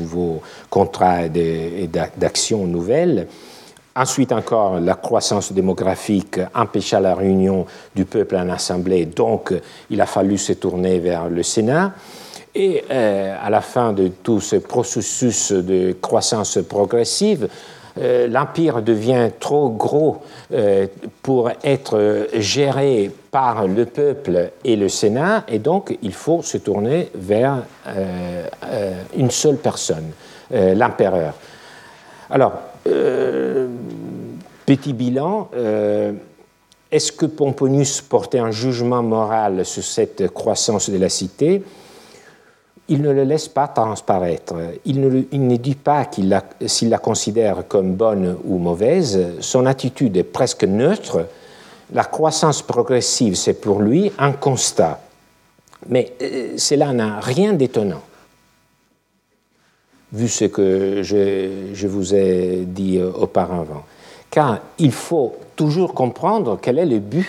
nouveaux 0.00 0.42
contrats 0.70 1.26
et 1.26 1.88
d'actions 2.16 2.66
nouvelles. 2.66 3.28
Ensuite 3.94 4.32
encore, 4.32 4.80
la 4.80 4.94
croissance 4.94 5.52
démographique 5.52 6.40
empêcha 6.54 6.98
la 6.98 7.14
réunion 7.14 7.66
du 7.94 8.06
peuple 8.06 8.36
en 8.36 8.48
assemblée, 8.48 9.04
donc 9.04 9.52
il 9.90 10.00
a 10.00 10.06
fallu 10.06 10.38
se 10.38 10.54
tourner 10.54 10.98
vers 10.98 11.28
le 11.28 11.42
Sénat. 11.42 11.92
Et 12.54 12.84
euh, 12.90 13.36
à 13.42 13.50
la 13.50 13.60
fin 13.60 13.92
de 13.92 14.08
tout 14.08 14.40
ce 14.40 14.56
processus 14.56 15.52
de 15.52 15.94
croissance 16.00 16.58
progressive, 16.66 17.48
euh, 17.98 18.28
l'Empire 18.28 18.80
devient 18.80 19.28
trop 19.38 19.68
gros 19.68 20.22
euh, 20.54 20.86
pour 21.22 21.50
être 21.62 22.28
géré 22.34 23.10
par 23.30 23.66
le 23.66 23.84
peuple 23.84 24.52
et 24.64 24.76
le 24.76 24.88
Sénat, 24.88 25.44
et 25.48 25.58
donc 25.58 25.98
il 26.00 26.14
faut 26.14 26.40
se 26.40 26.56
tourner 26.56 27.10
vers 27.14 27.62
une 29.16 29.30
seule 29.30 29.56
personne, 29.56 30.12
l'empereur. 30.50 31.34
Alors, 32.30 32.52
euh, 32.86 33.68
petit 34.66 34.92
bilan, 34.92 35.48
euh, 35.54 36.12
est-ce 36.90 37.12
que 37.12 37.26
Pomponius 37.26 38.00
portait 38.00 38.38
un 38.38 38.50
jugement 38.50 39.02
moral 39.02 39.64
sur 39.64 39.82
cette 39.82 40.28
croissance 40.32 40.90
de 40.90 40.98
la 40.98 41.08
cité? 41.08 41.62
Il 42.88 43.00
ne 43.00 43.10
le 43.10 43.24
laisse 43.24 43.48
pas 43.48 43.68
transparaître. 43.68 44.54
Il 44.84 45.00
ne, 45.00 45.56
dit 45.56 45.76
pas 45.76 46.06
s'il 46.66 46.90
la 46.90 46.98
considère 46.98 47.66
comme 47.68 47.94
bonne 47.94 48.36
ou 48.44 48.58
mauvaise. 48.58 49.18
Son 49.40 49.66
attitude 49.66 50.16
est 50.16 50.24
presque 50.24 50.64
neutre. 50.64 51.26
La 51.94 52.04
croissance 52.04 52.62
progressive, 52.62 53.36
c'est 53.36 53.60
pour 53.60 53.80
lui 53.80 54.12
un 54.18 54.32
constat. 54.32 55.00
Mais 55.88 56.12
euh, 56.20 56.54
cela 56.56 56.92
n'a 56.92 57.20
rien 57.20 57.52
d'étonnant 57.52 58.02
vu 60.12 60.28
ce 60.28 60.44
que 60.44 61.02
je, 61.02 61.86
vous 61.86 62.14
ai 62.14 62.64
dit 62.66 62.98
euh, 62.98 63.10
auparavant. 63.10 63.84
Car 64.30 64.60
il 64.78 64.92
faut 64.92 65.34
toujours 65.56 65.94
comprendre 65.94 66.58
quel 66.60 66.78
est 66.78 66.86
le 66.86 66.98
but, 66.98 67.26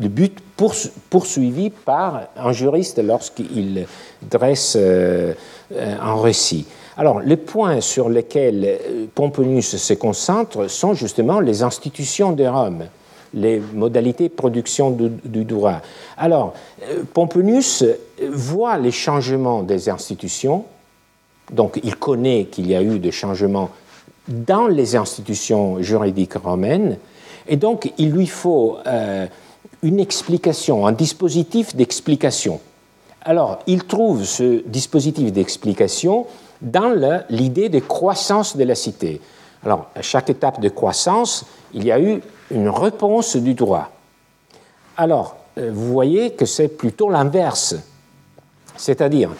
le 0.00 0.08
but 0.08 0.38
poursuivi 1.08 1.70
par 1.70 2.28
un 2.36 2.52
juriste 2.52 2.98
lorsqu'il 3.02 3.86
dresse 4.22 4.76
euh, 4.78 5.34
un 5.70 6.20
récit. 6.20 6.66
Alors, 6.96 7.20
les 7.20 7.36
points 7.36 7.80
sur 7.80 8.08
lesquels 8.08 8.64
euh, 8.64 9.06
Pomponius 9.14 9.76
se 9.76 9.94
concentre 9.94 10.68
sont 10.68 10.94
justement 10.94 11.38
les 11.38 11.62
institutions 11.62 12.32
de 12.32 12.44
Rome, 12.44 12.84
les 13.34 13.60
modalités 13.74 14.28
de 14.28 14.34
production 14.34 14.90
du, 14.90 15.10
du 15.24 15.44
droit. 15.44 15.80
Alors, 16.16 16.54
Pomponius 17.12 17.84
voit 18.30 18.78
les 18.78 18.90
changements 18.90 19.62
des 19.62 19.88
institutions, 19.88 20.64
donc 21.50 21.80
il 21.82 21.96
connaît 21.96 22.46
qu'il 22.46 22.68
y 22.68 22.74
a 22.74 22.82
eu 22.82 22.98
des 22.98 23.12
changements 23.12 23.70
dans 24.28 24.66
les 24.66 24.96
institutions 24.96 25.80
juridiques 25.82 26.34
romaines, 26.34 26.98
et 27.46 27.56
donc 27.56 27.92
il 27.98 28.10
lui 28.10 28.26
faut 28.26 28.78
euh, 28.86 29.26
une 29.82 30.00
explication, 30.00 30.86
un 30.86 30.92
dispositif 30.92 31.74
d'explication. 31.74 32.60
Alors 33.22 33.60
il 33.66 33.84
trouve 33.84 34.24
ce 34.24 34.62
dispositif 34.66 35.32
d'explication 35.32 36.26
dans 36.60 36.94
l'idée 37.30 37.68
de 37.68 37.78
croissance 37.78 38.56
de 38.56 38.64
la 38.64 38.74
cité. 38.74 39.20
Alors 39.64 39.86
à 39.94 40.02
chaque 40.02 40.30
étape 40.30 40.60
de 40.60 40.68
croissance, 40.68 41.46
il 41.72 41.84
y 41.84 41.92
a 41.92 42.00
eu 42.00 42.20
une 42.50 42.68
réponse 42.68 43.36
du 43.36 43.54
droit. 43.54 43.90
Alors, 44.96 45.36
euh, 45.58 45.70
vous 45.72 45.92
voyez 45.92 46.32
que 46.32 46.46
c'est 46.46 46.68
plutôt 46.68 47.10
l'inverse. 47.10 47.76
C'est-à-dire, 48.76 49.30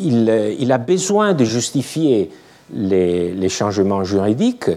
euh, 0.00 0.54
il, 0.58 0.72
a 0.72 0.78
besoin 0.78 1.34
de 1.34 1.44
justifier 1.44 2.30
les, 2.72 3.48
changements 3.48 4.04
juridiques, 4.04 4.70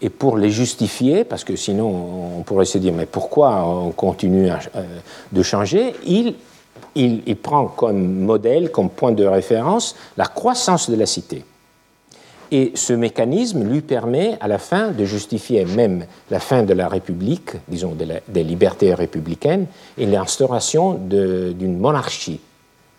et 0.00 0.10
pour 0.10 0.36
les 0.36 0.50
justifier, 0.50 1.24
parce 1.24 1.42
que 1.42 1.56
sinon 1.56 2.38
on 2.38 2.42
pourrait 2.42 2.66
se 2.66 2.78
dire 2.78 2.92
mais 2.92 3.06
pourquoi 3.06 3.64
on 3.66 3.90
continue 3.90 4.48
euh, 4.48 4.84
de 5.32 5.42
changer, 5.42 5.94
il, 6.06 6.34
prend 7.36 7.66
comme 7.66 8.20
modèle, 8.20 8.70
comme 8.70 8.90
point 8.90 9.12
de 9.12 9.24
référence, 9.24 9.96
la 10.16 10.26
croissance 10.26 10.88
de 10.88 10.96
la 10.96 11.06
cité. 11.06 11.44
Et 12.50 12.72
ce 12.74 12.94
mécanisme 12.94 13.62
lui 13.62 13.82
permet 13.82 14.38
à 14.40 14.48
la 14.48 14.58
fin 14.58 14.90
de 14.92 15.04
justifier 15.04 15.64
même 15.66 16.06
la 16.30 16.40
fin 16.40 16.62
de 16.62 16.72
la 16.72 16.88
République, 16.88 17.50
disons 17.68 17.94
des 17.94 18.44
libertés 18.44 18.94
républicaines, 18.94 19.66
et 19.98 20.06
l'instauration 20.06 20.94
d'une 20.94 21.78
monarchie, 21.78 22.40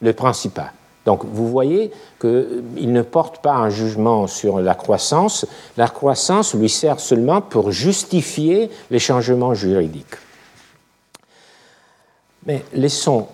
le 0.02 0.14
principat. 0.14 0.72
Donc 1.06 1.22
vous 1.26 1.48
voyez 1.48 1.92
qu'il 2.20 2.92
ne 2.92 3.02
porte 3.02 3.42
pas 3.42 3.54
un 3.54 3.70
jugement 3.70 4.28
sur 4.28 4.60
la 4.60 4.76
croissance, 4.76 5.46
la 5.78 5.88
croissance 5.88 6.54
lui 6.54 6.70
sert 6.70 7.00
seulement 7.00 7.42
pour 7.42 7.72
justifier 7.72 8.70
les 8.92 9.00
changements 9.00 9.54
juridiques. 9.54 10.16
Mais 12.46 12.64
laissons, 12.74 13.28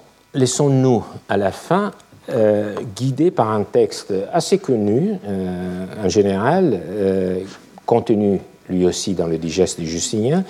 nous 0.70 1.04
à 1.30 1.38
la 1.38 1.52
fin 1.52 1.92
euh, 2.30 2.76
guidés 2.96 3.32
par 3.32 3.52
un 3.52 3.64
texte 3.64 4.14
assez 4.34 4.58
connu 4.58 5.14
euh, 5.26 5.86
en 6.04 6.10
général, 6.10 6.82
euh, 6.90 7.42
contenu 7.86 8.42
lui 8.68 8.86
aussi 8.86 9.14
dans 9.14 9.28
le 9.28 9.38
digeste 9.38 9.80
du 9.80 9.88
Justinien, 9.88 10.44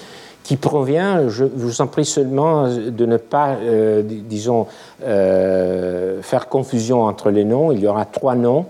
qui 0.45 0.57
provient, 0.57 1.27
je 1.27 1.43
vous 1.43 1.81
en 1.81 1.87
prie 1.87 2.05
seulement 2.05 2.67
de 2.67 3.05
ne 3.07 3.17
pas, 3.17 3.55
euh, 3.55 4.03
disons, 4.05 4.67
euh, 5.03 6.21
faire 6.21 6.47
confusion 6.47 7.01
entre 7.01 7.31
les 7.31 7.43
noms. 7.43 7.71
Il 7.71 7.79
y 7.79 7.87
aura 7.87 8.05
trois 8.05 8.35
noms 8.35 8.67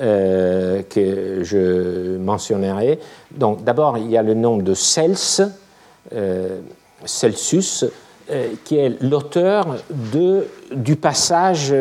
euh, 0.00 0.82
que 0.90 1.44
je 1.44 2.16
mentionnerai. 2.16 2.98
Donc, 3.30 3.62
d'abord, 3.62 3.98
il 3.98 4.10
y 4.10 4.16
a 4.16 4.22
le 4.24 4.34
nom 4.34 4.56
de 4.56 4.74
Cels, 4.74 5.46
Celsus, 7.04 7.84
qui 8.64 8.78
est 8.78 9.00
l'auteur 9.00 9.76
du 10.74 10.96
passage 10.96 11.72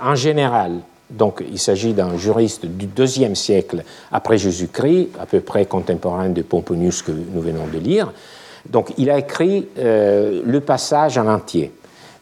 en 0.00 0.14
général 0.14 0.72
donc 1.10 1.42
il 1.48 1.58
s'agit 1.58 1.92
d'un 1.92 2.16
juriste 2.16 2.66
du 2.66 2.86
deuxième 2.86 3.34
siècle 3.34 3.84
après 4.10 4.38
Jésus-Christ, 4.38 5.10
à 5.20 5.26
peu 5.26 5.40
près 5.40 5.66
contemporain 5.66 6.28
de 6.28 6.42
Pomponius 6.42 7.02
que 7.02 7.12
nous 7.12 7.40
venons 7.40 7.66
de 7.66 7.78
lire. 7.78 8.12
Donc 8.68 8.92
il 8.96 9.10
a 9.10 9.18
écrit 9.18 9.68
euh, 9.78 10.42
le 10.44 10.60
passage 10.60 11.18
en 11.18 11.26
entier. 11.26 11.72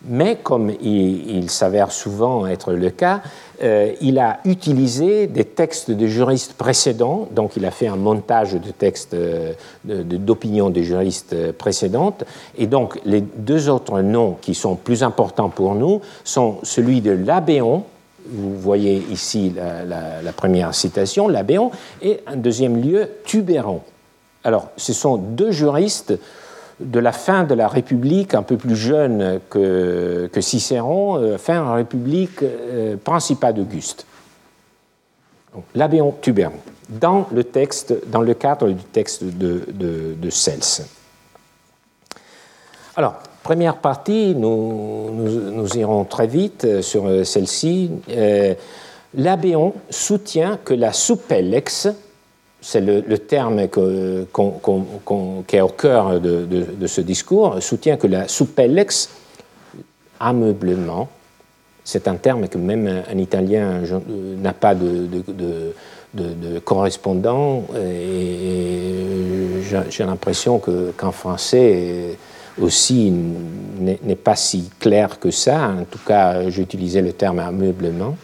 Mais 0.04 0.38
comme 0.42 0.72
il, 0.82 1.48
s'avère 1.48 1.92
souvent 1.92 2.44
être 2.48 2.72
le 2.72 2.90
cas, 2.90 3.20
euh, 3.62 3.92
il 4.00 4.18
a 4.18 4.40
utilisé 4.44 5.28
des 5.28 5.44
textes 5.44 5.92
de 5.92 6.06
juristes 6.08 6.54
précédents, 6.54 7.28
donc 7.30 7.52
il 7.56 7.64
a 7.64 7.70
fait 7.70 7.86
un 7.86 7.94
montage 7.94 8.54
de 8.54 8.70
textes 8.72 9.14
euh, 9.14 9.52
d'opinion 9.84 10.70
de, 10.70 10.82
juristes 10.82 11.52
précédentes, 11.52 12.24
et 12.58 12.66
donc 12.66 12.98
les 13.04 13.20
deux 13.20 13.68
autres 13.68 14.00
noms 14.00 14.36
qui 14.40 14.56
sont 14.56 14.74
plus 14.74 15.04
importants 15.04 15.50
pour 15.50 15.76
nous 15.76 16.00
sont 16.24 16.58
celui 16.64 17.00
de 17.00 17.12
Labéon, 17.12 17.84
vous 18.26 18.58
voyez 18.58 19.04
ici 19.10 19.52
la, 19.54 20.32
première 20.32 20.74
citation, 20.74 21.28
Labéon, 21.28 21.70
et 22.00 22.20
en 22.26 22.36
deuxième 22.36 22.80
lieu, 22.80 23.08
Tubéron. 23.24 23.82
Alors, 24.44 24.70
ce 24.76 24.92
sont 24.92 25.16
deux 25.16 25.52
juristes 25.52 26.14
de 26.80 26.98
la 26.98 27.12
fin 27.12 27.44
de 27.44 27.54
la 27.54 27.68
République, 27.68 28.34
un 28.34 28.42
peu 28.42 28.56
plus 28.56 28.76
jeunes 28.76 29.40
que, 29.50 30.28
Cicéron, 30.40 31.16
euh, 31.16 31.38
fin 31.38 31.60
de 31.60 31.64
la 31.66 31.74
République 31.74 32.42
euh, 32.42 32.96
principale 32.96 33.54
d'Auguste. 33.54 34.06
Labéon, 35.74 36.14
Tubéron, 36.20 36.58
dans 36.88 37.28
le 37.32 37.44
texte, 37.44 37.94
dans 38.08 38.22
le 38.22 38.34
cadre 38.34 38.68
du 38.68 38.82
texte 38.82 39.22
de, 39.22 39.62
de, 39.68 40.14
de 40.16 40.30
Cels. 40.30 40.86
Alors, 42.96 43.22
Première 43.42 43.78
partie, 43.78 44.34
nous, 44.36 45.66
irons 45.74 46.04
très 46.04 46.28
vite 46.28 46.80
sur 46.80 47.06
euh, 47.06 47.24
celle-ci. 47.24 47.90
Euh, 48.10 48.54
L'Abéon 49.14 49.74
soutient 49.90 50.58
que 50.64 50.72
la 50.74 50.92
soupellex, 50.92 51.88
c'est 52.60 52.80
le, 52.80 53.02
terme 53.18 53.68
qui 53.68 55.56
est 55.56 55.60
au 55.60 55.68
cœur 55.68 56.20
de, 56.20 56.86
ce 56.86 57.00
discours, 57.00 57.60
soutient 57.60 57.96
que 57.96 58.06
la 58.06 58.28
soupellex, 58.28 59.10
ameublement, 60.18 61.08
c'est 61.84 62.08
un 62.08 62.14
terme 62.14 62.48
que 62.48 62.56
même 62.56 63.02
un 63.12 63.18
Italien 63.18 63.82
n'a 64.38 64.54
pas 64.54 64.74
de, 64.74 65.08
de, 66.14 66.58
correspondant, 66.60 67.64
et 67.76 68.94
j'ai 69.90 70.04
l'impression 70.04 70.58
qu'en 70.96 71.12
français, 71.12 72.16
aussi 72.60 73.10
n'est 73.10 74.16
pas 74.16 74.36
si 74.36 74.70
clair 74.78 75.18
que 75.18 75.30
ça. 75.30 75.70
En 75.70 75.84
tout 75.84 76.00
cas, 76.06 76.48
j'utilisais 76.50 77.02
le 77.02 77.12
terme 77.12 77.38
ameublement. 77.38 78.16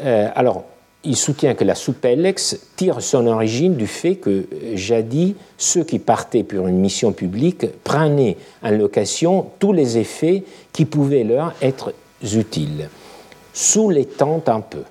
Euh, 0.00 0.28
alors, 0.34 0.64
il 1.04 1.16
soutient 1.16 1.54
que 1.54 1.64
la 1.64 1.74
soupellex 1.74 2.58
tire 2.76 3.02
son 3.02 3.26
origine 3.26 3.74
du 3.74 3.88
fait 3.88 4.16
que 4.16 4.46
jadis, 4.74 5.34
ceux 5.58 5.82
qui 5.82 5.98
partaient 5.98 6.44
pour 6.44 6.68
une 6.68 6.78
mission 6.78 7.12
publique 7.12 7.66
prenaient 7.82 8.36
en 8.62 8.70
location 8.70 9.46
tous 9.58 9.72
les 9.72 9.98
effets 9.98 10.44
qui 10.72 10.84
pouvaient 10.84 11.24
leur 11.24 11.54
être 11.60 11.92
utiles, 12.22 12.88
sous 13.52 13.90
les 13.90 14.06
tentes 14.06 14.48
un 14.48 14.60
peu, 14.60 14.82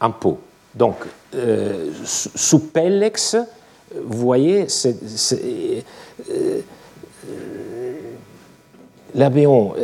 un 0.00 0.10
pot. 0.10 0.40
Donc, 0.74 0.96
euh, 1.36 1.90
vous 4.04 4.18
voyez, 4.18 4.66
l'Abéon 9.14 9.74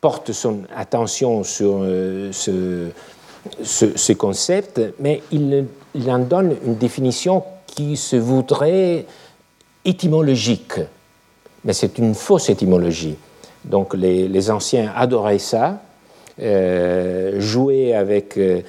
porte 0.00 0.32
son 0.32 0.60
attention 0.76 1.42
sur 1.44 1.80
ce, 2.32 2.90
ce, 3.62 4.12
concept, 4.12 4.80
mais 5.00 5.22
il, 5.32 5.66
en 6.08 6.18
donne 6.18 6.56
une 6.64 6.76
définition 6.76 7.42
qui 7.66 7.96
se 7.96 8.16
voudrait 8.16 9.06
étymologique. 9.84 10.80
Mais 11.64 11.72
c'est 11.72 11.98
une 11.98 12.14
fausse 12.14 12.50
étymologie. 12.50 13.16
Donc 13.64 13.94
les, 13.94 14.50
anciens 14.50 14.92
adoraient 14.94 15.38
ça, 15.38 15.82
euh, 16.40 17.40
avec, 17.94 18.38
euh, 18.38 18.62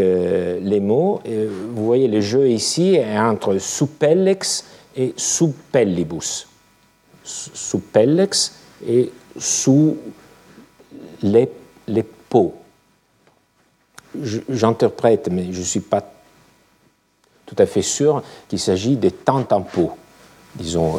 euh, 0.00 0.58
les 0.60 0.80
mots. 0.80 1.20
vous 1.26 1.84
voyez, 1.84 2.08
le 2.08 2.20
jeu 2.20 2.48
ici 2.48 2.94
est 2.94 3.18
entre 3.18 3.58
supellex 3.58 4.64
et 4.96 5.14
supellibus. 5.16 6.48
Supellex 7.24 8.57
et 8.86 9.10
sous 9.38 9.96
les, 11.22 11.48
les 11.86 12.02
peaux. 12.02 12.54
J'interprète, 14.48 15.28
mais 15.30 15.52
je 15.52 15.58
ne 15.58 15.64
suis 15.64 15.80
pas 15.80 16.02
tout 17.46 17.56
à 17.58 17.66
fait 17.66 17.82
sûr 17.82 18.22
qu'il 18.48 18.58
s'agit 18.58 18.96
des 18.96 19.10
tentes 19.10 19.52
en 19.52 19.62
peau, 19.62 19.92
disons 20.54 20.98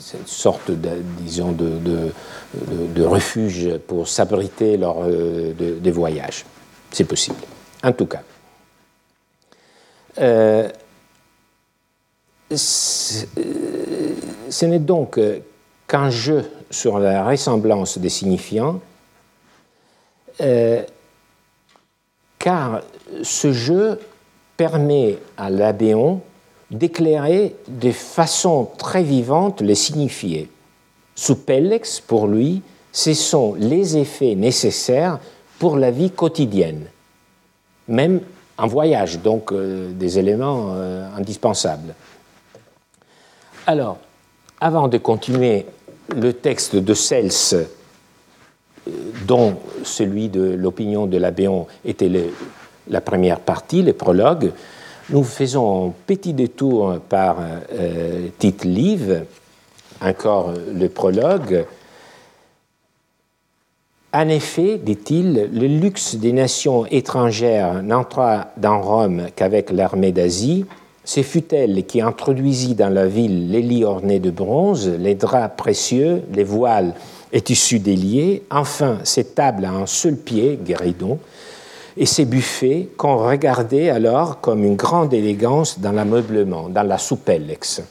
cette 0.00 0.28
sorte 0.28 0.70
de, 0.70 1.02
disons, 1.18 1.52
de, 1.52 1.78
de, 2.54 3.02
refuge 3.04 3.76
pour 3.86 4.08
s'abriter 4.08 4.76
lors 4.76 5.04
euh, 5.04 5.52
des 5.52 5.90
voyages. 5.90 6.44
C'est 6.90 7.04
possible, 7.04 7.42
en 7.82 7.92
tout 7.92 8.06
cas. 8.06 8.22
Euh, 10.18 10.68
ce 12.54 13.26
n'est 14.66 14.78
donc 14.78 15.18
qu'un 15.92 16.08
jeu 16.08 16.50
sur 16.70 16.98
la 16.98 17.22
ressemblance 17.22 17.98
des 17.98 18.08
signifiants, 18.08 18.80
euh, 20.40 20.82
car 22.38 22.80
ce 23.22 23.52
jeu 23.52 24.00
permet 24.56 25.18
à 25.36 25.50
l'abéon 25.50 26.22
d'éclairer 26.70 27.54
de 27.68 27.92
façon 27.92 28.70
très 28.78 29.02
vivante 29.02 29.60
les 29.60 29.74
signifiés. 29.74 30.48
Supellex, 31.14 32.00
pour 32.00 32.26
lui, 32.26 32.62
ce 32.90 33.12
sont 33.12 33.54
les 33.58 33.98
effets 33.98 34.34
nécessaires 34.34 35.18
pour 35.58 35.76
la 35.76 35.90
vie 35.90 36.10
quotidienne, 36.10 36.86
même 37.86 38.22
en 38.56 38.66
voyage, 38.66 39.18
donc 39.18 39.52
euh, 39.52 39.92
des 39.92 40.18
éléments 40.18 40.68
euh, 40.70 41.06
indispensables. 41.18 41.94
Alors, 43.66 43.98
avant 44.58 44.88
de 44.88 44.96
continuer 44.96 45.66
le 46.14 46.32
texte 46.32 46.76
de 46.76 46.94
Cels, 46.94 47.30
euh, 47.54 48.90
dont 49.26 49.56
celui 49.84 50.28
de 50.28 50.42
l'opinion 50.42 51.06
de 51.06 51.16
l'Abéon 51.18 51.66
était 51.84 52.10
la 52.88 53.00
première 53.00 53.40
partie, 53.40 53.82
le 53.82 53.92
prologue, 53.92 54.52
nous 55.10 55.24
faisons 55.24 55.88
un 55.88 55.92
petit 56.06 56.32
détour 56.32 56.98
par 57.08 57.36
euh, 57.72 58.28
livre, 58.64 59.22
encore 60.00 60.52
le 60.74 60.88
prologue. 60.88 61.64
En 64.14 64.28
effet, 64.28 64.78
dit-il, 64.78 65.48
le 65.52 65.66
luxe 65.66 66.16
des 66.16 66.32
nations 66.32 66.86
étrangères 66.86 67.82
n'entra 67.82 68.52
dans 68.56 68.80
Rome 68.80 69.28
qu'avec 69.34 69.70
l'armée 69.70 70.12
d'Asie. 70.12 70.66
Ce 71.04 71.22
fut 71.22 71.52
elle 71.52 71.84
qui 71.84 72.00
introduisit 72.00 72.74
dans 72.76 72.88
la 72.88 73.06
ville 73.06 73.50
les 73.50 73.62
lits 73.62 73.84
ornés 73.84 74.20
de 74.20 74.30
bronze, 74.30 74.88
les 74.88 75.16
draps 75.16 75.56
précieux, 75.56 76.22
les 76.32 76.44
voiles 76.44 76.94
et 77.32 77.40
tissus 77.40 77.80
déliés, 77.80 78.44
enfin 78.50 78.98
ces 79.02 79.24
tables 79.24 79.64
à 79.64 79.72
un 79.72 79.86
seul 79.86 80.16
pied, 80.16 80.58
guéridon, 80.62 81.18
et 81.96 82.06
ces 82.06 82.24
buffets 82.24 82.88
qu'on 82.96 83.16
regardait 83.16 83.90
alors 83.90 84.40
comme 84.40 84.64
une 84.64 84.76
grande 84.76 85.12
élégance 85.12 85.80
dans 85.80 85.92
l'ameublement, 85.92 86.68
dans 86.68 86.84
la 86.84 86.98
soupellex. 86.98 87.82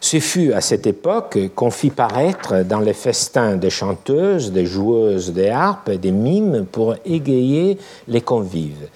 Ce 0.00 0.20
fut 0.20 0.52
à 0.52 0.60
cette 0.60 0.86
époque 0.86 1.38
qu'on 1.54 1.70
fit 1.70 1.90
paraître 1.90 2.62
dans 2.62 2.80
les 2.80 2.92
festins 2.92 3.56
des 3.56 3.70
chanteuses, 3.70 4.52
des 4.52 4.64
joueuses 4.64 5.32
des 5.32 5.48
harpes, 5.48 5.90
des 5.90 6.12
mimes 6.12 6.66
pour 6.70 6.94
égayer 7.04 7.78
les 8.06 8.20
convives, 8.20 8.88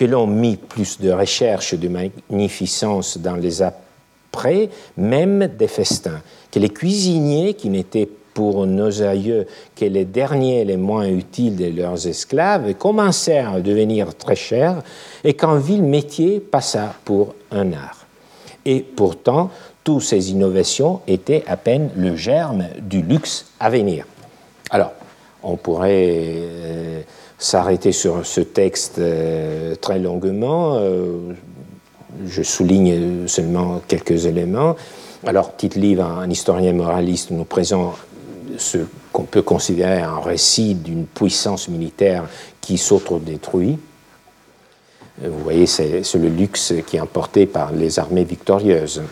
que 0.00 0.06
l'on 0.06 0.26
mit 0.26 0.56
plus 0.56 0.98
de 0.98 1.10
recherche 1.10 1.74
de 1.74 1.88
magnificence 1.88 3.18
dans 3.18 3.36
les 3.36 3.60
après, 3.60 4.70
même 4.96 5.46
des 5.46 5.68
festins, 5.68 6.22
que 6.50 6.58
les 6.58 6.70
cuisiniers 6.70 7.52
qui 7.52 7.68
n'étaient 7.68 8.08
pour 8.32 8.66
nos 8.66 9.02
aïeux 9.02 9.46
que 9.76 9.84
les 9.84 10.06
derniers 10.06 10.64
les 10.64 10.78
moins 10.78 11.06
utiles 11.06 11.54
de 11.54 11.66
leurs 11.66 12.06
esclaves 12.06 12.72
commencèrent 12.76 13.52
à 13.52 13.60
devenir 13.60 14.14
très 14.14 14.36
chers 14.36 14.82
et 15.22 15.34
qu'un 15.34 15.58
vil 15.58 15.82
métier 15.82 16.40
passa 16.40 16.94
pour 17.04 17.34
un 17.50 17.74
art. 17.74 18.06
Et 18.64 18.80
pourtant, 18.80 19.50
toutes 19.84 20.00
ces 20.00 20.30
innovations 20.30 21.02
étaient 21.08 21.44
à 21.46 21.58
peine 21.58 21.90
le 21.94 22.16
germe 22.16 22.68
du 22.80 23.02
luxe 23.02 23.50
à 23.60 23.68
venir. 23.68 24.06
Alors, 24.70 24.92
on 25.42 25.56
pourrait 25.56 26.06
euh, 26.06 27.02
s'arrêter 27.40 27.90
sur 27.90 28.24
ce 28.24 28.42
texte 28.42 28.98
euh, 28.98 29.74
très 29.74 29.98
longuement. 29.98 30.76
Euh, 30.76 31.32
je 32.26 32.42
souligne 32.42 33.26
seulement 33.26 33.80
quelques 33.88 34.26
éléments. 34.26 34.76
Alors, 35.26 35.56
Tite 35.56 35.74
Livre, 35.74 36.04
un 36.04 36.28
historien 36.28 36.74
moraliste, 36.74 37.30
nous 37.30 37.44
présente 37.44 37.94
ce 38.58 38.78
qu'on 39.12 39.24
peut 39.24 39.42
considérer 39.42 40.02
un 40.02 40.20
récit 40.20 40.74
d'une 40.74 41.06
puissance 41.06 41.68
militaire 41.68 42.28
qui 42.60 42.76
s'autodétruit. 42.76 43.78
Euh, 45.24 45.30
vous 45.30 45.42
voyez, 45.42 45.66
c'est 45.66 46.02
le 46.14 46.28
luxe 46.28 46.74
qui 46.86 46.98
est 46.98 47.00
emporté 47.00 47.46
par 47.46 47.72
les 47.72 47.98
armées 47.98 48.24
victorieuses. 48.24 49.02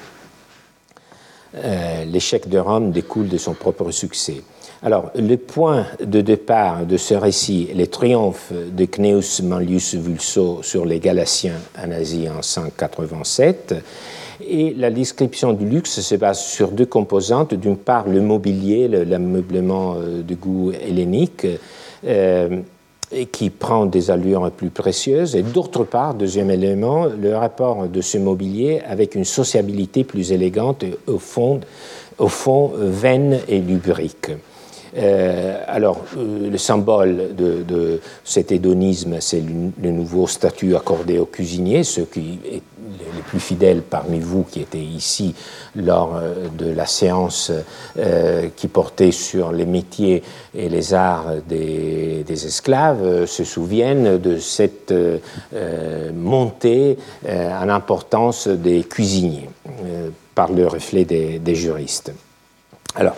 L'échec 2.06 2.46
de 2.48 2.58
Rome 2.58 2.92
découle 2.92 3.28
de 3.28 3.38
son 3.38 3.54
propre 3.54 3.90
succès. 3.90 4.42
Alors, 4.80 5.10
le 5.16 5.36
point 5.36 5.86
de 6.00 6.20
départ 6.20 6.86
de 6.86 6.96
ce 6.96 7.14
récit, 7.14 7.68
les 7.74 7.88
triomphes 7.88 8.52
de 8.52 8.84
Cneus 8.84 9.42
Manlius 9.42 9.96
Vulso 9.96 10.60
sur 10.62 10.86
les 10.86 11.00
Galatiens 11.00 11.56
en 11.76 11.90
Asie 11.90 12.28
en 12.28 12.42
187, 12.42 13.74
et 14.40 14.72
la 14.74 14.90
description 14.90 15.52
du 15.52 15.66
luxe 15.66 16.00
se 16.00 16.14
base 16.14 16.38
sur 16.38 16.70
deux 16.70 16.86
composantes. 16.86 17.54
D'une 17.54 17.76
part, 17.76 18.08
le 18.08 18.20
mobilier, 18.20 18.86
l'ameublement 18.86 19.96
euh, 19.96 20.22
de 20.22 20.34
goût 20.36 20.70
hellénique, 20.70 21.44
euh, 22.06 22.60
qui 23.32 23.50
prend 23.50 23.84
des 23.84 24.12
allures 24.12 24.48
plus 24.52 24.70
précieuses. 24.70 25.34
Et 25.34 25.42
d'autre 25.42 25.82
part, 25.82 26.14
deuxième 26.14 26.52
élément, 26.52 27.06
le 27.06 27.34
rapport 27.34 27.88
de 27.88 28.00
ce 28.00 28.18
mobilier 28.18 28.80
avec 28.86 29.16
une 29.16 29.24
sociabilité 29.24 30.04
plus 30.04 30.30
élégante 30.30 30.84
au 31.08 31.18
fond, 31.18 31.60
au 32.18 32.28
et 33.48 33.58
lubrique. 33.58 34.30
Euh, 34.98 35.62
alors, 35.66 36.04
euh, 36.16 36.50
le 36.50 36.58
symbole 36.58 37.34
de, 37.36 38.00
cet 38.24 38.52
hédonisme, 38.52 39.16
c'est 39.20 39.40
le, 39.40 39.90
nouveau 39.90 40.26
statut 40.26 40.74
accordé 40.76 41.18
aux 41.18 41.26
cuisiniers, 41.26 41.84
ceux 41.84 42.04
qui 42.04 42.40
les 42.42 43.22
plus 43.22 43.40
fidèles 43.40 43.82
parmi 43.82 44.18
vous 44.18 44.44
qui 44.44 44.60
étaient 44.60 44.78
ici 44.78 45.34
lors 45.76 46.16
euh, 46.16 46.48
de 46.56 46.70
la 46.70 46.86
séance 46.86 47.52
qui 48.56 48.68
portait 48.68 49.12
sur 49.12 49.52
les 49.52 49.66
métiers 49.66 50.22
et 50.54 50.68
les 50.68 50.94
arts 50.94 51.34
des, 51.48 52.24
esclaves 52.28 53.26
se 53.26 53.44
souviennent 53.44 54.18
de 54.18 54.38
cette 54.38 54.94
montée 56.14 56.96
en 57.26 57.68
importance 57.68 58.48
des 58.48 58.84
cuisiniers 58.84 59.48
par 60.34 60.52
le 60.52 60.66
reflet 60.66 61.04
des, 61.04 61.38
des 61.38 61.54
juristes. 61.54 62.12
Alors, 62.94 63.16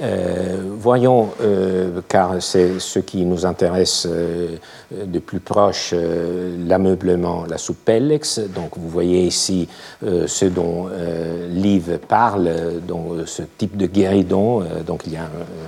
euh, 0.00 0.56
voyons, 0.78 1.30
euh, 1.42 2.00
car 2.08 2.40
c'est 2.40 2.78
ce 2.78 2.98
qui 2.98 3.26
nous 3.26 3.44
intéresse 3.44 4.06
euh, 4.10 4.56
de 4.90 5.18
plus 5.18 5.40
proche, 5.40 5.94
l'ameublement, 6.66 7.44
la 7.48 7.58
soupe 7.58 7.84
Pellex. 7.84 8.40
Donc 8.54 8.72
vous 8.76 8.88
voyez 8.88 9.26
ici 9.26 9.68
ce 10.02 10.44
dont 10.46 10.88
Liv 11.48 11.98
parle, 12.08 12.50
ce 13.26 13.42
type 13.42 13.76
de 13.76 13.86
guéridon. 13.86 14.62
donc 14.86 15.02
il 15.06 15.14
y 15.14 15.16
a 15.16 15.20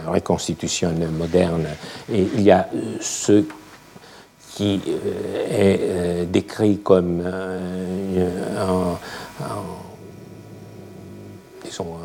une 0.07 0.13
reconstitution 0.13 0.93
moderne 1.19 1.67
et 2.13 2.27
il 2.35 2.43
y 2.43 2.51
a 2.51 2.69
ce 3.01 3.45
qui 4.55 4.81
est 5.51 6.27
décrit 6.27 6.79
comme 6.79 7.23
un, 7.23 8.99
disons, 11.65 11.97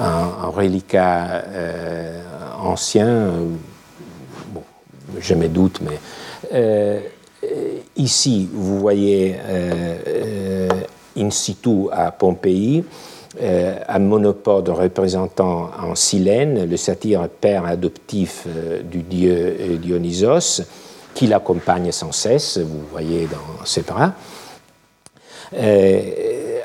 un, 0.00 0.48
reliquat 0.48 1.44
euh, 1.46 2.22
ancien, 2.60 3.32
bon, 4.52 4.62
jamais 5.20 5.48
doute, 5.48 5.80
mais 5.82 5.98
euh, 6.52 7.00
ici, 7.96 8.48
vous 8.52 8.78
voyez 8.78 9.36
euh, 9.44 10.68
in 11.16 11.30
situ 11.30 11.88
à 11.92 12.10
Pompéi, 12.10 12.84
un 13.88 13.98
monopode 13.98 14.68
représentant 14.68 15.70
en 15.82 15.94
Silène 15.94 16.68
le 16.68 16.76
satyre 16.76 17.28
père 17.30 17.64
adoptif 17.64 18.46
du 18.84 19.02
dieu 19.02 19.78
Dionysos, 19.80 20.62
qui 21.14 21.26
l'accompagne 21.26 21.92
sans 21.92 22.12
cesse, 22.12 22.58
vous 22.58 22.82
voyez 22.90 23.26
dans 23.26 23.64
ses 23.64 23.82
bras. 23.82 24.12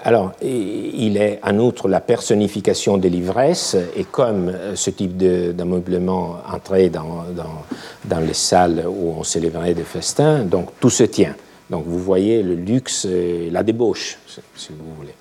Alors, 0.08 0.32
il 0.42 1.18
est 1.18 1.38
en 1.44 1.60
outre 1.60 1.90
la 1.90 2.00
personnification 2.00 2.98
de 2.98 3.10
l'ivresse, 3.10 3.76
et 3.94 4.06
comme 4.06 4.54
ce 4.74 4.90
type 4.90 5.18
d'ameublement 5.18 6.38
entrait 6.50 6.90
dans, 6.90 7.26
les 8.22 8.34
salles 8.34 8.86
où 8.88 9.16
on 9.20 9.24
célébrait 9.24 9.74
des 9.74 9.84
festins, 9.84 10.46
donc 10.46 10.70
tout 10.80 10.90
se 10.90 11.04
tient. 11.04 11.36
Donc 11.70 11.84
vous 11.86 12.00
voyez 12.00 12.42
le 12.42 12.56
luxe 12.56 13.04
et 13.04 13.50
la 13.52 13.64
débauche, 13.64 14.18
si 14.56 14.70
vous 14.70 14.96
voulez. 14.98 15.14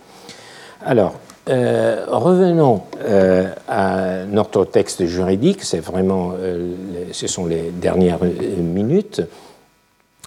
Alors, 0.84 1.16
euh, 1.48 2.04
revenons 2.06 2.82
euh, 3.00 3.48
à 3.66 4.24
notre 4.26 4.64
texte 4.66 5.04
juridique, 5.06 5.64
c'est 5.64 5.80
vraiment, 5.80 6.34
euh, 6.38 6.74
ce 7.10 7.26
sont 7.26 7.46
les 7.46 7.72
dernières 7.72 8.22
minutes. 8.22 9.20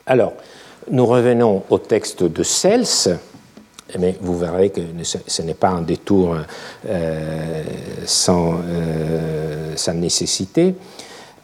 Alors, 0.05 0.33
nous 0.91 1.05
revenons 1.05 1.63
au 1.69 1.77
texte 1.77 2.23
de 2.23 2.43
Cels, 2.43 3.19
mais 3.97 4.15
vous 4.21 4.37
verrez 4.37 4.69
que 4.69 4.81
ce 5.03 5.41
n'est 5.41 5.53
pas 5.53 5.69
un 5.69 5.81
détour 5.81 6.35
euh, 6.87 7.63
sans, 8.05 8.59
euh, 8.63 9.93
nécessité. 9.93 10.75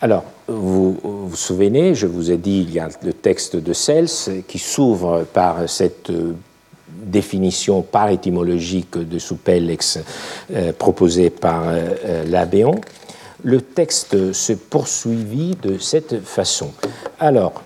Alors, 0.01 0.25
vous 0.47 0.99
vous 1.03 1.35
souvenez, 1.35 1.95
je 1.95 2.05
vous 2.05 2.31
ai 2.31 2.37
dit, 2.37 2.65
il 2.67 2.73
y 2.73 2.79
a 2.79 2.89
le 3.01 3.13
texte 3.13 3.55
de 3.55 3.73
Cels 3.73 4.43
qui 4.47 4.59
s'ouvre 4.59 5.25
par 5.33 5.67
cette 5.67 6.11
définition 6.87 7.81
par 7.81 8.09
étymologique 8.09 8.97
de 8.97 9.17
soupellex 9.17 9.99
euh, 10.53 10.73
proposée 10.73 11.29
par 11.29 11.63
l'Abéon. 12.27 12.75
Le 13.43 13.61
texte 13.61 14.33
se 14.33 14.53
poursuivit 14.53 15.55
de 15.61 15.77
cette 15.77 16.23
façon. 16.23 16.71
Alors, 17.19 17.63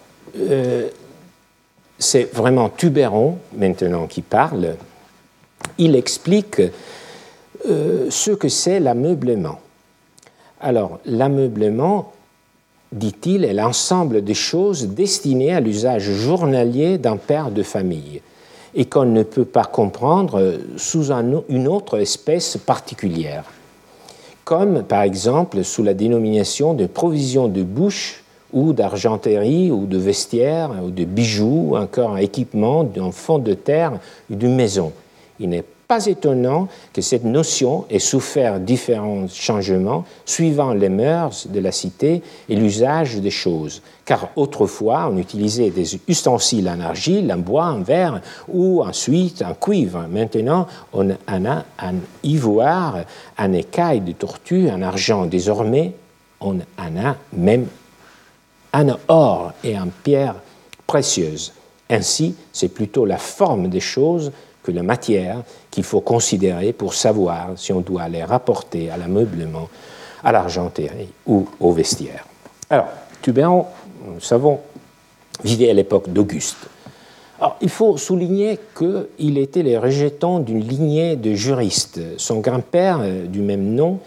c'est 1.99 2.33
vraiment 2.33 2.69
Tubéron 2.69 3.37
maintenant 3.53 4.07
qui 4.07 4.21
parle. 4.21 4.75
Il 5.77 5.95
explique 5.95 6.61
euh, 7.67 8.07
ce 8.09 8.31
que 8.31 8.47
c'est 8.47 8.79
l'ameublement. 8.79 9.59
Alors, 10.61 10.99
l'ameublement, 11.05 12.13
dit-il, 12.91 13.43
est 13.43 13.53
l'ensemble 13.53 14.23
des 14.23 14.33
choses 14.33 14.87
destinées 14.87 15.53
à 15.53 15.59
l'usage 15.59 16.09
journalier 16.09 16.97
d'un 16.97 17.17
père 17.17 17.51
de 17.51 17.63
famille 17.63 18.21
et 18.73 18.85
qu'on 18.85 19.05
ne 19.05 19.23
peut 19.23 19.45
pas 19.45 19.65
comprendre 19.65 20.59
sous 20.77 21.11
une 21.11 21.67
autre 21.67 21.99
espèce 21.99 22.57
particulière, 22.57 23.43
comme 24.45 24.83
par 24.83 25.01
exemple 25.01 25.63
sous 25.63 25.83
la 25.83 25.93
dénomination 25.93 26.73
de 26.73 26.85
provision 26.85 27.47
de 27.47 27.63
bouche 27.63 28.23
ou 28.53 28.73
d'argenterie, 28.73 29.71
ou 29.71 29.85
de 29.85 29.97
vestiaire, 29.97 30.71
ou 30.83 30.89
de 30.89 31.05
bijoux, 31.05 31.69
ou 31.69 31.77
encore 31.77 32.11
un 32.11 32.17
équipement 32.17 32.83
d'un 32.83 33.11
fond 33.11 33.39
de 33.39 33.53
terre 33.53 33.93
ou 34.29 34.35
d'une 34.35 34.55
maison. 34.55 34.91
Il 35.39 35.49
n'est 35.49 35.63
pas 35.89 36.05
étonnant 36.05 36.67
que 36.93 37.01
cette 37.01 37.23
notion 37.23 37.85
ait 37.89 37.97
souffert 37.97 38.59
différents 38.59 39.27
changements 39.27 40.05
suivant 40.23 40.71
les 40.71 40.87
mœurs 40.87 41.47
de 41.47 41.59
la 41.59 41.71
cité 41.71 42.21
et 42.47 42.55
l'usage 42.55 43.15
des 43.15 43.31
choses, 43.31 43.81
car 44.05 44.29
autrefois 44.35 45.09
on 45.11 45.17
utilisait 45.17 45.71
des 45.71 45.99
ustensiles 46.07 46.69
en 46.69 46.79
argile, 46.79 47.33
en 47.33 47.39
bois, 47.39 47.65
en 47.65 47.81
verre 47.81 48.21
ou 48.47 48.83
ensuite 48.83 49.41
en 49.41 49.55
cuivre. 49.55 50.05
Maintenant 50.11 50.67
on 50.93 51.09
en 51.09 51.45
a 51.45 51.65
en 51.81 51.95
ivoire, 52.21 52.97
en 53.39 53.51
écaille 53.53 54.01
de 54.01 54.11
tortue, 54.11 54.69
en 54.69 54.83
argent. 54.83 55.25
Désormais 55.25 55.93
on 56.39 56.57
en 56.77 57.03
a 57.03 57.15
même 57.33 57.65
en 58.73 58.87
or 59.07 59.53
et 59.63 59.77
en 59.77 59.87
pierre 60.03 60.35
précieuse. 60.85 61.53
Ainsi, 61.89 62.35
c'est 62.53 62.69
plutôt 62.69 63.05
la 63.05 63.17
forme 63.17 63.67
des 63.67 63.79
choses 63.79 64.31
que 64.63 64.71
la 64.71 64.83
matière 64.83 65.43
qu'il 65.71 65.83
faut 65.83 66.01
considérer 66.01 66.73
pour 66.73 66.93
savoir 66.93 67.51
si 67.55 67.73
on 67.73 67.81
doit 67.81 68.07
les 68.09 68.23
rapporter 68.23 68.89
à 68.89 68.97
l'ameublement, 68.97 69.69
à 70.23 70.31
l'argenterie 70.31 71.09
ou 71.25 71.47
au 71.59 71.71
vestiaire. 71.71 72.25
Alors, 72.69 72.87
Tubéron, 73.21 73.65
nous 74.05 74.19
savons, 74.19 74.59
vivait 75.43 75.69
à 75.69 75.73
l'époque 75.73 76.09
d'Auguste. 76.09 76.67
Alors, 77.39 77.55
il 77.61 77.69
faut 77.69 77.97
souligner 77.97 78.59
qu'il 78.77 79.37
était 79.37 79.63
le 79.63 79.79
rejeton 79.79 80.39
d'une 80.39 80.59
lignée 80.59 81.15
de 81.15 81.33
juristes. 81.33 82.01
Son 82.17 82.41
grand-père, 82.41 82.99
euh, 83.01 83.25
du 83.25 83.39
même 83.39 83.73
nom, 83.73 83.99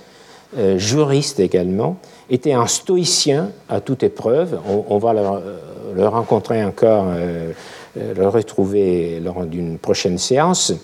euh, 0.59 0.76
juriste 0.76 1.40
également, 1.40 1.96
était 2.28 2.53
un 2.53 2.66
stoïcien 2.66 3.53
à 3.70 3.80
toute 3.80 4.03
épreuve. 4.03 4.61
On, 4.66 4.98
va 4.98 5.14
le, 5.14 6.07
rencontrer 6.07 6.62
encore, 6.62 7.07
euh, 7.09 7.53
euh, 7.96 8.14
le 8.14 8.28
retrouver 8.28 9.18
lors 9.20 9.46
d'une 9.46 9.78
prochaine 9.78 10.18
séance. 10.18 10.74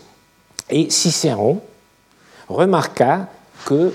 Et 0.71 0.89
Cicéron 0.89 1.61
remarqua 2.49 3.27
que 3.67 3.93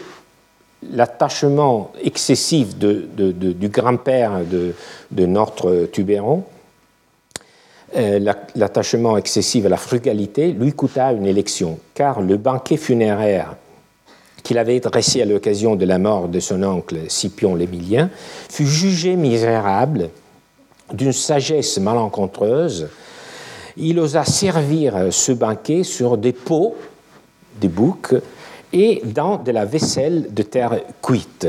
l'attachement 0.92 1.92
excessif 2.04 2.78
du 2.78 3.70
grand-père 3.70 4.42
de, 4.46 5.26
notre 5.26 5.86
Tubéron, 5.86 6.44
l'attachement 7.96 9.18
excessif 9.18 9.66
à 9.66 9.70
la 9.70 9.78
frugalité, 9.78 10.52
lui 10.52 10.74
coûta 10.74 11.14
une 11.14 11.26
élection, 11.26 11.80
car 11.96 12.22
le 12.22 12.38
banquet 12.38 12.78
funéraire 12.78 13.56
qu'il 14.44 14.58
avait 14.58 14.80
dressé 14.80 15.22
à 15.22 15.26
l'occasion 15.26 15.76
de 15.76 15.86
la 15.86 15.98
mort 15.98 16.28
de 16.28 16.40
son 16.40 16.62
oncle 16.64 16.98
Scipion 17.08 17.56
l'Émilien, 17.56 18.10
fut 18.50 18.68
jugé 18.68 19.16
misérable 19.16 20.10
d'une 20.94 21.14
sagesse 21.14 21.78
malencontreuse. 21.80 22.90
Il 23.78 24.00
osa 24.00 24.26
servir 24.26 25.08
ce 25.12 25.32
banquet 25.32 25.84
sur 25.84 26.18
des 26.18 26.34
pots, 26.34 26.76
des 27.60 27.70
boucs, 27.70 28.14
et 28.74 29.02
dans 29.06 29.38
de 29.38 29.52
la 29.52 29.66
vaisselle 29.66 30.34
de 30.34 30.44
terre 30.44 30.80
cuite. 31.02 31.48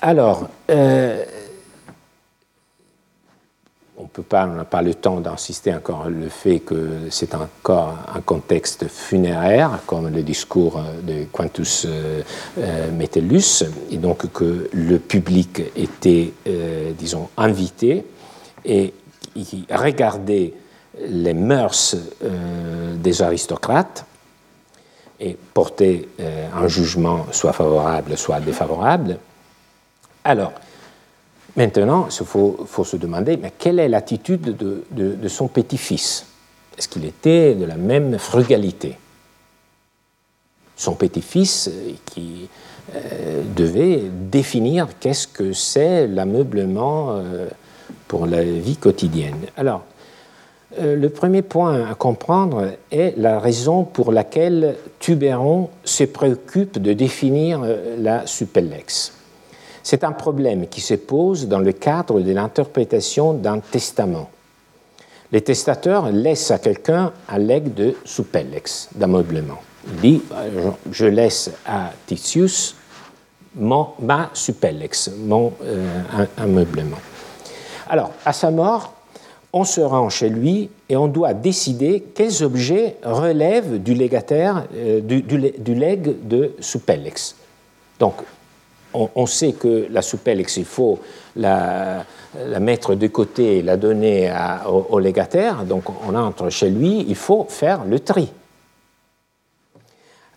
Alors, 0.00 0.48
euh, 0.70 1.24
on 3.98 4.46
n'a 4.46 4.64
pas 4.64 4.82
le 4.82 4.94
temps 4.94 5.20
d'insister 5.20 5.74
encore 5.74 6.08
le 6.08 6.28
fait 6.28 6.60
que 6.60 7.08
c'est 7.10 7.34
encore 7.34 7.96
un 8.14 8.20
contexte 8.20 8.86
funéraire, 8.88 9.80
comme 9.86 10.08
le 10.08 10.22
discours 10.22 10.80
de 11.02 11.24
Quintus 11.32 11.84
euh, 11.88 12.22
euh, 12.58 12.92
Metellus, 12.92 13.64
et 13.90 13.96
donc 13.96 14.32
que 14.32 14.68
le 14.72 14.98
public 14.98 15.62
était, 15.74 16.32
euh, 16.46 16.92
disons, 16.96 17.28
invité 17.36 18.04
et 18.64 18.94
qui 19.34 19.66
regardait 19.70 20.52
les 21.08 21.34
mœurs 21.34 21.96
des 22.96 23.22
aristocrates 23.22 24.04
et 25.20 25.36
portait 25.54 26.08
un 26.52 26.66
jugement 26.66 27.26
soit 27.30 27.52
favorable, 27.52 28.16
soit 28.16 28.40
défavorable. 28.40 29.18
Alors, 30.24 30.52
Maintenant, 31.58 32.06
il 32.08 32.24
faut, 32.24 32.84
se 32.84 32.96
demander, 32.96 33.36
quelle 33.58 33.80
est 33.80 33.88
l'attitude 33.88 34.56
de, 34.56 35.28
son 35.28 35.48
petit-fils? 35.48 36.24
Est-ce 36.78 36.86
qu'il 36.86 37.04
était 37.04 37.56
de 37.56 37.64
la 37.64 37.74
même 37.74 38.16
frugalité? 38.16 38.96
Son 40.76 40.94
petit-fils 40.94 41.66
euh, 41.66 41.90
qui 42.06 42.48
euh, 42.94 43.42
devait 43.56 44.02
définir 44.30 44.86
qu'est-ce 45.00 45.26
que 45.26 45.52
c'est 45.52 46.06
l'ameublement 46.06 47.16
euh, 47.16 47.48
pour 48.06 48.26
la 48.26 48.44
vie 48.44 48.76
quotidienne. 48.76 49.40
Alors, 49.56 49.82
le 50.80 51.08
premier 51.08 51.42
point 51.42 51.90
à 51.90 51.94
comprendre 51.96 52.74
est 52.92 53.14
la 53.16 53.40
raison 53.40 53.82
pour 53.82 54.12
laquelle 54.12 54.76
Tubéron 55.00 55.70
se 55.82 56.04
préoccupe 56.04 56.80
de 56.80 56.92
définir 56.92 57.62
la 57.98 58.26
suppellex. 58.28 59.17
C'est 59.90 60.04
un 60.04 60.12
problème 60.12 60.66
qui 60.68 60.82
se 60.82 60.92
pose 60.92 61.48
dans 61.48 61.60
le 61.60 61.72
cadre 61.72 62.20
de 62.20 62.30
l'interprétation 62.30 63.32
d'un 63.32 63.58
testament. 63.60 64.28
Les 65.32 65.40
testateurs 65.40 66.10
laissent 66.10 66.50
à 66.50 66.58
quelqu'un 66.58 67.10
un 67.26 67.38
legs 67.38 67.72
de 67.72 67.96
suppellex, 68.04 68.90
d'ameublement. 68.94 69.62
Il 69.86 70.00
dit 70.02 70.22
Je 70.92 71.06
laisse 71.06 71.52
à 71.64 71.92
Titius 72.06 72.74
mon, 73.56 73.86
ma 74.00 74.28
suppellex, 74.34 75.10
mon 75.16 75.54
euh, 75.62 76.26
ameublement. 76.36 76.98
Alors, 77.88 78.10
à 78.26 78.34
sa 78.34 78.50
mort, 78.50 78.92
on 79.54 79.64
se 79.64 79.80
rend 79.80 80.10
chez 80.10 80.28
lui 80.28 80.68
et 80.90 80.98
on 80.98 81.08
doit 81.08 81.32
décider 81.32 82.04
quels 82.14 82.44
objets 82.44 82.96
relèvent 83.02 83.82
du 83.82 83.94
légataire, 83.94 84.66
euh, 84.74 85.00
du, 85.00 85.22
du, 85.22 85.74
legs 85.74 86.28
de 86.28 86.52
suppellex. 86.60 87.36
Donc, 87.98 88.16
on, 88.94 89.26
sait 89.26 89.52
que 89.52 89.86
la 89.90 90.02
soupelle, 90.02 90.40
il 90.40 90.64
faut 90.64 90.98
la, 91.36 92.04
la, 92.46 92.60
mettre 92.60 92.94
de 92.94 93.06
côté 93.06 93.58
et 93.58 93.62
la 93.62 93.76
donner 93.76 94.32
au, 94.66 94.98
légataire, 94.98 95.64
donc 95.64 95.84
on 96.06 96.14
entre 96.14 96.48
chez 96.50 96.70
lui, 96.70 97.04
il 97.08 97.16
faut 97.16 97.46
faire 97.48 97.84
le 97.84 98.00
tri. 98.00 98.30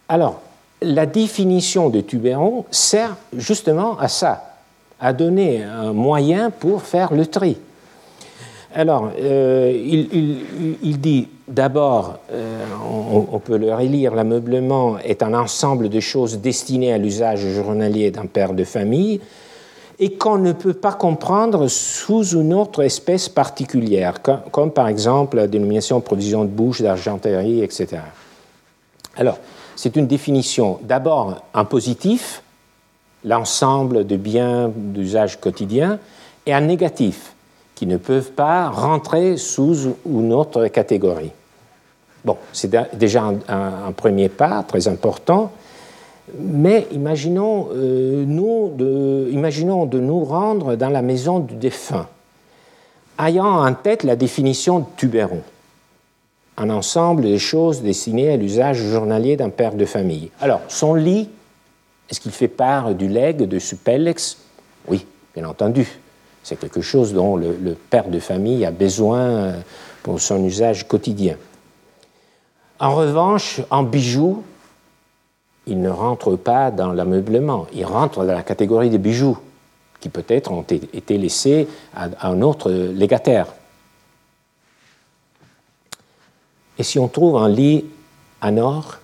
Alors, 0.10 0.42
la 0.82 1.06
définition 1.06 1.90
de 1.90 2.02
Tubéron 2.02 2.66
sert 2.72 3.16
justement 3.38 3.98
à 3.98 4.08
ça, 4.08 4.58
à 5.00 5.14
donner 5.14 5.64
un 5.64 5.94
moyen 5.94 6.50
pour 6.50 6.84
faire 6.84 7.14
le 7.14 7.26
tri. 7.26 7.58
Alors, 8.74 9.12
euh, 9.20 9.72
il, 9.74 11.00
dit 11.00 11.28
d'abord, 11.52 12.20
euh, 12.32 12.66
on, 13.32 13.40
peut 13.40 13.58
le 13.58 13.74
relire, 13.74 14.16
l'ameublement 14.16 14.98
est 15.00 15.22
un 15.22 15.34
ensemble 15.34 15.90
de 15.90 16.00
choses 16.00 16.40
destinées 16.40 16.94
à 16.94 16.98
l'usage 16.98 17.42
journalier 17.42 18.10
d'un 18.12 18.26
père 18.26 18.54
de 18.54 18.64
famille 18.64 19.20
et 20.00 20.14
qu'on 20.14 20.38
ne 20.38 20.54
peut 20.54 20.74
pas 20.74 20.94
comprendre 20.94 21.68
sous 21.68 22.24
une 22.36 22.54
autre 22.54 22.82
espèce 22.82 23.30
particulière, 23.30 24.22
comme, 24.52 24.72
par 24.72 24.88
exemple 24.88 25.38
la 25.38 25.48
dénomination 25.48 26.02
provision 26.02 26.44
de 26.44 26.50
bouche, 26.50 26.82
d'argenterie, 26.82 27.62
etc. 27.62 27.98
Alors, 29.16 29.38
c'est 29.76 29.96
une 29.96 30.08
définition 30.08 30.80
d'abord 30.82 31.44
un 31.54 31.66
positif, 31.66 32.42
l'ensemble 33.24 34.08
de 34.08 34.16
biens 34.16 34.72
d'usage 34.76 35.40
quotidien, 35.40 36.00
et 36.48 36.54
un 36.54 36.62
négatif, 36.62 37.36
qui 37.76 37.86
ne 37.86 37.98
peuvent 37.98 38.32
pas 38.32 38.70
rentrer 38.70 39.38
sous 39.38 39.96
une 40.08 40.34
autre 40.34 40.68
catégorie. 40.68 41.32
Bon, 42.24 42.38
c'est 42.54 42.72
déjà 42.96 43.24
un, 43.48 43.92
premier 43.94 44.30
pas 44.30 44.64
très 44.64 44.88
important, 44.88 45.52
mais 46.38 46.88
imaginons, 46.92 47.70
euh, 47.74 48.24
nous 48.26 48.72
de, 48.76 49.30
imaginons 49.32 49.86
nous 49.86 50.24
rendre 50.24 50.76
dans 50.76 50.90
la 50.90 51.02
maison 51.02 51.40
du 51.40 51.56
défunt, 51.56 52.08
ayant 53.20 53.66
en 53.66 53.74
tête 53.74 54.04
la 54.04 54.16
définition 54.16 54.80
de 54.80 54.86
Tubéron 54.98 55.42
un 56.58 56.70
ensemble 56.70 57.24
de 57.24 57.38
choses 57.38 57.82
destinées 57.82 58.32
à 58.32 58.38
l'usage 58.38 58.78
journalier 58.78 59.36
d'un 59.36 59.50
père 59.50 59.74
de 59.74 59.86
famille. 59.86 60.30
Alors, 60.40 60.62
son 60.68 60.94
lit, 60.94 61.30
est-ce 62.10 62.20
qu'il 62.20 62.32
fait 62.32 62.48
part 62.48 62.94
du 62.94 63.08
legs 63.08 63.48
de 63.48 63.58
Supellex 63.58 64.38
Oui, 64.88 65.06
bien 65.36 65.46
entendu. 65.46 65.88
C'est 66.44 66.60
quelque 66.60 66.82
chose 66.82 67.14
dont 67.14 67.36
le, 67.36 67.58
le, 67.62 67.74
père 67.74 68.10
de 68.10 68.20
famille 68.20 68.66
a 68.66 68.72
besoin 68.72 69.22
euh, 69.22 69.54
pour 70.04 70.20
son 70.20 70.44
usage 70.44 70.88
quotidien. 70.88 71.36
En 72.82 72.96
revanche, 72.96 73.62
en 73.70 73.84
bijoux, 73.84 74.44
il 75.68 75.80
ne 75.80 75.90
rentre 75.92 76.36
pas 76.36 76.72
dans 76.72 76.92
l'ameublement, 76.92 77.68
il 77.74 77.86
rentre 77.86 78.26
dans 78.26 78.34
la 78.34 78.42
catégorie 78.42 78.90
des 78.90 78.98
bijoux 78.98 79.38
qui 80.00 80.10
peut-être 80.10 80.52
ont 80.52 80.64
été 80.64 81.20
laissés 81.20 81.68
à 81.96 82.28
un 82.28 82.42
autre 82.42 82.72
légataire. 82.72 83.54
Et 86.80 86.82
si 86.82 86.98
on 86.98 87.08
trouve 87.08 87.38
un 87.38 87.50
lit 87.50 87.86
en 88.42 88.58
or, 88.58 88.98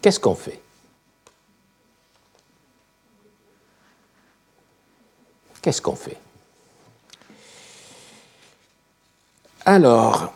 qu'est-ce 0.00 0.20
qu'on 0.20 0.36
fait? 0.36 0.60
Qu'est-ce 5.60 5.82
qu'on 5.82 5.96
fait? 5.96 6.18
Alors, 9.64 10.32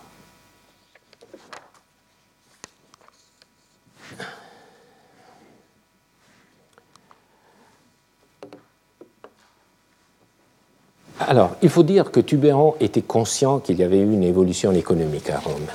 Alors, 11.21 11.57
il 11.62 11.69
faut 11.69 11.85
dire 11.85 12.11
que 12.11 12.21
Tubéron 12.21 12.75
était 12.81 13.03
conscient 13.03 13.61
qu'il 13.61 13.79
y 13.79 13.85
avait 13.85 13.99
eu 14.01 14.12
une 14.12 14.25
évolution 14.25 14.73
économique 14.73 15.31
à 15.31 15.39
Rome. 15.39 15.67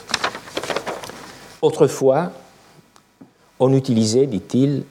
Autrefois, 1.62 2.32
on 3.60 3.74
utilisait, 3.74 4.28
dit-il, 4.28 4.84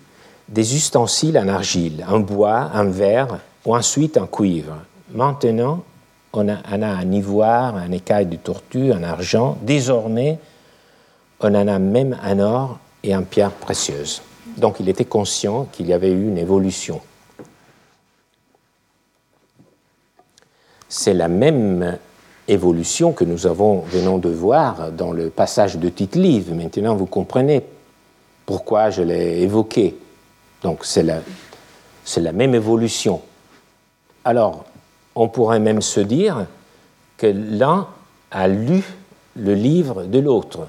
des 0.48 0.74
ustensiles 0.74 1.38
en 1.38 1.48
argile, 1.48 2.04
en 2.08 2.20
bois, 2.20 2.70
en 2.74 2.86
verre 2.88 3.38
ou 3.66 3.76
ensuite 3.76 4.16
en 4.16 4.26
cuivre. 4.26 4.76
Maintenant, 5.12 5.82
on 6.32 6.48
a, 6.48 6.54
a 6.54 6.74
un 6.74 7.12
ivoire, 7.12 7.76
un 7.76 7.92
écaille 7.92 8.26
de 8.26 8.36
tortue, 8.36 8.92
un 8.92 9.02
argent. 9.02 9.58
Désormais, 9.62 10.38
on 11.40 11.54
en 11.54 11.68
a 11.68 11.78
même 11.78 12.16
un 12.22 12.38
or 12.38 12.78
et 13.02 13.14
en 13.14 13.22
pierre 13.22 13.52
précieuse. 13.52 14.22
Donc 14.56 14.80
il 14.80 14.88
était 14.88 15.04
conscient 15.04 15.68
qu'il 15.72 15.86
y 15.86 15.92
avait 15.92 16.10
eu 16.10 16.28
une 16.28 16.38
évolution. 16.38 17.00
C'est 20.88 21.14
la 21.14 21.28
même 21.28 21.98
évolution 22.48 23.12
que 23.12 23.24
nous 23.24 23.46
avons, 23.46 23.80
venons 23.80 24.18
de 24.18 24.30
voir 24.30 24.90
dans 24.90 25.12
le 25.12 25.28
passage 25.28 25.76
de 25.76 25.88
Tite-Live. 25.88 26.54
Maintenant, 26.54 26.94
vous 26.94 27.06
comprenez 27.06 27.62
pourquoi 28.46 28.90
je 28.90 29.02
l'ai 29.02 29.42
évoqué. 29.42 29.96
Donc, 30.62 30.84
c'est 30.84 31.02
la, 31.02 31.20
la 32.16 32.32
même 32.32 32.54
évolution. 32.54 33.20
Alors, 34.24 34.64
on 35.14 35.28
pourrait 35.28 35.60
même 35.60 35.82
se 35.82 36.00
dire 36.00 36.46
que 37.18 37.26
l'un 37.26 37.86
a 38.30 38.48
lu 38.48 38.82
le 39.36 39.54
livre 39.54 40.04
de 40.04 40.18
l'autre. 40.18 40.68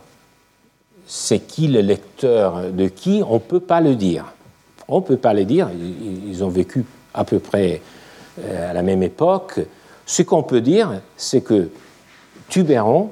C'est 1.08 1.40
qui 1.40 1.68
le 1.68 1.82
lecteur 1.82 2.72
de 2.72 2.88
qui 2.88 3.24
On 3.28 3.36
ne 3.36 3.40
peut 3.40 3.60
pas 3.60 3.82
le 3.82 3.96
dire. 3.96 4.34
On 4.88 4.98
ne 4.98 5.04
peut 5.04 5.18
pas 5.18 5.34
le 5.34 5.46
dire. 5.46 5.70
Ils 5.72 6.44
ont 6.44 6.50
vécu 6.50 6.84
à 7.14 7.24
peu 7.24 7.40
près 7.40 7.82
euh, 8.44 8.72
à 8.72 8.74
la 8.74 8.82
même 8.82 9.02
époque. 9.02 9.60
Ce 10.10 10.24
qu'on 10.24 10.42
peut 10.42 10.60
dire, 10.60 11.02
c'est 11.16 11.42
que 11.42 11.70
Tubéron 12.48 13.12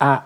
a, 0.00 0.24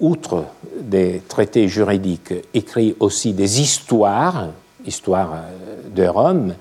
outre 0.00 0.46
des 0.80 1.22
traités 1.28 1.68
juridiques, 1.68 2.34
écrit 2.52 2.96
aussi 2.98 3.34
des 3.34 3.60
histoires, 3.60 4.48
histoires 4.84 5.34
euh, 5.34 5.88
de 5.94 6.08
Rome, 6.08 6.56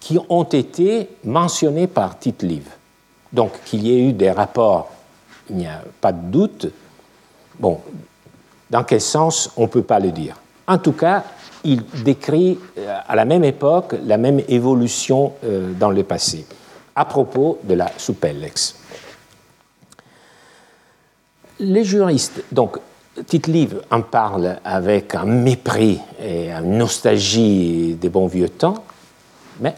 qui 0.00 0.18
ont 0.28 0.42
été 0.42 1.08
mentionnées 1.22 1.86
par 1.86 2.18
Tite-Live. 2.18 2.68
Donc 3.32 3.52
qu'il 3.64 3.86
y 3.86 3.92
ait 3.92 4.08
eu 4.08 4.12
des 4.12 4.32
rapports, 4.32 4.90
il 5.48 5.58
n'y 5.58 5.68
a 5.68 5.84
pas 6.00 6.10
de 6.10 6.26
doute. 6.26 6.72
Bon, 7.60 7.80
dans 8.68 8.82
quel 8.82 9.00
sens, 9.00 9.52
on 9.56 9.62
ne 9.62 9.68
peut 9.68 9.84
pas 9.84 10.00
le 10.00 10.10
dire. 10.10 10.34
En 10.66 10.78
tout 10.78 10.94
cas, 10.94 11.22
il 11.62 11.84
décrit 12.02 12.58
euh, 12.78 12.98
à 13.06 13.14
la 13.14 13.24
même 13.24 13.44
époque 13.44 13.94
la 14.04 14.16
même 14.16 14.42
évolution 14.48 15.34
euh, 15.44 15.72
dans 15.72 15.90
le 15.90 16.02
passé 16.02 16.46
à 16.94 17.04
propos 17.04 17.58
de 17.64 17.74
la 17.74 17.90
Supellex. 17.96 18.76
Les 21.60 21.84
juristes, 21.84 22.42
donc 22.52 22.78
Tite-Livre 23.26 23.82
en 23.90 24.02
parle 24.02 24.58
avec 24.64 25.14
un 25.14 25.24
mépris 25.24 26.00
et 26.20 26.50
une 26.50 26.78
nostalgie 26.78 27.94
des 27.94 28.08
bons 28.08 28.26
vieux 28.26 28.48
temps, 28.48 28.84
mais 29.60 29.74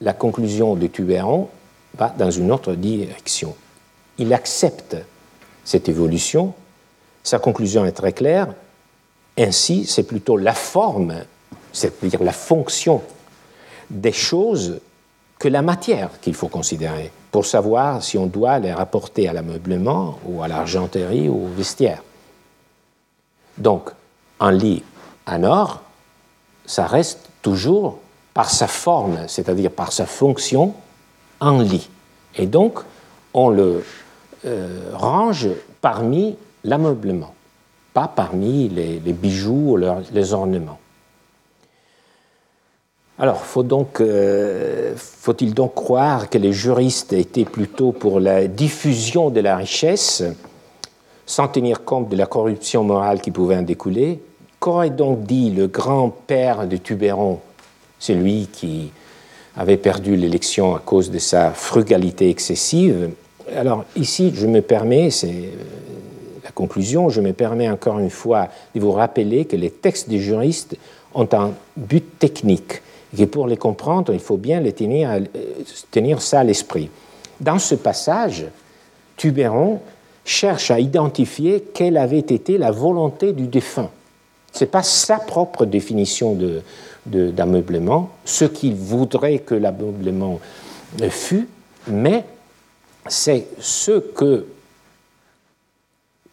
la 0.00 0.12
conclusion 0.12 0.76
de 0.76 0.86
Tubéron 0.86 1.48
va 1.96 2.08
dans 2.16 2.30
une 2.30 2.52
autre 2.52 2.74
direction. 2.74 3.54
Il 4.18 4.32
accepte 4.32 4.96
cette 5.64 5.88
évolution, 5.88 6.54
sa 7.22 7.38
conclusion 7.38 7.84
est 7.84 7.92
très 7.92 8.12
claire, 8.12 8.54
ainsi 9.38 9.84
c'est 9.84 10.04
plutôt 10.04 10.36
la 10.36 10.54
forme, 10.54 11.14
c'est-à-dire 11.72 12.22
la 12.22 12.32
fonction 12.32 13.02
des 13.90 14.12
choses 14.12 14.80
que 15.38 15.48
la 15.48 15.62
matière 15.62 16.10
qu'il 16.20 16.34
faut 16.34 16.48
considérer 16.48 17.12
pour 17.30 17.46
savoir 17.46 18.02
si 18.02 18.18
on 18.18 18.26
doit 18.26 18.58
les 18.58 18.72
rapporter 18.72 19.28
à 19.28 19.32
l'ameublement 19.32 20.18
ou 20.26 20.42
à 20.42 20.48
l'argenterie 20.48 21.28
ou 21.28 21.44
au 21.44 21.48
vestiaire. 21.48 22.02
Donc, 23.56 23.90
un 24.40 24.52
lit 24.52 24.82
en 25.26 25.42
or, 25.44 25.82
ça 26.66 26.86
reste 26.86 27.28
toujours 27.42 27.98
par 28.34 28.50
sa 28.50 28.66
forme, 28.66 29.18
c'est-à-dire 29.26 29.70
par 29.70 29.92
sa 29.92 30.06
fonction, 30.06 30.74
un 31.40 31.62
lit. 31.62 31.88
Et 32.36 32.46
donc, 32.46 32.80
on 33.34 33.48
le 33.48 33.84
euh, 34.44 34.90
range 34.94 35.48
parmi 35.80 36.36
l'ameublement, 36.64 37.34
pas 37.94 38.08
parmi 38.08 38.68
les, 38.68 38.98
bijoux 39.12 39.72
ou 39.72 39.76
les 40.12 40.32
ornements. 40.32 40.78
Alors, 43.20 43.42
euh, 44.00 44.94
faut-il 44.96 45.52
donc 45.52 45.74
croire 45.74 46.30
que 46.30 46.38
les 46.38 46.52
juristes 46.52 47.12
étaient 47.12 47.44
plutôt 47.44 47.90
pour 47.90 48.20
la 48.20 48.46
diffusion 48.46 49.28
de 49.30 49.40
la 49.40 49.56
richesse, 49.56 50.22
sans 51.26 51.48
tenir 51.48 51.84
compte 51.84 52.08
de 52.08 52.16
la 52.16 52.26
corruption 52.26 52.84
morale 52.84 53.20
qui 53.20 53.32
pouvait 53.32 53.56
en 53.56 53.62
découler? 53.62 54.20
Qu'aurait 54.60 54.90
donc 54.90 55.24
dit 55.24 55.50
le 55.50 55.66
grand-père 55.66 56.68
de 56.68 56.76
Tubéron, 56.76 57.40
celui 57.98 58.46
qui 58.52 58.92
avait 59.56 59.78
perdu 59.78 60.14
l'élection 60.14 60.76
à 60.76 60.78
cause 60.78 61.10
de 61.10 61.18
sa 61.18 61.50
frugalité 61.50 62.30
excessive? 62.30 63.10
Alors 63.56 63.84
ici, 63.96 64.30
je 64.32 64.46
me 64.46 64.62
permets, 64.62 65.10
c'est 65.10 65.26
euh, 65.26 65.64
la 66.44 66.52
conclusion, 66.52 67.08
je 67.08 67.20
me 67.20 67.32
permets 67.32 67.68
encore 67.68 67.98
une 67.98 68.10
fois 68.10 68.46
de 68.76 68.80
vous 68.80 68.92
rappeler 68.92 69.44
que 69.44 69.56
les 69.56 69.70
textes 69.70 70.08
des 70.08 70.20
juristes 70.20 70.76
ont 71.14 71.28
un 71.32 71.50
but 71.76 72.20
technique. 72.20 72.80
Et 73.16 73.26
pour 73.26 73.46
les 73.46 73.56
comprendre, 73.56 74.12
il 74.12 74.20
faut 74.20 74.36
bien 74.36 74.60
les 74.60 74.72
tenir, 74.72 75.10
euh, 75.10 76.18
ça 76.18 76.40
à 76.40 76.44
l'esprit. 76.44 76.90
Dans 77.40 77.58
ce 77.58 77.74
passage, 77.74 78.46
Tubéron 79.16 79.80
cherche 80.24 80.70
à 80.70 80.78
identifier 80.78 81.64
quelle 81.72 81.96
avait 81.96 82.18
été 82.18 82.58
la 82.58 82.70
volonté 82.70 83.32
du 83.32 83.46
défunt. 83.46 83.90
Ce 84.52 84.64
n'est 84.64 84.70
pas 84.70 84.82
sa 84.82 85.18
propre 85.18 85.64
définition 85.64 86.36
d'ameublement, 87.06 88.10
ce 88.24 88.44
qu'il 88.44 88.74
voudrait 88.74 89.38
que 89.38 89.54
l'ameublement 89.54 90.40
fût, 91.10 91.48
mais 91.86 92.24
c'est 93.08 93.46
ce 93.58 93.98
que 93.98 94.46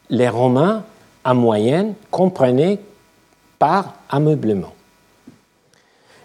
les 0.09 0.29
Romains, 0.29 0.83
en 1.23 1.35
moyenne, 1.35 1.93
comprenaient 2.11 2.79
par 3.57 3.95
ameublement. 4.09 4.74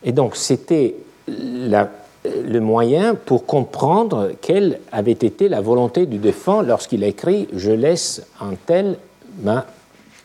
Et 0.02 0.12
donc, 0.12 0.36
c'était 0.36 0.96
le 1.28 2.60
moyen 2.60 3.14
pour 3.14 3.46
comprendre 3.46 4.32
quelle 4.40 4.80
avait 4.92 5.12
été 5.12 5.48
la 5.48 5.60
volonté 5.60 6.06
du 6.06 6.18
défunt 6.18 6.62
lorsqu'il 6.62 7.04
a 7.04 7.06
écrit 7.06 7.48
Je 7.54 7.70
laisse 7.70 8.22
en 8.40 8.52
tel 8.66 8.98
ma 9.42 9.66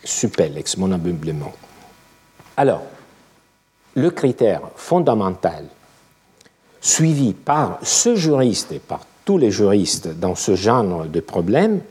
suppellex, 0.03 0.77
mon 0.77 0.91
ameublement. 0.91 1.53
Alors, 2.57 2.83
le 3.95 4.09
critère 4.11 4.61
fondamental 4.75 5.65
suivi 6.81 7.33
par 7.33 7.79
ce 7.81 8.15
juriste 8.15 8.71
et 8.71 8.79
par 8.79 9.01
tous 9.25 9.37
les 9.37 9.51
juristes 9.51 10.07
dans 10.19 10.35
ce 10.35 10.55
genre 10.55 11.05
de 11.05 11.19
problème 11.19 11.81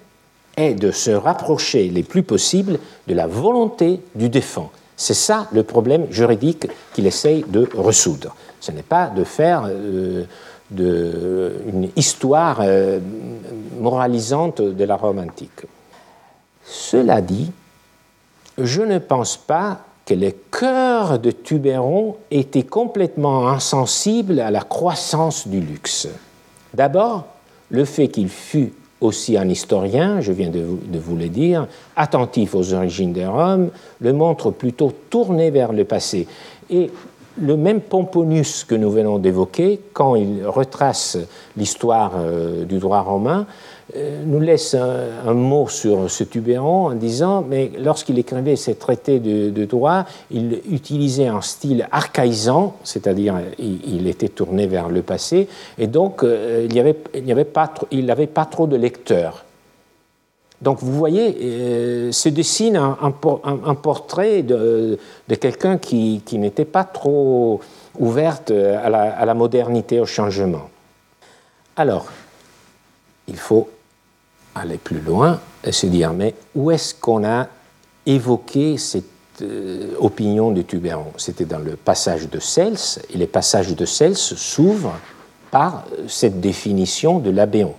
est 0.57 0.75
de 0.75 0.93
se 0.93 1.11
rapprocher 1.11 1.89
le 1.89 2.03
plus 2.03 2.23
possible 2.23 2.79
de 3.09 3.15
la 3.15 3.27
volonté 3.27 4.01
du 4.15 4.29
défunt. 4.29 4.71
C'est 4.97 5.15
ça 5.15 5.49
le 5.53 5.63
problème 5.63 6.07
juridique 6.11 6.69
qu'il 6.93 7.07
essaye 7.07 7.45
de 7.49 7.69
ressoudre. 7.77 8.35
Ce 8.61 8.71
n'est 8.73 8.83
pas 8.83 9.09
de 9.09 9.25
faire 9.25 9.69
euh, 9.69 10.25
une 10.71 11.91
histoire 11.97 12.59
euh, 12.61 13.01
moralisante 13.79 14.63
de 14.63 14.85
la 14.85 14.97
Rome 14.97 15.19
antique. 15.19 15.67
Cela 16.65 17.21
dit, 17.21 17.51
je 18.57 18.83
ne 18.83 18.99
pense 18.99 19.37
pas 19.37 19.81
que 20.07 20.15
le 20.15 20.31
cœur 20.51 21.19
de 21.19 21.31
Tubéron 21.31 22.17
était 22.31 22.63
complètement 22.63 23.49
insensible 23.49 24.41
à 24.41 24.51
la 24.51 24.61
croissance 24.61 25.49
du 25.49 25.61
luxe. 25.61 26.09
D'abord, 26.73 27.25
le 27.71 27.85
fait 27.85 28.09
qu'il 28.09 28.29
fût 28.29 28.73
aussi 29.05 29.37
un 29.37 29.49
historien, 29.49 30.21
je 30.21 30.33
viens 30.33 30.51
de 30.51 30.99
vous, 30.99 31.17
le 31.17 31.29
dire, 31.29 31.67
attentif 31.97 32.55
aux 32.55 32.73
origines 32.73 33.13
de 33.13 33.25
Rome, 33.25 33.71
le 34.01 34.13
montre 34.13 34.51
plutôt 34.51 34.93
tourné 35.11 35.51
vers 35.51 35.73
le 35.73 35.85
passé. 35.85 36.27
Et 36.71 36.91
le 37.41 37.57
même 37.57 37.81
Pomponius 37.81 38.65
que 38.65 38.75
nous 38.75 38.91
venons 38.91 39.19
d'évoquer, 39.19 39.81
quand 39.93 40.15
il 40.15 40.47
retrace 40.47 41.19
l'histoire 41.57 42.13
euh, 42.17 42.65
du 42.65 42.79
droit 42.79 43.01
romain, 43.01 43.47
euh, 43.97 44.23
nous 44.25 44.41
laisse 44.41 44.75
un, 44.75 45.35
mot 45.35 45.69
sur 45.69 46.11
ce 46.11 46.25
Tubéron 46.25 46.87
en 46.87 46.95
disant, 46.95 47.45
mais 47.47 47.71
lorsqu'il 47.79 48.19
écrivait 48.19 48.57
ses 48.57 48.77
traités 48.77 49.21
de, 49.21 49.65
droit, 49.65 50.05
il 50.31 50.61
utilisait 50.71 51.27
un 51.27 51.41
style 51.41 51.87
archaïsant, 51.91 52.77
c'est-à-dire 52.83 53.37
il, 53.59 54.07
était 54.07 54.29
tourné 54.29 54.67
vers 54.67 54.89
le 54.89 55.03
passé, 55.03 55.49
et 55.79 55.87
donc 55.87 56.23
euh, 56.23 56.67
il 56.69 56.73
n'y 56.73 56.81
avait, 56.81 56.97
n'avait 57.25 58.27
pas 58.27 58.45
trop 58.47 58.67
de 58.67 58.77
lecteurs. 58.77 59.45
Donc 60.65 60.79
vous 60.81 60.95
voyez, 60.95 61.37
euh, 61.43 62.11
se 62.11 62.31
dessine 62.31 62.77
un, 62.77 63.75
portrait 63.75 64.43
de, 64.43 64.99
quelqu'un 65.39 65.77
qui, 65.77 66.23
n'était 66.33 66.65
pas 66.65 66.85
trop 66.85 67.61
ouverte 67.99 68.51
à 68.51 68.89
la, 68.89 69.35
modernité, 69.35 70.01
au 70.01 70.07
changement. 70.07 70.71
Alors, 71.77 72.07
il 73.29 73.37
faut 73.37 73.69
aller 74.55 74.79
plus 74.79 75.01
loin 75.01 75.39
et 75.63 75.71
se 75.71 75.85
dire, 75.85 76.15
mais 76.15 76.35
où 76.55 76.71
est-ce 76.71 76.95
qu'on 76.95 77.27
a 77.27 77.47
évoqué 78.07 78.79
cette 78.79 79.05
euh, 79.43 79.95
opinion 79.99 80.51
de 80.51 80.63
Tubéron? 80.63 81.13
C'était 81.19 81.45
dans 81.45 81.59
le 81.59 81.77
passage 81.77 82.31
de 82.31 82.41
Cels, 82.41 83.03
et 83.13 83.19
les 83.19 83.27
passages 83.27 83.77
de 83.77 83.85
Cels 83.85 84.17
s'ouvrent 84.17 84.99
par 85.51 85.85
cette 86.09 86.41
définition 86.41 87.19
de 87.19 87.29
l'abéon. 87.29 87.75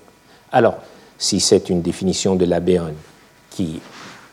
Alors, 0.52 0.76
si 1.18 1.40
c'est 1.40 1.70
une 1.70 1.82
définition 1.82 2.36
de 2.36 2.46
l'abéon 2.46 2.94
qui 3.50 3.80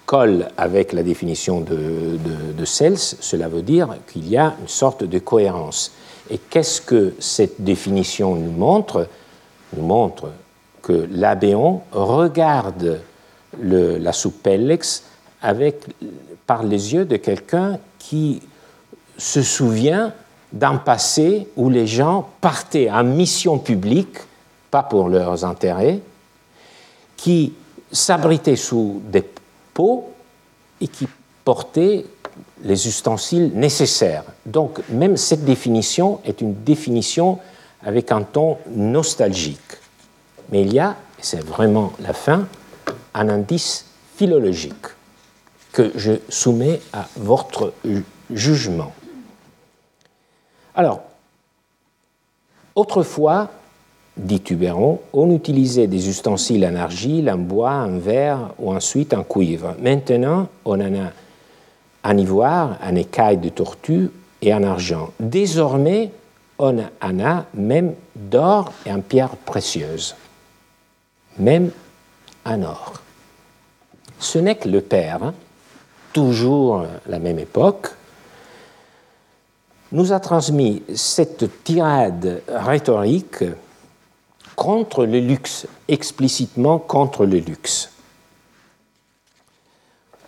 colle 0.07 0.49
avec 0.57 0.93
la 0.93 1.03
définition 1.03 1.61
de, 1.61 2.19
de, 2.57 2.65
Cels, 2.65 2.99
cela 2.99 3.49
veut 3.49 3.63
dire 3.63 3.97
qu'il 4.13 4.29
y 4.29 4.37
a 4.37 4.55
une 4.61 4.69
sorte 4.69 5.05
de 5.05 5.19
cohérence. 5.19 5.93
Et 6.31 6.39
qu'est-ce 6.39 6.81
que 6.81 7.15
cette 7.19 7.63
définition 7.63 8.35
nous 8.35 8.51
montre? 8.51 9.09
Nous 9.77 9.85
montre 9.85 10.31
que 10.83 11.09
l'abéon 11.11 11.81
regarde 11.93 13.01
la 13.59 14.13
soupellex 14.13 15.05
avec, 15.41 15.87
par 16.47 16.63
les 16.63 16.95
yeux 16.95 17.05
de 17.05 17.17
quelqu'un 17.17 17.79
qui 17.99 18.43
se 19.17 19.43
souvient 19.43 20.13
d'un 20.53 20.77
passé 20.77 21.49
où 21.57 21.71
les 21.71 21.87
gens 21.87 22.29
partaient 22.41 22.91
en 22.91 23.05
mission 23.05 23.59
publique, 23.59 24.19
pas 24.71 24.83
pour 24.83 25.09
leurs 25.09 25.45
intérêts, 25.45 26.01
qui 27.23 27.53
s'abritaient 27.93 28.57
sous 28.57 29.01
des 29.05 29.25
pots 29.75 30.11
et 30.81 30.89
qui 30.89 31.07
portaient 31.45 32.05
les 32.65 32.89
ustensiles 32.89 33.53
nécessaires. 33.55 34.25
Donc 34.45 34.81
même 34.89 35.17
cette 35.17 35.45
définition 35.45 36.21
est 36.25 36.41
une 36.41 36.65
définition 36.65 37.39
avec 37.85 38.11
un 38.11 38.23
ton 38.23 38.59
nostalgique. 38.75 39.61
Mais 40.51 40.63
il 40.63 40.75
y 40.75 40.81
a, 40.81 40.97
et 41.17 41.23
c'est 41.23 41.45
vraiment 41.45 41.93
la 42.01 42.13
fin, 42.13 42.49
un 43.15 43.29
indice 43.29 43.87
philologique 44.17 44.87
que 45.73 45.93
je 45.95 46.15
soumets 46.29 46.81
à 46.93 47.07
votre 47.17 47.73
jugement. 48.33 48.93
Alors, 50.75 51.03
autrefois, 52.75 53.49
dit 54.17 54.41
Tubéron, 54.41 55.01
on 55.13 55.35
utilisait 55.35 55.87
des 55.87 56.09
ustensiles 56.09 56.67
en 56.67 56.77
argile, 56.77 57.31
en 57.31 57.39
bois, 57.39 57.73
en 57.73 57.99
verre 57.99 58.51
ou 58.59 58.73
ensuite 58.73 59.15
en 59.15 59.23
cuivre. 59.23 59.75
Maintenant, 59.81 60.49
on 60.65 60.81
en 60.81 60.95
a 60.95 61.11
en 62.05 62.19
ivoire, 62.19 62.79
en 62.85 62.97
écaille 62.97 63.39
de 63.39 63.49
tortue 63.49 64.11
et 64.41 64.53
en 64.53 64.65
argent. 64.65 65.11
Désormais, 65.21 66.11
on 66.59 66.79
en 66.79 67.21
a 67.21 67.47
même 67.55 67.95
d'or 68.17 68.73
et 68.85 68.93
en 68.93 69.01
pierres 69.01 69.37
précieuses 69.37 70.17
même 71.39 71.71
en 72.45 72.63
or. 72.63 72.95
Ce 74.19 74.39
n'est 74.39 74.57
que 74.57 74.69
le 74.69 74.81
père, 74.81 75.23
hein, 75.23 75.35
toujours 76.13 76.85
la 77.07 77.19
même 77.19 77.39
époque, 77.39 77.89
nous 79.91 80.13
a 80.13 80.21
transmis 80.21 80.83
cette 80.95 81.65
tirade 81.65 82.43
rhétorique 82.49 83.45
contre 84.57 85.05
le 85.05 85.21
luxe, 85.21 85.67
explicitement 85.89 86.79
contre 86.79 87.27
le 87.27 87.39
luxe. 87.39 87.91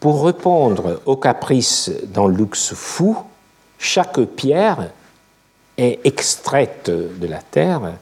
Pour 0.01 0.25
répondre 0.25 1.01
aux 1.07 1.17
caprices 1.17 1.91
d'un 2.05 2.29
luxe 2.29 2.75
fou, 2.75 3.17
chaque 3.79 4.21
pierre 4.21 4.91
est 5.77 6.01
extraite 6.05 6.91
de 6.91 7.27
la 7.27 7.41
terre, 7.41 7.95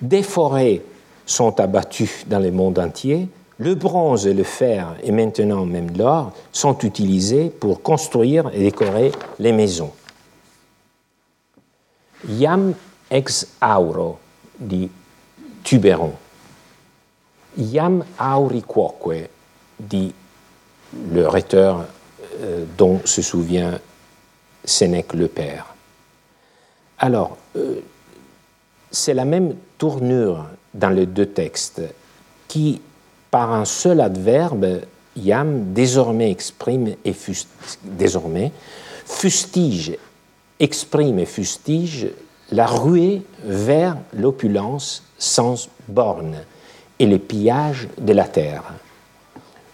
déforée 0.00 0.82
sont 1.26 1.60
abattus 1.60 2.24
dans 2.26 2.40
le 2.40 2.50
monde 2.50 2.78
entier, 2.78 3.28
le 3.58 3.74
bronze 3.74 4.26
et 4.26 4.32
le 4.32 4.42
fer, 4.42 4.96
et 5.02 5.12
maintenant 5.12 5.66
même 5.66 5.96
l'or, 5.96 6.32
sont 6.50 6.78
utilisés 6.78 7.50
pour 7.50 7.82
construire 7.82 8.50
et 8.54 8.60
décorer 8.60 9.12
les 9.38 9.52
maisons. 9.52 9.92
Iam 12.28 12.74
ex 13.10 13.46
auro, 13.62 14.18
dit 14.58 14.90
Tuberon. 15.62 16.12
Iam 17.58 18.04
auri 18.20 18.62
quoque, 18.62 19.28
dit 19.78 20.12
le 21.12 21.26
rhéteur 21.26 21.86
euh, 22.40 22.64
dont 22.76 23.00
se 23.04 23.22
souvient 23.22 23.78
Sénèque 24.64 25.14
le 25.14 25.28
Père. 25.28 25.74
Alors, 26.98 27.36
euh, 27.56 27.80
c'est 28.90 29.14
la 29.14 29.24
même 29.24 29.54
tournure 29.78 30.46
dans 30.74 30.90
les 30.90 31.06
deux 31.06 31.26
textes 31.26 31.82
qui, 32.48 32.80
par 33.30 33.52
un 33.52 33.64
seul 33.64 34.00
adverbe, 34.00 34.80
Yam 35.16 35.72
désormais 35.72 36.30
exprime 36.30 36.94
et 37.04 37.14
désormais 37.84 38.52
fustige, 39.04 39.96
exprime 40.60 41.18
et 41.18 41.26
fustige 41.26 42.08
la 42.52 42.66
ruée 42.66 43.22
vers 43.44 43.96
l'opulence 44.16 45.04
sans 45.18 45.68
borne 45.88 46.36
et 46.98 47.06
le 47.06 47.18
pillage 47.18 47.88
de 47.98 48.12
la 48.12 48.24
terre. 48.24 48.74